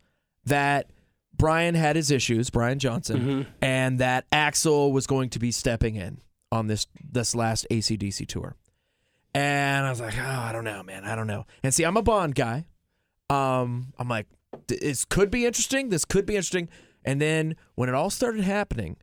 that 0.45 0.91
Brian 1.37 1.75
had 1.75 1.95
his 1.97 2.11
issues, 2.11 2.51
Brian 2.51 2.79
Johnson, 2.79 3.21
Mm-hmm. 3.21 3.51
and 3.63 3.99
that 4.01 4.29
Axl 4.31 4.93
was 4.93 5.07
going 5.07 5.31
to 5.31 5.39
be 5.39 5.53
stepping 5.53 5.95
in 5.97 6.21
on 6.51 6.67
this 6.67 6.87
this 7.03 7.35
last 7.35 7.67
ACDC 7.71 8.27
tour. 8.27 8.57
And 9.35 9.87
I 9.87 9.91
was 9.91 10.01
like, 10.01 10.19
oh, 10.19 10.23
I 10.25 10.53
don't 10.53 10.65
know, 10.65 10.83
man. 10.83 11.05
I 11.05 11.15
don't 11.15 11.27
know. 11.29 11.47
And 11.63 11.73
see, 11.73 11.85
I'm 11.85 11.97
a 11.97 12.03
Bon 12.03 12.33
guy. 12.33 12.67
Um, 13.31 13.93
I'm 13.99 14.09
like, 14.09 14.27
this 14.67 15.05
could 15.05 15.31
be 15.31 15.47
interesting. 15.47 15.91
This 15.91 16.05
could 16.05 16.27
be 16.27 16.35
interesting. 16.35 16.69
And 17.05 17.21
then 17.21 17.55
when 17.77 17.89
it 17.89 17.95
all 17.95 18.11
started 18.11 18.43
happening, 18.43 18.97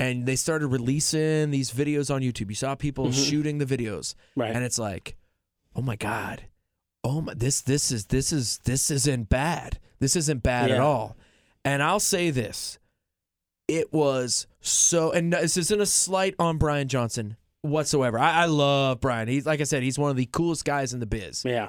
and 0.00 0.26
they 0.26 0.34
started 0.34 0.68
releasing 0.68 1.50
these 1.50 1.70
videos 1.70 2.12
on 2.12 2.22
YouTube, 2.22 2.48
you 2.48 2.54
saw 2.56 2.74
people 2.74 3.04
mm-hmm. 3.06 3.22
shooting 3.22 3.58
the 3.58 3.66
videos, 3.66 4.14
Right. 4.34 4.52
and 4.52 4.64
it's 4.64 4.78
like, 4.78 5.14
oh 5.76 5.82
my 5.82 5.94
god, 5.94 6.44
oh 7.04 7.20
my, 7.20 7.34
this 7.34 7.60
this 7.60 7.92
is 7.92 8.06
this 8.06 8.32
is 8.32 8.58
this 8.64 8.90
isn't 8.90 9.28
bad. 9.28 9.78
This 10.00 10.16
isn't 10.16 10.42
bad 10.42 10.70
at 10.70 10.80
all. 10.80 11.16
And 11.62 11.82
I'll 11.82 12.00
say 12.00 12.30
this, 12.30 12.78
it 13.68 13.92
was 13.92 14.46
so, 14.62 15.12
and 15.12 15.32
this 15.32 15.58
isn't 15.58 15.80
a 15.80 15.84
slight 15.86 16.34
on 16.38 16.56
Brian 16.56 16.88
Johnson 16.88 17.36
whatsoever. 17.60 18.18
I, 18.18 18.42
I 18.42 18.44
love 18.46 19.00
Brian. 19.00 19.28
He's 19.28 19.44
like 19.44 19.60
I 19.60 19.64
said, 19.64 19.82
he's 19.82 19.98
one 19.98 20.10
of 20.10 20.16
the 20.16 20.26
coolest 20.26 20.64
guys 20.64 20.94
in 20.94 21.00
the 21.00 21.06
biz. 21.06 21.44
Yeah. 21.44 21.68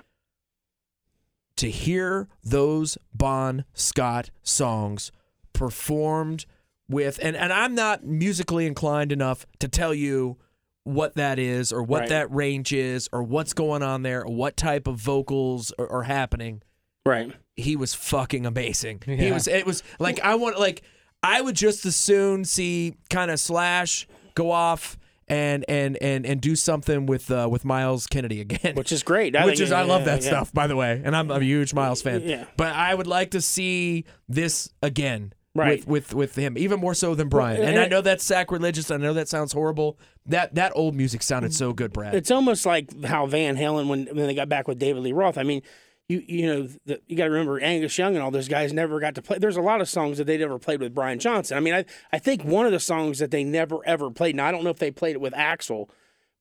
To 1.58 1.70
hear 1.70 2.30
those 2.44 2.98
Bon 3.14 3.66
Scott 3.74 4.32
songs 4.42 5.12
performed 5.52 6.46
with, 6.90 7.20
and 7.22 7.36
and 7.36 7.52
I'm 7.54 7.76
not 7.76 8.04
musically 8.04 8.66
inclined 8.68 9.12
enough 9.12 9.46
to 9.60 9.68
tell 9.68 9.94
you 9.94 10.38
what 10.84 11.16
that 11.16 11.38
is 11.40 11.72
or 11.72 11.84
what 11.84 12.02
Right. 12.02 12.10
that 12.10 12.32
range 12.34 12.74
is 12.74 13.08
or 13.14 13.22
what's 13.24 13.54
going 13.54 13.84
on 13.84 14.02
there 14.04 14.24
or 14.26 14.32
what 14.34 14.58
type 14.58 14.88
of 14.88 14.98
vocals 14.98 15.72
are, 15.78 15.88
are 15.92 16.04
happening 16.04 16.64
Right. 17.06 17.32
he 17.56 17.76
was 17.76 17.94
fucking 17.94 18.46
amazing. 18.48 19.02
He 19.06 19.32
was 19.32 19.48
it 19.48 19.66
was 19.66 19.84
like 20.00 20.20
I 20.22 20.36
want 20.36 20.60
like 20.60 20.82
I 21.24 21.40
would 21.42 21.56
just 21.56 21.86
as 21.86 21.96
soon 21.96 22.46
see 22.46 22.96
kind 23.12 23.30
of 23.30 23.40
Slash 23.40 24.08
go 24.34 24.50
off 24.50 24.98
and 25.28 25.64
and 25.70 25.98
and 26.02 26.26
and 26.26 26.42
do 26.42 26.56
something 26.56 27.06
with 27.06 27.30
uh, 27.30 27.48
with 27.50 27.64
Myles 27.64 28.08
Kennedy 28.08 28.42
again. 28.42 28.74
Which 28.76 28.92
is 28.92 29.04
great. 29.04 29.34
Which 29.46 29.58
think- 29.58 29.60
is 29.62 29.72
I 29.72 29.84
love 29.84 30.02
yeah, 30.02 30.06
that 30.16 30.24
yeah. 30.24 30.28
stuff 30.30 30.52
by 30.52 30.66
the 30.68 30.76
way, 30.76 31.00
and 31.06 31.16
I'm, 31.16 31.30
I'm 31.32 31.42
a 31.42 31.46
huge 31.46 31.74
Miles 31.76 32.02
fan. 32.02 32.22
Yeah. 32.24 32.46
But 32.58 32.74
I 32.74 32.94
would 32.96 33.08
like 33.08 33.32
to 33.32 33.42
see 33.42 34.06
this 34.28 34.70
again. 34.82 35.34
Right. 35.54 35.80
With, 35.86 35.88
with 35.88 36.14
with 36.14 36.36
him, 36.36 36.58
even 36.58 36.80
more 36.80 36.94
so 36.94 37.14
than 37.14 37.28
Brian. 37.28 37.62
and 37.62 37.78
I 37.78 37.88
know 37.88 38.00
that's 38.00 38.24
sacrilegious. 38.24 38.90
I 38.90 38.96
know 38.98 39.14
that 39.14 39.28
sounds 39.28 39.52
horrible. 39.52 40.00
That 40.26 40.56
that 40.56 40.72
old 40.76 40.96
music 40.96 41.22
sounded 41.24 41.54
so 41.54 41.74
good, 41.74 41.92
Brad. 41.92 42.16
It's 42.16 42.32
almost 42.32 42.66
like 42.66 43.04
how 43.04 43.26
Van 43.26 43.58
Halen 43.58 43.90
when 43.90 44.06
when 44.06 44.28
they 44.28 44.34
got 44.34 44.48
back 44.48 44.70
with 44.70 44.80
David 44.80 45.04
Lee 45.04 45.12
Roth. 45.12 45.38
I 45.38 45.44
mean, 45.44 45.62
you 46.08 46.24
you 46.26 46.48
know 46.48 46.70
the, 46.86 47.02
you 47.08 47.18
got 47.18 47.26
to 47.26 47.32
remember 47.32 47.60
Angus 47.60 47.98
Young 47.98 48.14
and 48.16 48.24
all 48.24 48.32
those 48.32 48.48
guys 48.48 48.72
never 48.72 49.02
got 49.02 49.16
to 49.16 49.22
play. 49.22 49.40
There's 49.40 49.58
a 49.58 49.62
lot 49.62 49.82
of 49.82 49.90
songs 49.90 50.20
that 50.20 50.24
they 50.26 50.38
never 50.38 50.58
played 50.58 50.80
with 50.80 50.96
Brian 50.96 51.20
Johnson. 51.20 51.58
I 51.58 51.60
mean, 51.60 51.74
I 51.74 51.84
I 52.14 52.18
think 52.20 52.44
one 52.46 52.66
of 52.66 52.72
the 52.72 52.80
songs 52.80 53.20
that 53.20 53.32
they 53.32 53.44
never 53.44 53.80
ever 53.86 54.10
played. 54.10 54.38
Now 54.38 54.46
I 54.46 54.52
don't 54.52 54.64
know 54.64 54.70
if 54.70 54.80
they 54.80 54.90
played 54.92 55.16
it 55.16 55.22
with 55.22 55.34
Axl. 55.34 55.90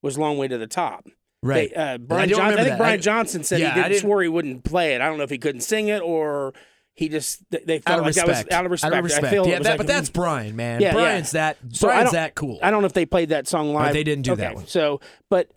Was 0.03 0.17
"Long 0.19 0.39
Way 0.39 0.47
to 0.47 0.57
the 0.57 0.69
Top." 0.69 1.09
Right. 1.43 1.71
They, 1.71 1.75
uh, 1.75 1.99
Brian 1.99 2.29
don't 2.29 2.39
Johnson. 2.39 2.59
I 2.61 2.63
think 2.63 2.69
that. 2.75 2.79
Brian 2.79 2.95
I- 2.95 3.03
Johnson 3.03 3.43
said 3.43 3.59
Yeah, 3.61 3.71
he 3.71 3.75
didn't 3.75 3.89
didn't- 3.93 4.03
swore 4.03 4.23
he 4.23 4.29
wouldn't 4.29 4.63
play 4.63 4.95
it. 4.95 5.01
I 5.01 5.09
don't 5.09 5.19
know 5.19 5.25
if 5.25 5.31
he 5.31 5.39
couldn't 5.39 5.63
sing 5.63 5.89
it 5.89 6.01
or 6.01 6.53
he 7.01 7.09
just 7.09 7.43
they- 7.51 7.79
felt 7.79 7.89
out 7.89 7.99
of 8.01 8.05
like 8.05 8.15
respect. 8.15 8.27
that 8.29 8.37
was 8.37 8.53
out 8.53 8.67
of 8.67 8.71
respect. 8.71 8.93
Out 8.93 8.99
of 8.99 9.05
respect. 9.05 9.27
I 9.27 9.31
feel 9.31 9.47
yeah, 9.47 9.59
that, 9.59 9.65
like- 9.65 9.77
but 9.79 9.87
that's 9.87 10.11
Brian, 10.11 10.55
man. 10.55 10.83
Yeah, 10.83 10.89
yeah. 10.89 10.93
Brian's 10.93 11.31
that. 11.31 11.57
So 11.71 11.89
Brian's 11.89 12.13
that 12.13 12.35
cool. 12.35 12.59
I 12.63 12.71
don't 12.71 12.83
know 12.83 12.87
if 12.87 12.93
they 12.93 13.07
played 13.07 13.31
that 13.31 13.49
song 13.49 13.73
live. 13.73 13.95
they 13.95 14.05
didn't 14.05 14.25
do 14.25 14.37
that 14.37 14.55
one. 14.55 14.67
So, 14.67 15.01
but 15.31 15.51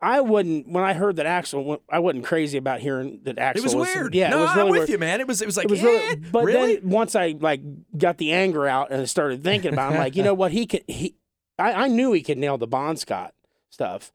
I 0.00 0.22
wouldn't. 0.22 0.68
When 0.68 0.82
I 0.82 0.94
heard 0.94 1.16
that 1.16 1.26
Axl, 1.26 1.80
I 1.90 1.98
wasn't 1.98 2.24
crazy 2.24 2.56
about 2.56 2.80
hearing 2.80 3.20
that 3.24 3.36
Axl 3.36 3.56
it 3.56 3.62
was 3.64 3.74
weird. 3.74 4.14
Yeah, 4.14 4.30
no, 4.30 4.38
it 4.38 4.40
was 4.40 4.56
really 4.56 4.60
I'm 4.62 4.70
with 4.70 4.78
weird. 4.78 4.88
you, 4.88 4.98
man. 4.98 5.20
It 5.20 5.28
was. 5.28 5.42
It 5.42 5.46
was 5.46 5.58
like. 5.58 5.66
It 5.66 5.70
was 5.70 5.80
eh, 5.80 5.84
really, 5.84 6.16
but 6.16 6.44
really? 6.44 6.76
then 6.76 6.88
once 6.88 7.14
I 7.14 7.34
like 7.38 7.60
got 7.96 8.16
the 8.16 8.32
anger 8.32 8.66
out 8.66 8.90
and 8.90 9.06
started 9.08 9.44
thinking 9.44 9.74
about, 9.74 9.92
it, 9.92 9.96
I'm 9.96 10.00
like, 10.00 10.16
you 10.16 10.22
know 10.22 10.34
what? 10.34 10.52
He 10.52 10.66
could. 10.66 10.84
He, 10.86 11.14
I, 11.58 11.72
I 11.72 11.88
knew 11.88 12.12
he 12.12 12.22
could 12.22 12.38
nail 12.38 12.56
the 12.56 12.66
Bon 12.66 12.96
Scott 12.96 13.34
stuff. 13.68 14.12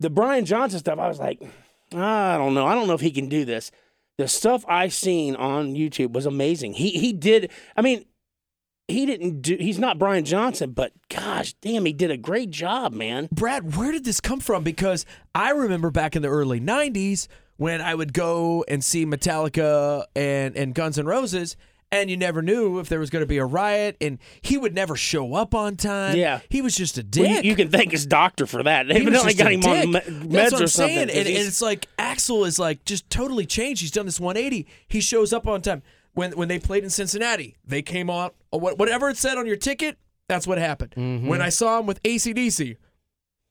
The 0.00 0.08
Brian 0.08 0.46
Johnson 0.46 0.78
stuff, 0.78 0.98
I 0.98 1.08
was 1.08 1.18
like, 1.18 1.42
I 1.92 2.36
don't 2.38 2.54
know. 2.54 2.66
I 2.66 2.74
don't 2.74 2.86
know 2.86 2.94
if 2.94 3.00
he 3.00 3.10
can 3.10 3.28
do 3.28 3.44
this. 3.44 3.70
The 4.18 4.28
stuff 4.28 4.64
I 4.68 4.88
seen 4.88 5.36
on 5.36 5.74
YouTube 5.74 6.12
was 6.12 6.26
amazing. 6.26 6.74
He 6.74 6.90
he 6.90 7.12
did. 7.12 7.52
I 7.76 7.82
mean, 7.82 8.04
he 8.88 9.06
didn't 9.06 9.42
do. 9.42 9.56
He's 9.60 9.78
not 9.78 9.98
Brian 9.98 10.24
Johnson, 10.24 10.72
but 10.72 10.92
gosh, 11.08 11.54
damn, 11.60 11.84
he 11.84 11.92
did 11.92 12.10
a 12.10 12.16
great 12.16 12.50
job, 12.50 12.92
man. 12.92 13.28
Brad, 13.30 13.76
where 13.76 13.92
did 13.92 14.04
this 14.04 14.20
come 14.20 14.40
from? 14.40 14.64
Because 14.64 15.06
I 15.34 15.50
remember 15.50 15.90
back 15.90 16.16
in 16.16 16.22
the 16.22 16.28
early 16.28 16.60
'90s 16.60 17.28
when 17.58 17.80
I 17.80 17.94
would 17.94 18.12
go 18.12 18.64
and 18.66 18.82
see 18.82 19.06
Metallica 19.06 20.04
and 20.16 20.56
and 20.56 20.74
Guns 20.74 20.98
N' 20.98 21.06
Roses. 21.06 21.56
And 21.90 22.10
you 22.10 22.18
never 22.18 22.42
knew 22.42 22.80
if 22.80 22.90
there 22.90 22.98
was 23.00 23.08
going 23.08 23.22
to 23.22 23.26
be 23.26 23.38
a 23.38 23.46
riot, 23.46 23.96
and 24.02 24.18
he 24.42 24.58
would 24.58 24.74
never 24.74 24.94
show 24.94 25.32
up 25.32 25.54
on 25.54 25.74
time. 25.76 26.16
Yeah. 26.18 26.40
he 26.50 26.60
was 26.60 26.76
just 26.76 26.98
a 26.98 27.00
Well, 27.00 27.08
dick. 27.10 27.44
you, 27.44 27.50
you 27.50 27.56
can 27.56 27.70
thank 27.70 27.92
his 27.92 28.04
doctor 28.04 28.44
for 28.46 28.62
that. 28.62 28.88
They 28.88 28.96
evidently 29.00 29.32
got 29.32 29.52
him 29.52 29.62
on 29.64 29.74
dick. 29.74 29.86
me- 29.86 29.92
That's 29.92 30.08
meds 30.08 30.30
what 30.52 30.52
or 30.52 30.62
I'm 30.64 30.68
something. 30.68 30.68
saying. 30.68 30.98
And, 30.98 31.08
'cause 31.10 31.16
and 31.18 31.26
he's- 31.28 31.46
it's 31.48 31.62
like 31.62 31.86
Axl 31.98 32.46
is 32.46 32.58
like 32.58 32.84
just 32.84 33.08
totally 33.08 33.46
changed. 33.46 33.80
He's 33.80 33.90
done 33.90 34.04
this 34.04 34.20
180. 34.20 34.66
He 34.86 35.00
shows 35.00 35.32
up 35.32 35.46
on 35.48 35.62
time. 35.62 35.82
When 36.12 36.32
when 36.32 36.48
they 36.48 36.58
played 36.58 36.84
in 36.84 36.90
Cincinnati, 36.90 37.56
they 37.64 37.80
came 37.80 38.10
on 38.10 38.32
uh, 38.52 38.58
whatever 38.58 39.08
it 39.08 39.16
said 39.16 39.38
on 39.38 39.46
your 39.46 39.56
ticket. 39.56 39.96
That's 40.28 40.46
what 40.46 40.58
happened. 40.58 40.90
Mm-hmm. 40.96 41.26
When 41.26 41.40
I 41.40 41.48
saw 41.48 41.78
him 41.78 41.86
with 41.86 42.02
ACDC, 42.02 42.76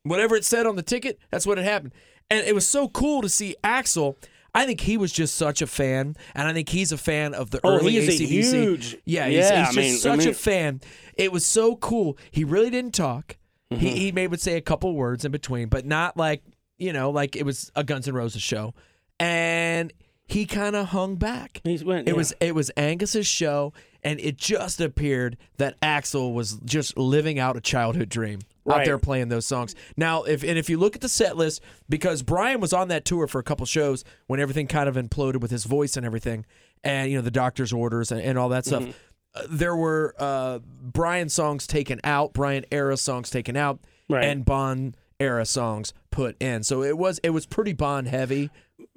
whatever 0.03 0.35
it 0.35 0.45
said 0.45 0.65
on 0.67 0.75
the 0.75 0.83
ticket, 0.83 1.17
that's 1.31 1.47
what 1.47 1.57
had 1.57 1.65
happened. 1.65 1.93
And 2.29 2.45
it 2.45 2.53
was 2.53 2.67
so 2.67 2.87
cool 2.89 3.21
to 3.23 3.29
see 3.29 3.55
Axl. 3.63 4.15
I 4.57 4.65
think 4.65 4.81
he 4.81 4.97
was 4.97 5.11
just 5.11 5.35
such 5.35 5.61
a 5.61 5.67
fan, 5.67 6.15
and 6.35 6.47
I 6.47 6.53
think 6.53 6.69
he's 6.69 6.91
a 6.91 6.97
fan 6.97 7.33
of 7.33 7.51
the 7.51 7.59
Oh, 7.63 7.77
early 7.77 7.91
he 7.93 7.97
is 7.99 8.19
a 8.19 8.23
huge- 8.25 8.97
yeah, 9.05 9.27
he's, 9.27 9.35
yeah, 9.37 9.57
he's 9.65 9.65
just 9.67 9.77
I 9.77 9.81
mean- 9.81 9.93
I 9.93 9.97
such 9.97 10.25
a 10.25 10.33
fan. 10.33 10.81
It 11.15 11.31
was 11.31 11.45
so 11.45 11.75
cool. 11.75 12.17
He 12.31 12.43
really 12.43 12.69
didn't 12.69 12.93
talk. 12.93 13.37
Mm-hmm. 13.71 13.81
He 13.81 13.89
he 13.99 14.11
maybe 14.11 14.31
would 14.31 14.41
say 14.41 14.55
a 14.55 14.61
couple 14.61 14.93
words 14.95 15.25
in 15.25 15.31
between, 15.31 15.67
but 15.67 15.85
not 15.85 16.15
like 16.17 16.41
you 16.77 16.93
know, 16.93 17.09
like 17.09 17.35
it 17.35 17.43
was 17.45 17.71
a 17.75 17.83
Guns 17.83 18.07
N' 18.07 18.13
Roses 18.13 18.41
show, 18.41 18.73
and 19.19 19.91
he 20.27 20.45
kind 20.45 20.75
of 20.75 20.87
hung 20.87 21.15
back. 21.15 21.61
Went, 21.65 22.07
It 22.07 22.11
yeah. 22.11 22.13
was 22.13 22.33
it 22.39 22.55
was 22.55 22.69
Angus's 22.77 23.27
show, 23.27 23.73
and 24.03 24.19
it 24.19 24.37
just 24.37 24.79
appeared 24.81 25.37
that 25.57 25.79
Axl 25.81 26.33
was 26.33 26.59
just 26.65 26.97
living 26.97 27.39
out 27.39 27.57
a 27.57 27.61
childhood 27.61 28.09
dream 28.09 28.39
out 28.69 28.85
there 28.85 28.97
playing 28.97 29.29
those 29.29 29.45
songs. 29.45 29.75
Now, 29.95 30.23
if 30.23 30.43
and 30.43 30.57
if 30.57 30.69
you 30.69 30.77
look 30.77 30.95
at 30.95 31.01
the 31.01 31.09
set 31.09 31.37
list, 31.37 31.61
because 31.89 32.21
Brian 32.23 32.59
was 32.59 32.73
on 32.73 32.87
that 32.89 33.05
tour 33.05 33.27
for 33.27 33.39
a 33.39 33.43
couple 33.43 33.65
shows 33.65 34.03
when 34.27 34.39
everything 34.39 34.67
kind 34.67 34.89
of 34.89 34.95
imploded 34.95 35.41
with 35.41 35.51
his 35.51 35.63
voice 35.65 35.97
and 35.97 36.05
everything, 36.05 36.45
and 36.83 37.09
you 37.11 37.17
know 37.17 37.21
the 37.23 37.31
doctor's 37.31 37.71
orders 37.73 38.11
and, 38.11 38.21
and 38.21 38.37
all 38.37 38.49
that 38.49 38.65
stuff. 38.65 38.83
Mm-hmm. 38.83 38.91
Uh, 39.35 39.41
there 39.49 39.75
were 39.75 40.15
uh, 40.17 40.59
Brian 40.59 41.29
songs 41.29 41.67
taken 41.67 41.99
out, 42.03 42.33
Brian 42.33 42.65
era 42.71 42.97
songs 42.97 43.29
taken 43.29 43.55
out, 43.55 43.79
Right. 44.09 44.23
and 44.23 44.45
Bon 44.45 44.95
era 45.19 45.45
songs 45.45 45.93
put 46.11 46.35
in. 46.41 46.63
So 46.63 46.83
it 46.83 46.97
was 46.97 47.19
it 47.23 47.31
was 47.31 47.45
pretty 47.45 47.73
Bon 47.73 48.05
heavy. 48.05 48.49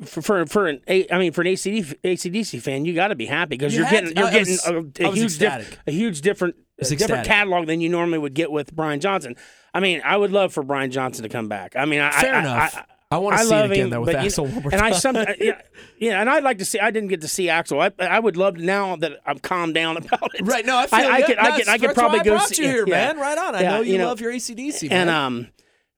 For 0.04 0.20
for, 0.22 0.46
for 0.46 0.66
an 0.66 0.80
A- 0.88 1.10
I 1.12 1.18
mean 1.18 1.32
for 1.32 1.40
an 1.40 1.46
ACD, 1.46 1.94
ACDC 2.04 2.60
fan, 2.60 2.84
you 2.84 2.94
got 2.94 3.08
to 3.08 3.14
be 3.14 3.26
happy 3.26 3.50
because 3.56 3.74
You 3.74 3.80
you're 3.82 3.90
getting 3.90 4.10
to- 4.14 4.20
you're 4.20 4.28
I 4.28 4.32
getting 4.32 4.52
was- 4.52 4.66
a, 4.66 5.04
I 5.04 5.08
a 5.08 5.12
huge 5.12 5.38
diff- 5.38 5.78
a 5.86 5.90
huge 5.90 6.20
different 6.20 6.56
a 6.80 6.84
different 6.84 7.26
catalog 7.26 7.66
than 7.66 7.80
you 7.80 7.88
normally 7.88 8.18
would 8.18 8.34
get 8.34 8.50
with 8.50 8.74
Brian 8.74 9.00
Johnson. 9.00 9.36
I 9.72 9.80
mean, 9.80 10.02
I 10.04 10.16
would 10.16 10.32
love 10.32 10.52
for 10.52 10.62
Brian 10.62 10.90
Johnson 10.90 11.22
to 11.22 11.28
come 11.28 11.48
back. 11.48 11.76
I 11.76 11.84
mean, 11.84 12.00
I, 12.00 12.10
Fair 12.10 12.34
I, 12.34 12.40
enough. 12.40 12.76
I, 12.76 12.84
I 13.12 13.18
want 13.18 13.36
to 13.36 13.42
I 13.42 13.44
see 13.44 13.54
it 13.54 13.64
again 13.70 13.84
him, 13.86 13.90
though 13.90 14.00
with 14.02 14.10
you 14.10 14.28
Axl 14.30 14.62
know, 14.64 14.70
and 14.70 14.80
I 14.80 14.92
some, 14.92 15.16
yeah, 15.16 15.60
yeah, 15.98 16.20
and 16.20 16.30
I'd 16.30 16.44
like 16.44 16.58
to 16.58 16.64
see. 16.64 16.78
I 16.78 16.90
didn't 16.92 17.08
get 17.08 17.22
to 17.22 17.28
see 17.28 17.46
Axl. 17.46 17.92
I, 17.98 18.06
I 18.06 18.20
would 18.20 18.36
love 18.36 18.56
to 18.56 18.62
now 18.64 18.96
that 18.96 19.12
I'm 19.26 19.38
calmed 19.40 19.74
down 19.74 19.96
about 19.96 20.30
it. 20.34 20.46
Right. 20.46 20.64
No, 20.64 20.76
I 20.78 20.86
feel 20.86 20.98
I, 21.00 21.18
ya. 21.18 21.26
could, 21.26 21.38
I 21.38 21.56
could, 21.58 21.68
I 21.68 21.78
could 21.78 21.94
probably 21.94 22.20
I 22.20 22.24
go 22.24 22.38
see 22.38 22.62
you 22.62 22.68
here, 22.68 22.84
yeah. 22.86 23.12
man. 23.12 23.18
Right 23.18 23.36
on. 23.38 23.54
I 23.56 23.62
Yeah, 23.62 23.70
know 23.70 23.80
you, 23.80 23.92
you 23.94 23.98
know, 23.98 24.06
love 24.08 24.20
your 24.20 24.32
ACDC, 24.32 24.90
man. 24.90 25.00
and 25.00 25.10
um, 25.10 25.48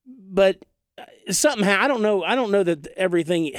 but 0.06 0.56
something 1.30 1.66
I 1.66 1.88
don't 1.88 2.02
know. 2.02 2.22
I 2.24 2.34
don't 2.34 2.50
know 2.50 2.62
that 2.62 2.86
everything. 2.96 3.52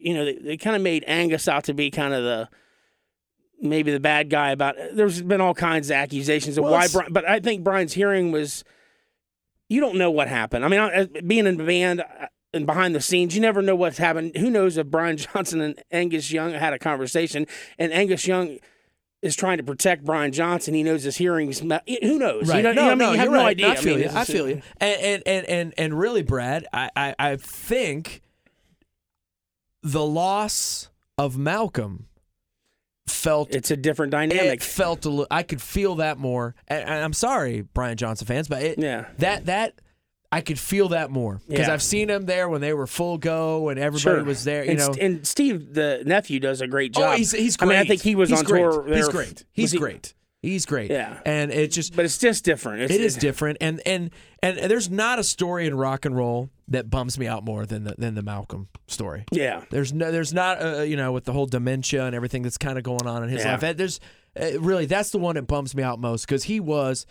You 0.00 0.14
know, 0.14 0.24
they, 0.24 0.34
they 0.34 0.56
kind 0.56 0.76
of 0.76 0.82
made 0.82 1.04
Angus 1.06 1.48
out 1.48 1.64
to 1.64 1.74
be 1.74 1.90
kind 1.90 2.14
of 2.14 2.22
the 2.22 2.48
maybe 3.60 3.90
the 3.92 4.00
bad 4.00 4.30
guy 4.30 4.50
about. 4.50 4.76
There's 4.92 5.20
been 5.22 5.40
all 5.40 5.54
kinds 5.54 5.90
of 5.90 5.96
accusations 5.96 6.56
of 6.56 6.64
Well, 6.64 6.72
why, 6.72 6.88
Brian, 6.92 7.12
but 7.12 7.28
I 7.28 7.40
think 7.40 7.64
Brian's 7.64 7.92
hearing 7.94 8.30
was. 8.32 8.64
You 9.70 9.80
don't 9.80 9.96
know 9.96 10.10
what 10.10 10.28
happened. 10.28 10.64
I 10.64 10.68
mean, 10.68 10.80
I- 10.80 11.04
being 11.26 11.46
in 11.46 11.58
the 11.58 11.64
band 11.64 12.00
uh, 12.00 12.26
and 12.54 12.64
behind 12.64 12.94
the 12.94 13.02
scenes, 13.02 13.34
you 13.34 13.42
never 13.42 13.60
know 13.60 13.76
what's 13.76 13.98
happened. 13.98 14.34
Who 14.38 14.48
knows 14.48 14.78
if 14.78 14.86
Brian 14.86 15.16
Johnson 15.18 15.60
and 15.60 15.82
Angus 15.90 16.30
Young 16.32 16.52
had 16.52 16.72
a 16.72 16.78
conversation, 16.78 17.46
and 17.78 17.92
Angus 17.92 18.26
Young 18.26 18.58
is 19.22 19.34
trying 19.34 19.56
to 19.58 19.64
protect 19.64 20.04
Brian 20.04 20.30
Johnson. 20.32 20.74
He 20.74 20.82
knows 20.82 21.02
his 21.02 21.16
hearings. 21.16 21.58
Who 21.58 21.66
knows? 21.66 22.48
Right. 22.48 22.58
You 22.58 22.62
know, 22.62 22.72
no, 22.72 22.72
you 22.72 22.74
know 22.74 22.82
what 22.84 22.90
I 22.90 22.94
mean? 22.94 22.98
no, 22.98 23.12
you 23.12 23.18
have 23.18 23.30
no 23.30 23.36
right. 23.36 23.46
idea. 23.46 23.68
I 23.70 23.74
feel 23.76 23.96
mean, 23.96 24.04
you. 24.04 24.10
I 24.14 24.24
feel 24.24 24.48
you. 24.48 24.62
And 24.80 25.00
and 25.02 25.22
and 25.26 25.46
and, 25.46 25.74
and 25.76 25.98
really, 25.98 26.22
Brad, 26.22 26.66
I, 26.72 26.90
I 26.96 27.14
I 27.18 27.36
think 27.36 28.22
the 29.82 30.04
loss 30.04 30.88
of 31.16 31.36
Malcolm 31.36 32.06
felt 33.06 33.54
It's 33.54 33.70
a 33.70 33.76
different 33.76 34.12
it 34.12 34.16
dynamic. 34.16 34.62
felt 34.62 35.04
a 35.04 35.08
little. 35.08 35.26
I 35.30 35.42
could 35.42 35.62
feel 35.62 35.96
that 35.96 36.18
more. 36.18 36.54
And, 36.68 36.82
and 36.84 37.04
I'm 37.04 37.12
sorry, 37.12 37.62
Brian 37.62 37.96
Johnson 37.96 38.26
fans, 38.26 38.48
but 38.48 38.62
it, 38.62 38.78
Yeah. 38.78 39.06
that 39.18 39.46
that. 39.46 39.80
I 40.30 40.42
could 40.42 40.58
feel 40.58 40.88
that 40.90 41.10
more 41.10 41.40
because 41.48 41.68
Yeah. 41.68 41.72
I've 41.72 41.82
seen 41.82 42.08
them 42.08 42.26
there 42.26 42.48
when 42.50 42.60
they 42.60 42.74
were 42.74 42.86
full 42.86 43.16
go 43.16 43.70
and 43.70 43.78
everybody 43.78 44.02
Sure. 44.18 44.24
was 44.24 44.44
there. 44.44 44.64
You 44.64 44.72
and, 44.72 44.78
know, 44.78 44.94
and 45.00 45.26
Steve, 45.26 45.72
the 45.72 46.02
nephew, 46.04 46.38
does 46.38 46.60
a 46.60 46.66
great 46.66 46.92
job. 46.92 47.14
oh, 47.14 47.16
he's 47.16 47.32
he's 47.32 47.56
I 47.58 47.64
great. 47.64 47.68
mean, 47.76 47.78
I 47.78 47.88
think 47.88 48.02
he 48.02 48.14
was 48.14 48.28
He's 48.28 48.40
on 48.40 48.44
great. 48.44 48.60
tour. 48.60 48.84
There. 48.86 48.96
He's 48.96 49.08
great. 49.08 49.44
He's 49.52 49.62
Was 49.64 49.72
he- 49.72 49.78
great. 49.78 50.14
He's 50.40 50.66
great. 50.66 50.90
Yeah. 50.92 51.18
and 51.26 51.50
it 51.50 51.72
just 51.72 51.96
But 51.96 52.04
it's 52.04 52.16
just 52.18 52.44
different. 52.44 52.82
It's, 52.82 52.94
it 52.94 53.00
is 53.00 53.16
different, 53.16 53.58
and 53.60 53.80
and 53.84 54.10
and 54.40 54.56
there's 54.70 54.88
not 54.88 55.18
a 55.18 55.24
story 55.24 55.66
in 55.66 55.74
rock 55.76 56.04
and 56.04 56.14
roll 56.16 56.50
that 56.68 56.88
bums 56.88 57.18
me 57.18 57.26
out 57.26 57.44
more 57.44 57.66
than 57.66 57.82
the 57.84 57.94
than 57.98 58.14
the 58.14 58.22
Malcolm 58.22 58.68
story. 58.86 59.24
Yeah. 59.32 59.62
There's 59.70 59.92
no, 59.92 60.12
there's 60.12 60.32
not, 60.32 60.62
uh, 60.62 60.82
you 60.82 60.96
know, 60.96 61.10
with 61.10 61.24
the 61.24 61.32
whole 61.32 61.46
dementia 61.46 62.04
and 62.04 62.14
everything 62.14 62.42
that's 62.42 62.56
kind 62.58 62.78
of 62.78 62.84
going 62.84 63.06
on 63.08 63.24
in 63.24 63.30
his 63.30 63.42
Yeah. 63.44 63.56
life. 63.60 63.76
There's 63.76 63.98
uh, 64.40 64.60
really 64.60 64.86
that's 64.86 65.10
the 65.10 65.18
one 65.18 65.34
that 65.34 65.48
bums 65.48 65.74
me 65.74 65.82
out 65.82 65.98
most 65.98 66.26
because 66.26 66.44
he 66.44 66.60
was, 66.60 67.04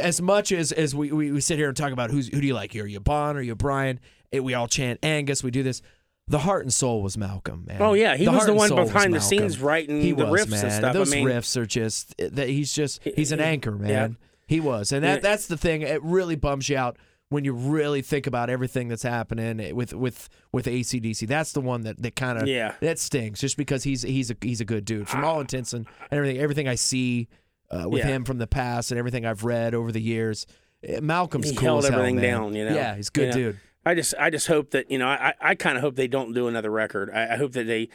as 0.00 0.20
much 0.20 0.52
as 0.52 0.72
as 0.72 0.94
we, 0.94 1.10
we 1.12 1.32
we 1.32 1.40
sit 1.40 1.58
here 1.58 1.68
and 1.68 1.76
talk 1.76 1.92
about 1.92 2.10
who's 2.10 2.28
who 2.28 2.40
do 2.40 2.46
you 2.46 2.54
like? 2.54 2.74
Are 2.76 2.86
you 2.86 3.00
Bon 3.00 3.36
or 3.36 3.40
you 3.40 3.54
Brian? 3.54 4.00
Eh, 4.32 4.38
we 4.40 4.54
all 4.54 4.68
chant 4.68 4.98
Angus. 5.02 5.42
We 5.42 5.50
do 5.50 5.62
this. 5.62 5.82
The 6.26 6.40
heart 6.40 6.62
and 6.64 6.72
soul 6.74 7.02
was 7.02 7.16
Malcolm, 7.16 7.64
man. 7.66 7.80
Oh, 7.80 7.94
yeah, 7.94 8.14
he 8.14 8.26
The 8.26 8.32
was 8.32 8.44
the 8.44 8.52
one 8.52 8.68
behind 8.74 9.14
the 9.14 9.20
scenes 9.20 9.58
writing 9.58 10.02
he 10.02 10.12
the 10.12 10.26
was, 10.26 10.42
riffs 10.42 10.52
and 10.52 10.62
man. 10.62 10.70
stuff. 10.72 10.90
I 10.90 10.92
Those 10.92 11.10
mean- 11.10 11.26
riffs 11.26 11.56
are 11.56 11.64
just 11.64 12.14
that 12.18 12.48
he's 12.50 12.74
just 12.74 13.02
he's 13.02 13.32
an 13.32 13.40
anchor, 13.40 13.72
man. 13.72 13.88
yeah. 13.90 14.08
He 14.46 14.60
was, 14.60 14.92
and 14.92 15.02
that 15.04 15.14
Yeah. 15.16 15.20
that's 15.20 15.46
the 15.46 15.56
thing. 15.56 15.82
It 15.82 16.02
really 16.02 16.36
bums 16.36 16.68
you 16.68 16.76
out 16.76 16.98
when 17.30 17.44
you 17.44 17.52
really 17.54 18.00
think 18.02 18.26
about 18.26 18.48
everything 18.50 18.88
that's 18.88 19.02
happening 19.02 19.74
with 19.74 19.94
with 19.94 20.28
with 20.52 20.66
ACDC. 20.66 21.26
That's 21.26 21.52
the 21.52 21.60
one 21.62 21.82
that 21.82 22.02
that 22.02 22.14
kind 22.16 22.38
of 22.38 22.46
Yeah. 22.46 22.74
that 22.80 22.98
stings, 22.98 23.40
just 23.40 23.56
because 23.56 23.84
he's 23.84 24.02
he's 24.02 24.30
a 24.30 24.36
he's 24.42 24.60
a 24.60 24.64
good 24.66 24.84
dude 24.84 25.08
from 25.08 25.24
all 25.24 25.40
intents 25.40 25.72
and 25.72 25.86
everything. 26.10 26.38
Everything 26.38 26.68
I 26.68 26.74
see 26.74 27.28
uh, 27.70 27.88
with 27.88 28.00
Yeah. 28.00 28.08
him 28.08 28.24
from 28.24 28.38
the 28.38 28.46
past 28.46 28.90
and 28.90 28.98
everything 28.98 29.26
I've 29.26 29.44
read 29.44 29.74
over 29.74 29.92
the 29.92 30.00
years, 30.00 30.46
eh, 30.84 31.00
Malcolm's 31.00 31.50
He 31.50 31.56
cool 31.56 31.64
held 31.64 31.84
as 31.84 31.90
hell, 31.90 31.98
everything 32.00 32.16
man. 32.16 32.24
down, 32.24 32.54
you 32.54 32.64
know? 32.68 32.74
Yeah, 32.74 32.94
he's 32.96 33.08
a 33.08 33.12
good 33.12 33.34
You 33.34 33.42
know? 33.42 33.50
dude. 33.52 33.60
I 33.86 33.94
just, 33.94 34.14
I 34.18 34.30
just 34.30 34.46
hope 34.48 34.70
that 34.72 34.90
you 34.90 34.98
know, 34.98 35.06
I, 35.08 35.34
I 35.40 35.54
kind 35.54 35.76
of 35.76 35.82
hope 35.82 35.96
they 35.96 36.08
don't 36.08 36.34
do 36.34 36.46
another 36.48 36.70
record. 36.70 37.10
I, 37.10 37.34
I 37.34 37.36
hope 37.36 37.52
that 37.52 37.66
they 37.66 37.88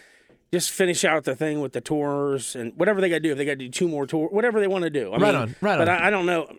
just 0.51 0.71
finish 0.71 1.03
out 1.03 1.23
the 1.23 1.35
thing 1.35 1.61
with 1.61 1.73
the 1.73 1.81
tours 1.81 2.55
and 2.55 2.73
whatever 2.77 3.01
they 3.01 3.09
got 3.09 3.15
to 3.15 3.19
do. 3.21 3.31
If 3.31 3.37
they 3.37 3.45
got 3.45 3.51
to 3.53 3.55
do 3.57 3.69
two 3.69 3.87
more 3.87 4.05
tours, 4.07 4.29
whatever 4.31 4.59
they 4.59 4.67
want 4.67 4.83
to 4.83 4.89
do. 4.89 5.09
I 5.11 5.17
Right 5.17 5.21
mean, 5.33 5.35
on, 5.35 5.55
right 5.61 5.77
But 5.77 5.89
on. 5.89 6.01
I, 6.01 6.07
I 6.07 6.09
don't 6.09 6.25
know. 6.25 6.51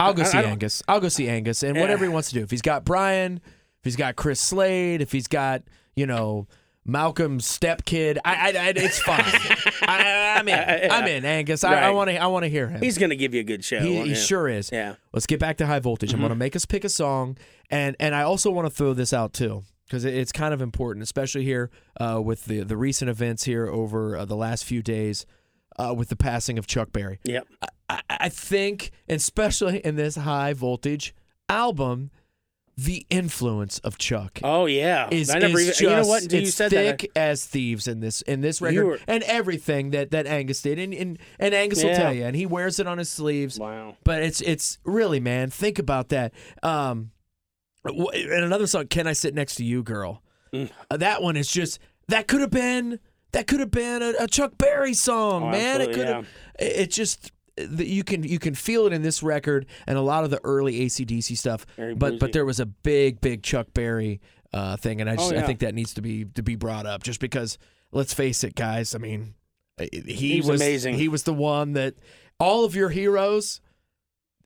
I'll 0.00 0.14
go 0.14 0.22
I- 0.22 0.26
see 0.26 0.38
Angus. 0.38 0.82
I'll 0.88 1.00
go 1.00 1.08
see 1.08 1.28
Angus 1.28 1.62
and 1.62 1.78
whatever 1.78 2.04
he 2.04 2.10
wants 2.10 2.28
to 2.30 2.34
do. 2.34 2.42
If 2.42 2.50
he's 2.50 2.62
got 2.62 2.84
Brian, 2.84 3.40
if 3.44 3.84
he's 3.84 3.96
got 3.96 4.16
Chris 4.16 4.40
Slade, 4.40 5.00
if 5.00 5.12
he's 5.12 5.28
got 5.28 5.62
you 5.96 6.06
know 6.06 6.48
Malcolm's 6.84 7.46
stepkid, 7.46 8.18
I, 8.24 8.34
I, 8.34 8.58
I 8.68 8.72
it's 8.76 8.98
fine. 9.00 9.24
I, 9.88 10.36
I'm 10.38 10.48
in. 10.48 10.58
I'm 10.90 11.06
in. 11.06 11.24
Angus. 11.24 11.64
I, 11.64 11.74
I 11.88 11.90
want 11.90 12.10
to. 12.10 12.16
I 12.16 12.26
want 12.26 12.44
to 12.44 12.48
hear 12.48 12.68
him. 12.68 12.80
He's 12.82 12.98
going 12.98 13.10
to 13.10 13.16
give 13.16 13.34
you 13.34 13.40
a 13.40 13.44
good 13.44 13.64
show. 13.64 13.80
he, 13.80 14.02
he 14.08 14.14
sure 14.14 14.48
is. 14.48 14.70
Yeah. 14.72 14.94
Let's 15.12 15.26
get 15.26 15.40
back 15.40 15.56
to 15.58 15.66
high 15.66 15.78
voltage. 15.80 16.10
I'm 16.12 16.16
Mm-hmm. 16.16 16.22
going 16.22 16.30
to 16.30 16.36
make 16.36 16.56
us 16.56 16.64
pick 16.66 16.84
a 16.84 16.88
song, 16.88 17.36
and 17.70 17.96
and 18.00 18.14
I 18.14 18.22
also 18.22 18.50
want 18.50 18.66
to 18.66 18.70
throw 18.70 18.94
this 18.94 19.12
out 19.12 19.32
too 19.32 19.62
because 19.86 20.04
it's 20.04 20.32
kind 20.32 20.54
of 20.54 20.60
important, 20.62 21.02
especially 21.02 21.44
here 21.44 21.70
uh, 22.00 22.20
with 22.24 22.44
the 22.46 22.60
the 22.60 22.76
recent 22.76 23.10
events 23.10 23.44
here 23.44 23.66
over 23.68 24.16
uh, 24.16 24.24
the 24.24 24.36
last 24.36 24.64
few 24.64 24.82
days 24.82 25.26
uh, 25.78 25.94
with 25.96 26.08
the 26.08 26.16
passing 26.16 26.58
of 26.58 26.66
Chuck 26.66 26.92
Berry. 26.92 27.18
Yep. 27.24 27.46
I, 27.88 28.00
I 28.08 28.28
think, 28.28 28.90
especially 29.08 29.78
in 29.78 29.96
this 29.96 30.16
high 30.16 30.52
voltage 30.54 31.14
album, 31.48 32.10
the 32.76 33.06
influence 33.10 33.78
of 33.80 33.98
Chuck 33.98 34.40
Oh 34.42 34.64
yeah. 34.66 35.08
is, 35.10 35.28
I 35.30 35.38
never 35.38 35.58
is 35.58 35.62
even. 35.62 35.66
just 35.66 35.80
you 35.82 35.90
know 35.90 36.06
what? 36.06 36.22
Until 36.22 36.40
you 36.40 36.46
it's 36.48 36.56
thick 36.56 36.70
that. 37.00 37.08
as 37.16 37.44
thieves 37.44 37.86
in 37.86 38.00
this 38.00 38.22
in 38.22 38.40
this 38.40 38.60
record 38.62 38.84
were- 38.86 38.98
and 39.06 39.22
everything 39.24 39.90
that 39.90 40.10
that 40.12 40.26
Angus 40.26 40.62
did, 40.62 40.78
and 40.78 40.94
and, 40.94 41.18
and 41.38 41.54
Angus 41.54 41.84
will 41.84 41.94
tell 41.94 42.12
you, 42.14 42.24
and 42.24 42.34
he 42.34 42.46
wears 42.46 42.80
it 42.80 42.86
on 42.86 42.96
his 42.98 43.08
sleeves. 43.10 43.58
Wow. 43.58 43.96
But 44.04 44.22
it's 44.22 44.40
it's 44.40 44.78
really 44.84 45.20
man, 45.20 45.50
think 45.50 45.78
about 45.78 46.08
that. 46.10 46.32
Um, 46.62 47.10
and 47.84 48.44
another 48.44 48.66
song, 48.66 48.86
"Can 48.86 49.06
I 49.06 49.12
Sit 49.12 49.34
Next 49.34 49.56
to 49.56 49.64
You, 49.64 49.82
Girl?" 49.82 50.22
Mm. 50.52 50.70
Uh, 50.90 50.96
that 50.98 51.22
one 51.22 51.36
is 51.36 51.50
just 51.50 51.78
that 52.08 52.26
could 52.28 52.40
have 52.40 52.50
been 52.50 52.98
that 53.32 53.46
could 53.46 53.60
have 53.60 53.70
been 53.70 54.02
a, 54.02 54.12
a 54.20 54.26
Chuck 54.28 54.56
Berry 54.58 54.94
song, 54.94 55.44
Oh, 55.44 55.50
man. 55.50 55.80
It 55.80 55.92
could 55.92 56.06
have. 56.06 56.26
It 56.58 56.64
it 56.76 56.90
just 56.90 57.32
that 57.70 57.86
you 57.86 58.04
can 58.04 58.22
you 58.22 58.38
can 58.38 58.54
feel 58.54 58.86
it 58.86 58.92
in 58.92 59.02
this 59.02 59.22
record 59.22 59.66
and 59.86 59.96
a 59.98 60.02
lot 60.02 60.24
of 60.24 60.30
the 60.30 60.40
early 60.44 60.80
ACDC 60.86 61.36
stuff. 61.36 61.66
Very 61.76 61.94
but 61.94 62.18
but 62.18 62.32
there 62.32 62.44
was 62.44 62.60
a 62.60 62.66
big 62.66 63.20
big 63.20 63.42
Chuck 63.42 63.68
Berry 63.74 64.20
uh, 64.52 64.76
thing, 64.76 65.00
and 65.00 65.08
I 65.08 65.16
just 65.16 65.32
Oh, 65.32 65.38
I 65.38 65.42
think 65.42 65.60
that 65.60 65.74
needs 65.74 65.94
to 65.94 66.02
be 66.02 66.24
to 66.24 66.42
be 66.42 66.56
brought 66.56 66.86
up 66.86 67.02
just 67.02 67.20
because 67.20 67.58
let's 67.90 68.12
face 68.14 68.44
it, 68.44 68.54
guys. 68.54 68.94
I 68.94 68.98
mean, 68.98 69.34
he, 69.78 70.02
He 70.06 70.40
was 70.40 70.60
amazing. 70.60 70.94
He 70.96 71.08
was 71.08 71.22
the 71.24 71.34
one 71.34 71.72
that 71.74 71.94
all 72.38 72.64
of 72.64 72.74
your 72.74 72.88
heroes. 72.90 73.60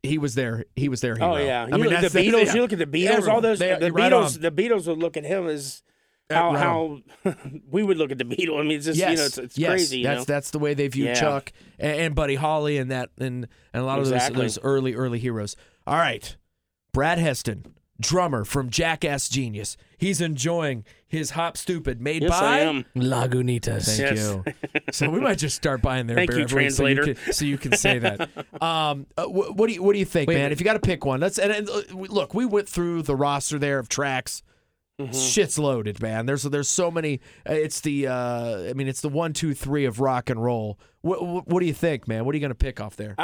He 0.03 0.19
was 0.19 0.35
there. 0.37 0.65
He 0.77 0.89
was 0.89 1.01
there. 1.01 1.17
hero. 1.17 1.35
Oh 1.35 1.37
yeah. 1.39 1.65
I 1.65 1.77
You 1.77 1.83
mean, 1.83 1.91
the 1.91 2.09
Beatles. 2.09 2.47
yeah. 2.47 2.55
You 2.55 2.61
look 2.61 2.73
at 2.73 2.79
the 2.79 2.87
Beatles. 2.87 3.07
Everyone. 3.09 3.35
All 3.35 3.41
those. 3.41 3.59
They- 3.59 3.77
the 3.79 3.91
Beatles. 3.91 4.37
on. 4.37 4.41
The 4.43 4.53
Beatles 4.53 4.87
would 4.87 4.99
look 4.99 5.17
at 5.17 5.25
him 5.25 5.49
as 5.49 5.83
how 6.31 6.53
how 6.55 6.99
we 7.71 7.83
would 7.83 7.97
look 7.99 8.11
at 8.11 8.19
the 8.19 8.25
Beatles. 8.25 8.59
I 8.61 8.63
mean, 8.63 8.77
it's 8.79 8.87
just 8.87 8.99
yes, 8.99 9.11
you 9.11 9.17
know, 9.17 9.25
it's, 9.27 9.39
it's 9.39 9.59
yes, 9.59 9.71
crazy. 9.71 9.99
You 9.99 10.05
that's 10.05 10.21
know? 10.21 10.35
that's 10.35 10.51
the 10.51 10.59
way 10.59 10.75
they 10.75 10.89
view 10.89 11.05
Yeah. 11.07 11.15
Chuck 11.15 11.53
and, 11.79 12.01
and 12.01 12.15
Buddy 12.15 12.35
Holly 12.37 12.79
and 12.79 12.91
that 12.91 13.11
and 13.19 13.47
and 13.73 13.83
a 13.83 13.87
lot 13.87 13.99
Exactly. 14.01 14.35
of 14.37 14.43
those 14.43 14.55
those 14.57 14.65
early 14.65 14.95
early 14.95 15.19
heroes. 15.19 15.57
All 15.87 15.97
right, 15.97 16.37
Brad 16.93 17.19
Heston, 17.19 17.75
drummer 18.01 18.45
from 18.45 18.71
Jackass 18.71 19.29
Genius. 19.29 19.77
He's 19.99 20.21
enjoying 20.21 20.85
his 21.07 21.31
Hop 21.31 21.55
Stoopid 21.57 22.01
made 22.01 22.23
yes, 22.23 22.31
by. 22.33 22.45
I 22.45 22.59
am. 22.61 22.85
Lagunitas. 22.97 23.85
Thank 23.97 24.17
Yes. 24.17 24.19
you. 24.19 24.45
So 24.93 25.11
we 25.11 25.21
might 25.21 25.39
just 25.39 25.57
start 25.57 25.83
buying 25.83 26.07
their 26.07 26.17
Thank 26.17 26.31
beer 26.31 26.39
you, 26.41 26.45
every 26.45 26.65
week 26.65 26.73
so 26.73 26.87
you, 26.87 26.95
translator. 26.95 27.21
can, 27.25 27.33
so 27.33 27.45
you 27.45 27.59
can 27.59 27.73
say 27.77 27.99
that. 27.99 28.31
Um, 28.63 29.07
uh, 29.19 29.25
wh- 29.27 29.55
what 29.57 29.67
do 29.69 29.75
you 29.75 29.83
what 29.83 29.93
do 29.95 29.99
you 29.99 30.05
think, 30.05 30.29
Wait. 30.29 30.37
man? 30.39 30.53
If 30.53 30.61
you 30.61 30.65
got 30.65 30.73
to 30.75 30.79
pick 30.81 31.05
one, 31.05 31.21
let's 31.21 31.39
and, 31.39 31.53
and 31.53 31.69
uh, 31.69 31.83
look. 31.93 32.35
We 32.35 32.47
went 32.47 32.69
through 32.69 33.03
the 33.03 33.15
roster 33.17 33.59
there 33.59 33.79
of 33.79 33.89
tracks. 33.89 34.43
Mm-hmm. 35.01 35.13
Shit's 35.13 35.59
loaded, 35.59 36.01
man. 36.01 36.25
There's 36.25 36.43
there's 36.45 36.69
so 36.69 36.91
many. 36.91 37.21
Uh, 37.49 37.53
it's 37.53 37.81
the 37.81 38.07
uh, 38.07 38.71
I 38.71 38.73
mean, 38.73 38.89
it's 38.89 39.03
the 39.03 39.11
one, 39.11 39.35
two, 39.35 39.53
three 39.53 39.85
of 39.85 40.01
rock 40.01 40.31
and 40.31 40.43
roll. 40.43 40.79
What 41.03 41.23
what, 41.25 41.47
what 41.47 41.61
do 41.61 41.67
you 41.67 41.75
think, 41.75 42.09
man? 42.09 42.25
What 42.25 42.35
are 42.35 42.39
you 42.39 42.43
gonna 42.43 42.55
pick 42.55 42.81
off 42.81 42.97
there? 42.97 43.15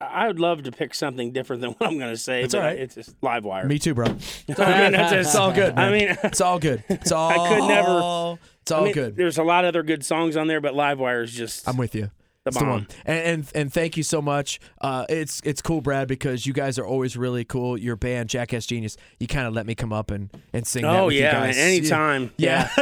I 0.00 0.26
would 0.26 0.40
love 0.40 0.64
to 0.64 0.72
pick 0.72 0.94
something 0.94 1.32
different 1.32 1.62
than 1.62 1.70
what 1.78 1.88
I'm 1.88 1.98
going 1.98 2.10
to 2.10 2.16
say. 2.16 2.42
It's 2.42 2.54
but 2.54 2.60
all 2.60 2.66
right. 2.66 2.78
It's 2.78 2.96
just 2.96 3.14
live 3.22 3.44
wire. 3.44 3.66
Me 3.66 3.78
too, 3.78 3.94
bro. 3.94 4.06
It's 4.48 4.58
all 4.58 4.66
It's 4.68 5.34
all 5.36 5.52
good. 5.52 5.74
I 5.78 5.92
mean, 5.92 6.16
it's 6.24 6.40
all 6.40 6.58
good. 6.58 6.82
It's 6.88 7.12
all. 7.12 7.30
I 7.30 7.48
could 7.48 7.68
never- 7.68 8.38
It's 8.62 8.72
all 8.72 8.80
I 8.80 8.84
mean, 8.84 8.94
good. 8.94 9.16
There's 9.16 9.38
a 9.38 9.44
lot 9.44 9.64
of 9.64 9.68
other 9.68 9.82
good 9.82 10.04
songs 10.04 10.36
on 10.36 10.48
there, 10.48 10.60
but 10.60 10.74
live 10.74 10.98
wire 10.98 11.22
is 11.22 11.32
just 11.32 11.68
I'm 11.68 11.76
with 11.76 11.94
you. 11.94 12.10
The 12.44 12.48
It's 12.48 12.58
the 12.58 12.64
one. 12.64 12.86
And, 13.06 13.18
and 13.18 13.50
and 13.54 13.72
thank 13.72 13.96
you 13.96 14.02
so 14.02 14.20
much. 14.20 14.58
Uh, 14.80 15.04
it's 15.08 15.40
it's 15.44 15.62
cool, 15.62 15.80
Brad, 15.80 16.08
because 16.08 16.44
you 16.46 16.52
guys 16.52 16.78
are 16.78 16.84
always 16.86 17.16
really 17.16 17.44
cool. 17.44 17.78
Your 17.78 17.94
band, 17.96 18.28
Jackass 18.30 18.66
Genius, 18.66 18.96
you 19.20 19.26
kind 19.26 19.46
of 19.46 19.54
let 19.54 19.64
me 19.66 19.74
come 19.74 19.92
up 19.92 20.10
and, 20.10 20.28
and 20.52 20.66
sing. 20.66 20.82
that 20.82 20.96
Oh 20.98 21.06
with 21.06 21.14
you 21.14 21.20
yeah, 21.22 21.32
guys. 21.32 21.56
man. 21.56 21.66
Anytime. 21.68 22.32
Yeah. 22.36 22.68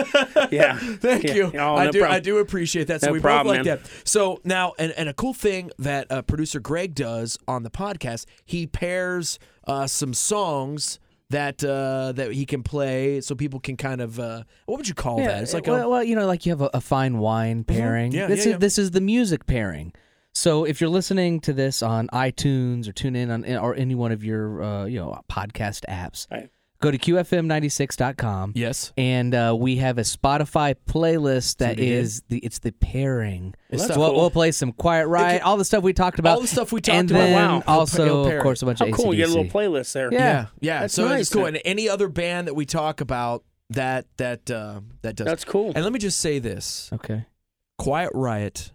Yeah. 0.50 0.76
Thank 0.78 1.24
Yeah. 1.24 1.34
you. 1.34 1.52
Oh, 1.54 1.76
I 1.76 1.84
no 1.86 1.92
do. 1.92 1.98
problem. 2.00 2.16
I 2.16 2.20
do 2.20 2.38
appreciate 2.38 2.86
that. 2.88 3.00
So 3.02 3.08
No 3.08 3.12
we 3.12 3.20
problem, 3.20 3.56
both 3.58 3.66
like 3.66 3.66
man. 3.66 3.82
that. 3.84 4.08
So 4.08 4.40
now, 4.44 4.72
and, 4.78 4.92
and 4.92 5.08
a 5.08 5.14
cool 5.14 5.34
thing 5.34 5.70
that 5.78 6.10
uh, 6.10 6.22
producer 6.22 6.58
Greg 6.60 6.94
does 6.94 7.38
on 7.46 7.62
the 7.62 7.70
podcast, 7.70 8.24
he 8.44 8.66
pairs 8.66 9.38
uh, 9.66 9.86
some 9.86 10.14
songs 10.14 10.98
that 11.30 11.64
uh, 11.64 12.12
that 12.12 12.32
he 12.32 12.44
can 12.44 12.62
play, 12.62 13.20
so 13.20 13.34
people 13.34 13.60
can 13.60 13.76
kind 13.76 14.00
of 14.00 14.20
uh, 14.20 14.42
what 14.66 14.76
would 14.76 14.88
you 14.88 14.94
call 14.94 15.18
that? 15.18 15.42
It's 15.42 15.54
like 15.54 15.66
well, 15.66 15.86
a, 15.86 15.88
well, 15.88 16.04
you 16.04 16.14
know, 16.14 16.26
like 16.26 16.44
you 16.44 16.52
have 16.52 16.60
a, 16.60 16.70
a 16.74 16.80
fine 16.80 17.18
wine 17.18 17.64
pairing. 17.64 18.12
Yeah, 18.12 18.26
this 18.26 18.40
yeah, 18.40 18.50
is 18.50 18.52
yeah. 18.52 18.58
this 18.58 18.78
is 18.78 18.90
the 18.90 19.00
music 19.00 19.46
pairing. 19.46 19.92
So 20.32 20.64
if 20.64 20.80
you're 20.80 20.90
listening 20.90 21.40
to 21.40 21.52
this 21.52 21.82
on 21.82 22.08
iTunes 22.08 22.88
or 22.88 22.92
tune 22.92 23.16
in 23.16 23.30
on 23.30 23.44
or 23.56 23.74
any 23.74 23.94
one 23.94 24.12
of 24.12 24.22
your 24.22 24.62
uh, 24.62 24.84
you 24.84 24.98
know 24.98 25.20
podcast 25.30 25.84
apps, 25.88 26.30
Right. 26.30 26.50
Go 26.80 26.90
to 26.90 26.98
qfm96.com. 26.98 28.52
yes. 28.56 28.92
And 28.96 29.34
uh, 29.34 29.54
we 29.58 29.76
have 29.76 29.98
a 29.98 30.02
Spotify 30.02 30.74
playlist 30.86 31.58
that 31.58 31.70
what 31.70 31.80
is 31.80 32.22
the 32.28 32.38
it's 32.38 32.58
the 32.60 32.72
pairing. 32.72 33.54
It's 33.68 33.86
so 33.86 33.98
we'll, 33.98 34.14
we'll 34.14 34.30
play 34.30 34.52
some 34.52 34.72
Quiet 34.72 35.06
Riot, 35.06 35.42
all 35.42 35.56
the 35.56 35.64
stuff 35.64 35.82
we 35.82 35.92
talked 35.92 36.18
about, 36.18 36.36
all 36.36 36.40
the 36.40 36.46
stuff 36.48 36.72
we 36.72 36.80
talked 36.80 36.96
and 36.98 37.10
about. 37.10 37.18
then 37.18 37.34
Wow. 37.34 37.62
Also 37.66 38.24
of 38.30 38.42
course 38.42 38.62
a 38.62 38.66
bunch 38.66 38.80
How 38.80 38.86
of 38.86 38.92
cool! 38.92 39.14
You 39.14 39.24
get 39.24 39.28
a 39.28 39.32
little 39.32 39.44
playlist 39.50 39.92
there. 39.92 40.12
Yeah. 40.12 40.18
Yeah, 40.18 40.46
yeah. 40.60 40.80
That's 40.80 40.94
so 40.94 41.08
nice. 41.08 41.20
it's 41.22 41.30
cool. 41.30 41.46
And 41.46 41.60
any 41.64 41.88
other 41.88 42.08
band 42.08 42.48
that 42.48 42.54
we 42.54 42.66
talk 42.66 43.00
about 43.00 43.44
that 43.70 44.06
that 44.16 44.50
uh, 44.50 44.80
that 45.02 45.16
does. 45.16 45.26
That's 45.26 45.44
cool. 45.44 45.72
and 45.74 45.84
let 45.84 45.92
me 45.92 45.98
just 45.98 46.18
say 46.20 46.38
this: 46.38 46.90
Okay. 46.92 47.26
Quiet 47.78 48.10
Riot, 48.14 48.72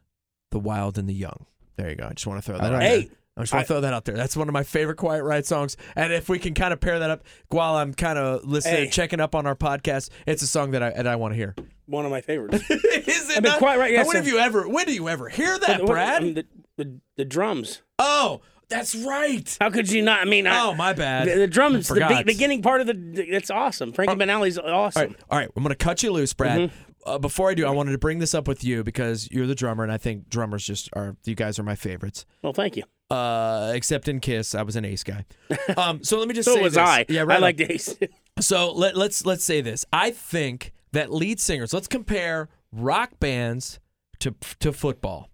The 0.52 0.60
Wild 0.60 0.98
and 0.98 1.08
the 1.08 1.14
Young. 1.14 1.46
There 1.78 1.90
you 1.90 1.96
go. 1.96 2.08
I 2.10 2.14
just 2.14 2.26
want 2.26 2.42
to 2.44 2.46
throw 2.46 2.58
that 2.58 2.74
out 2.74 2.82
Hey, 2.82 3.02
there. 3.02 3.10
I 3.38 3.42
just 3.42 3.54
want 3.54 3.68
to 3.68 3.74
throw 3.74 3.82
that 3.82 3.94
out 3.94 4.06
there. 4.06 4.16
That's 4.16 4.38
one 4.38 4.48
of 4.48 4.54
my 4.54 4.64
favorite 4.64 4.96
Quiet 4.96 5.22
Riot 5.24 5.46
songs. 5.46 5.76
And 5.96 6.14
if 6.14 6.30
we 6.30 6.40
can 6.40 6.54
kind 6.54 6.72
of 6.72 6.80
pair 6.80 7.00
that 7.00 7.10
up 7.10 7.24
while 7.50 7.76
I'm 7.76 7.94
kind 7.94 8.18
of 8.18 8.46
listening, 8.46 8.86
Hey. 8.86 8.90
checking 8.90 9.20
up 9.20 9.36
on 9.36 9.46
our 9.46 9.56
podcast, 9.56 10.10
it's 10.26 10.42
a 10.42 10.48
song 10.48 10.72
that 10.72 10.82
I 10.82 10.92
that 10.92 11.06
I 11.08 11.18
want 11.18 11.34
to 11.34 11.36
hear. 11.36 11.54
One 11.86 12.06
of 12.06 12.12
my 12.12 12.22
favorites. 12.22 12.64
Is 12.70 13.30
it 13.30 13.38
I 13.38 13.42
mean, 13.42 13.44
not? 13.52 13.60
Quiet 13.60 13.78
Riot, 13.80 13.92
yes, 13.92 14.08
when 14.08 14.16
have 14.16 14.28
you 14.28 14.40
ever? 14.40 14.68
When 14.70 14.86
do 14.86 14.94
you 14.94 15.10
ever 15.10 15.28
hear 15.30 15.60
that, 15.60 15.82
What- 15.82 15.88
Brad? 15.90 16.24
Mean, 16.24 16.34
the, 16.36 16.46
the, 16.78 17.00
the 17.18 17.26
drums. 17.26 17.82
oh, 18.00 18.40
that's 18.70 18.96
right. 18.96 19.56
How 19.62 19.70
could 19.70 19.92
you 19.92 20.02
not? 20.02 20.22
I 20.22 20.26
mean, 20.26 20.48
I, 20.48 20.66
Oh, 20.66 20.74
my 20.74 20.94
bad. 20.94 21.28
The, 21.28 21.36
the 21.36 21.48
drums, 21.48 21.88
the 21.90 22.06
be- 22.08 22.24
beginning 22.24 22.62
part 22.64 22.82
of 22.82 22.88
the. 22.88 22.96
It's 23.16 23.52
awesome. 23.52 23.92
Frankie 23.92 24.16
Banali's 24.16 24.58
awesome. 24.58 25.02
All 25.02 25.08
right, 25.08 25.16
all 25.30 25.38
right. 25.40 25.50
I'm 25.56 25.62
going 25.62 25.70
to 25.70 25.76
cut 25.76 26.02
you 26.02 26.12
loose, 26.12 26.34
Brad. 26.34 26.60
Mm-hmm. 26.72 26.76
Uh, 27.06 27.20
before 27.20 27.52
I 27.52 27.54
do, 27.54 27.68
I 27.68 27.70
wanted 27.70 27.92
to 27.92 28.00
bring 28.00 28.18
this 28.18 28.34
up 28.34 28.48
with 28.48 28.64
you 28.64 28.84
because 28.84 29.30
you're 29.30 29.46
the 29.46 29.54
drummer, 29.54 29.84
and 29.84 29.92
I 29.92 29.98
think 29.98 30.30
drummers 30.30 30.66
just 30.66 30.90
are. 30.94 31.16
You 31.26 31.36
guys 31.36 31.60
are 31.60 31.64
my 31.64 31.76
favorites. 31.76 32.26
Well, 32.42 32.54
thank 32.54 32.76
you. 32.78 32.84
Uh, 33.10 33.72
except 33.76 34.08
in 34.08 34.20
Kiss, 34.20 34.56
I 34.56 34.64
was 34.64 34.76
an 34.76 34.86
Ace 34.86 35.04
guy. 35.04 35.26
Um, 35.78 36.04
so 36.04 36.18
let 36.20 36.28
me 36.28 36.34
just 36.34 36.48
So 36.48 36.56
say 36.56 36.62
was 36.62 36.74
this. 36.74 36.82
I. 36.82 37.06
Yeah, 37.10 37.22
right. 37.22 37.32
I 37.32 37.36
on. 37.36 37.42
like 37.42 37.62
Ace. 37.62 37.96
So 38.42 38.74
let, 38.74 38.98
let's 38.98 39.26
let's 39.26 39.46
say 39.46 39.62
this. 39.62 39.86
I 39.94 40.12
think 40.12 40.74
that 40.92 41.10
lead 41.14 41.40
singers. 41.40 41.74
Let's 41.74 41.88
compare 41.88 42.50
rock 42.74 43.12
bands 43.20 43.80
to 44.20 44.36
to 44.60 44.74
football. 44.74 45.30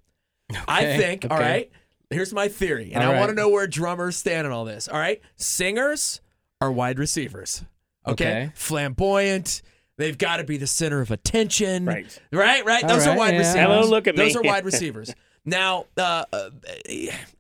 I 0.67 0.97
think. 0.97 1.25
All 1.29 1.37
okay. 1.37 1.49
right. 1.49 1.71
Here's 2.11 2.31
my 2.33 2.47
theory, 2.47 2.91
and 2.93 3.03
All 3.03 3.11
I 3.13 3.17
want 3.17 3.29
to 3.29 3.35
know 3.35 3.49
where 3.49 3.65
drummers 3.65 4.17
stand 4.17 4.45
in 4.45 4.53
all 4.53 4.65
this. 4.65 4.87
All 4.87 4.99
right. 4.99 5.19
Singers 5.35 6.21
are 6.59 6.71
wide 6.71 6.99
receivers. 6.99 7.63
Okay. 8.05 8.25
Okay. 8.25 8.51
Flamboyant. 8.53 9.61
They've 9.97 10.17
got 10.17 10.37
to 10.37 10.43
be 10.43 10.57
the 10.57 10.67
center 10.67 11.01
of 11.01 11.09
attention. 11.11 11.85
Right. 11.85 12.19
Right. 12.31 12.65
Right. 12.65 12.83
All 12.83 12.89
Those 12.89 13.07
are 13.07 13.17
wide 13.17 13.33
yeah. 13.33 13.39
receivers. 13.39 13.61
Hello, 13.61 13.85
look 13.87 14.07
at 14.07 14.15
Those 14.15 14.35
me. 14.35 14.41
are 14.41 14.43
wide 14.43 14.65
receivers. 14.71 15.13
Now, 15.43 15.85
uh, 15.97 16.25
uh, 16.31 16.49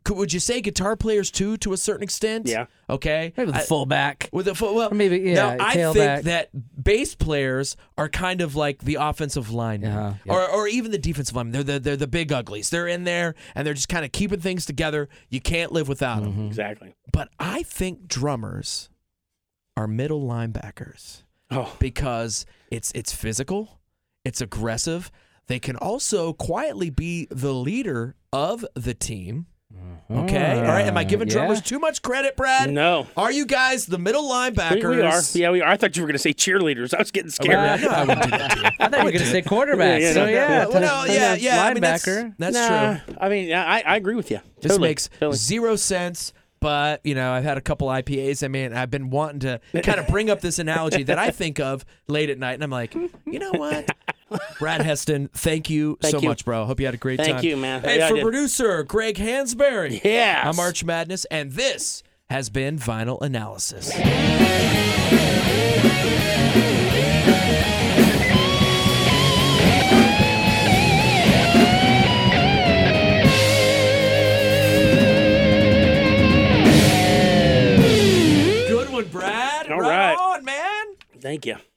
could, 0.03 0.17
would 0.17 0.33
you 0.33 0.39
say 0.39 0.59
guitar 0.61 0.95
players 0.95 1.29
too, 1.29 1.55
to 1.57 1.71
a 1.73 1.77
certain 1.77 2.01
extent? 2.01 2.47
Yeah. 2.47 2.65
Okay. 2.89 3.31
Maybe 3.37 3.51
the 3.51 3.59
I- 3.59 3.61
fullback. 3.61 4.27
with 4.31 4.47
the 4.47 4.55
foot, 4.55 4.73
well, 4.73 4.91
Or 4.91 4.95
maybe, 4.95 5.19
yeah, 5.19 5.55
Now 5.55 5.65
I 5.67 5.75
tailback. 5.75 5.93
think 5.93 6.23
that 6.25 6.49
bass 6.83 7.13
players 7.13 7.77
are 7.99 8.09
kind 8.09 8.41
of 8.41 8.55
like 8.55 8.79
the 8.79 8.95
offensive 8.95 9.51
line, 9.51 9.85
Uh-huh, 9.85 10.13
yeah. 10.25 10.33
or 10.33 10.49
or 10.49 10.67
even 10.67 10.89
the 10.91 10.97
defensive 10.97 11.35
line. 11.35 11.51
They're 11.51 11.63
the 11.63 11.79
they're 11.79 11.95
the 11.95 12.07
big 12.07 12.33
uglies. 12.33 12.71
They're 12.71 12.87
in 12.87 13.03
there 13.03 13.35
and 13.53 13.67
they're 13.67 13.75
just 13.75 13.89
kind 13.89 14.03
of 14.03 14.11
keeping 14.11 14.39
things 14.39 14.65
together. 14.65 15.07
You 15.29 15.39
can't 15.39 15.71
live 15.71 15.87
without 15.87 16.23
them. 16.23 16.47
exactly. 16.47 16.95
But 17.13 17.29
I 17.39 17.61
think 17.63 18.07
drummers 18.07 18.89
are 19.77 19.87
middle 19.87 20.21
linebackers 20.27 21.21
Oh, 21.51 21.75
because 21.79 22.47
it's 22.71 22.91
it's 22.95 23.13
physical, 23.13 23.79
it's 24.25 24.41
aggressive. 24.41 25.11
They 25.47 25.59
can 25.59 25.75
also 25.75 26.33
quietly 26.33 26.89
be 26.89 27.27
the 27.29 27.53
leader 27.53 28.15
of 28.31 28.65
the 28.75 28.93
team. 28.93 29.47
Mm-hmm. 29.73 30.19
Okay, 30.19 30.59
all 30.59 30.65
right. 30.65 30.85
Am 30.85 30.97
I 30.97 31.03
giving 31.05 31.27
Yeah. 31.29 31.33
drummers 31.35 31.61
too 31.61 31.79
much 31.79 32.01
credit, 32.01 32.35
Brad? 32.35 32.69
no. 32.69 33.07
Are 33.15 33.31
you 33.31 33.45
guys 33.45 33.85
the 33.85 33.97
middle 33.97 34.29
linebackers? 34.29 34.89
we 34.89 35.01
are. 35.01 35.21
Yeah, 35.33 35.51
we 35.51 35.61
are. 35.61 35.69
I 35.71 35.77
thought 35.77 35.95
you 35.95 36.03
were 36.03 36.07
going 36.07 36.15
to 36.15 36.19
say 36.19 36.33
cheerleaders. 36.33 36.93
I 36.93 36.97
was 36.99 37.11
getting 37.11 37.31
scared. 37.31 37.55
Well, 37.55 37.79
No, 37.79 37.87
I 37.89 37.99
wouldn't 38.03 38.23
do 38.23 38.29
that 38.31 38.51
to. 38.51 38.71
I 38.83 38.87
thought 38.89 38.99
you 38.99 39.05
were 39.05 39.11
going 39.11 39.23
to 39.23 39.29
say 39.31 39.41
quarterback. 39.41 40.01
Yeah, 40.01 40.13
so 40.13 40.25
no, 40.25 40.29
yeah, 40.31 40.65
Well, 40.67 40.81
no, 40.81 41.07
t- 41.07 41.13
yeah, 41.13 41.35
t- 41.35 41.41
yeah. 41.45 41.63
I 41.63 41.73
mean, 41.73 41.81
that's 41.81 42.05
linebacker. 42.05 42.33
that's 42.37 42.53
Nah, 42.55 42.97
true. 42.97 43.15
I 43.21 43.29
mean, 43.29 43.53
I, 43.53 43.81
I 43.81 43.95
agree 43.95 44.15
with 44.15 44.29
you. 44.31 44.41
This 44.61 44.71
Totally, 44.73 44.89
makes 44.89 45.07
totally. 45.19 45.37
zero 45.37 45.75
sense. 45.77 46.33
But 46.61 47.01
you 47.03 47.15
know, 47.15 47.33
I've 47.33 47.43
had 47.43 47.57
a 47.57 47.61
couple 47.61 47.87
IPAs. 47.87 48.43
I 48.43 48.47
mean, 48.47 48.71
I've 48.71 48.91
been 48.91 49.09
wanting 49.09 49.39
to 49.41 49.59
kind 49.81 49.99
of 49.99 50.07
bring 50.07 50.29
up 50.29 50.41
this 50.41 50.59
analogy 50.59 51.03
that 51.03 51.17
I 51.17 51.31
think 51.31 51.59
of 51.59 51.83
late 52.07 52.29
at 52.29 52.37
night, 52.37 52.53
and 52.53 52.63
I'm 52.63 52.69
like, 52.69 52.93
you 52.93 53.39
know 53.39 53.51
what, 53.51 53.89
Brad 54.59 54.81
Heston, 54.81 55.29
thank 55.33 55.69
you 55.71 55.97
Thank 56.01 56.11
so 56.11 56.21
you. 56.21 56.29
much, 56.29 56.45
bro. 56.45 56.65
Hope 56.65 56.79
you 56.79 56.85
had 56.85 56.93
a 56.95 56.99
great 56.99 57.17
Thank 57.17 57.27
time. 57.29 57.35
Thank 57.37 57.49
you, 57.49 57.57
man. 57.57 57.81
Hey, 57.81 57.97
Yeah, 57.97 58.09
for 58.09 58.21
producer 58.21 58.83
Greg 58.83 59.15
Hansberry, 59.15 60.01
yeah, 60.03 60.43
I'm 60.45 60.59
Arch 60.59 60.83
Madness, 60.83 61.25
and 61.25 61.51
this 61.51 62.03
has 62.29 62.49
been 62.49 62.77
Vinyl 62.77 63.19
Analysis. 63.21 63.91
Thank 81.21 81.45
you. 81.45 81.70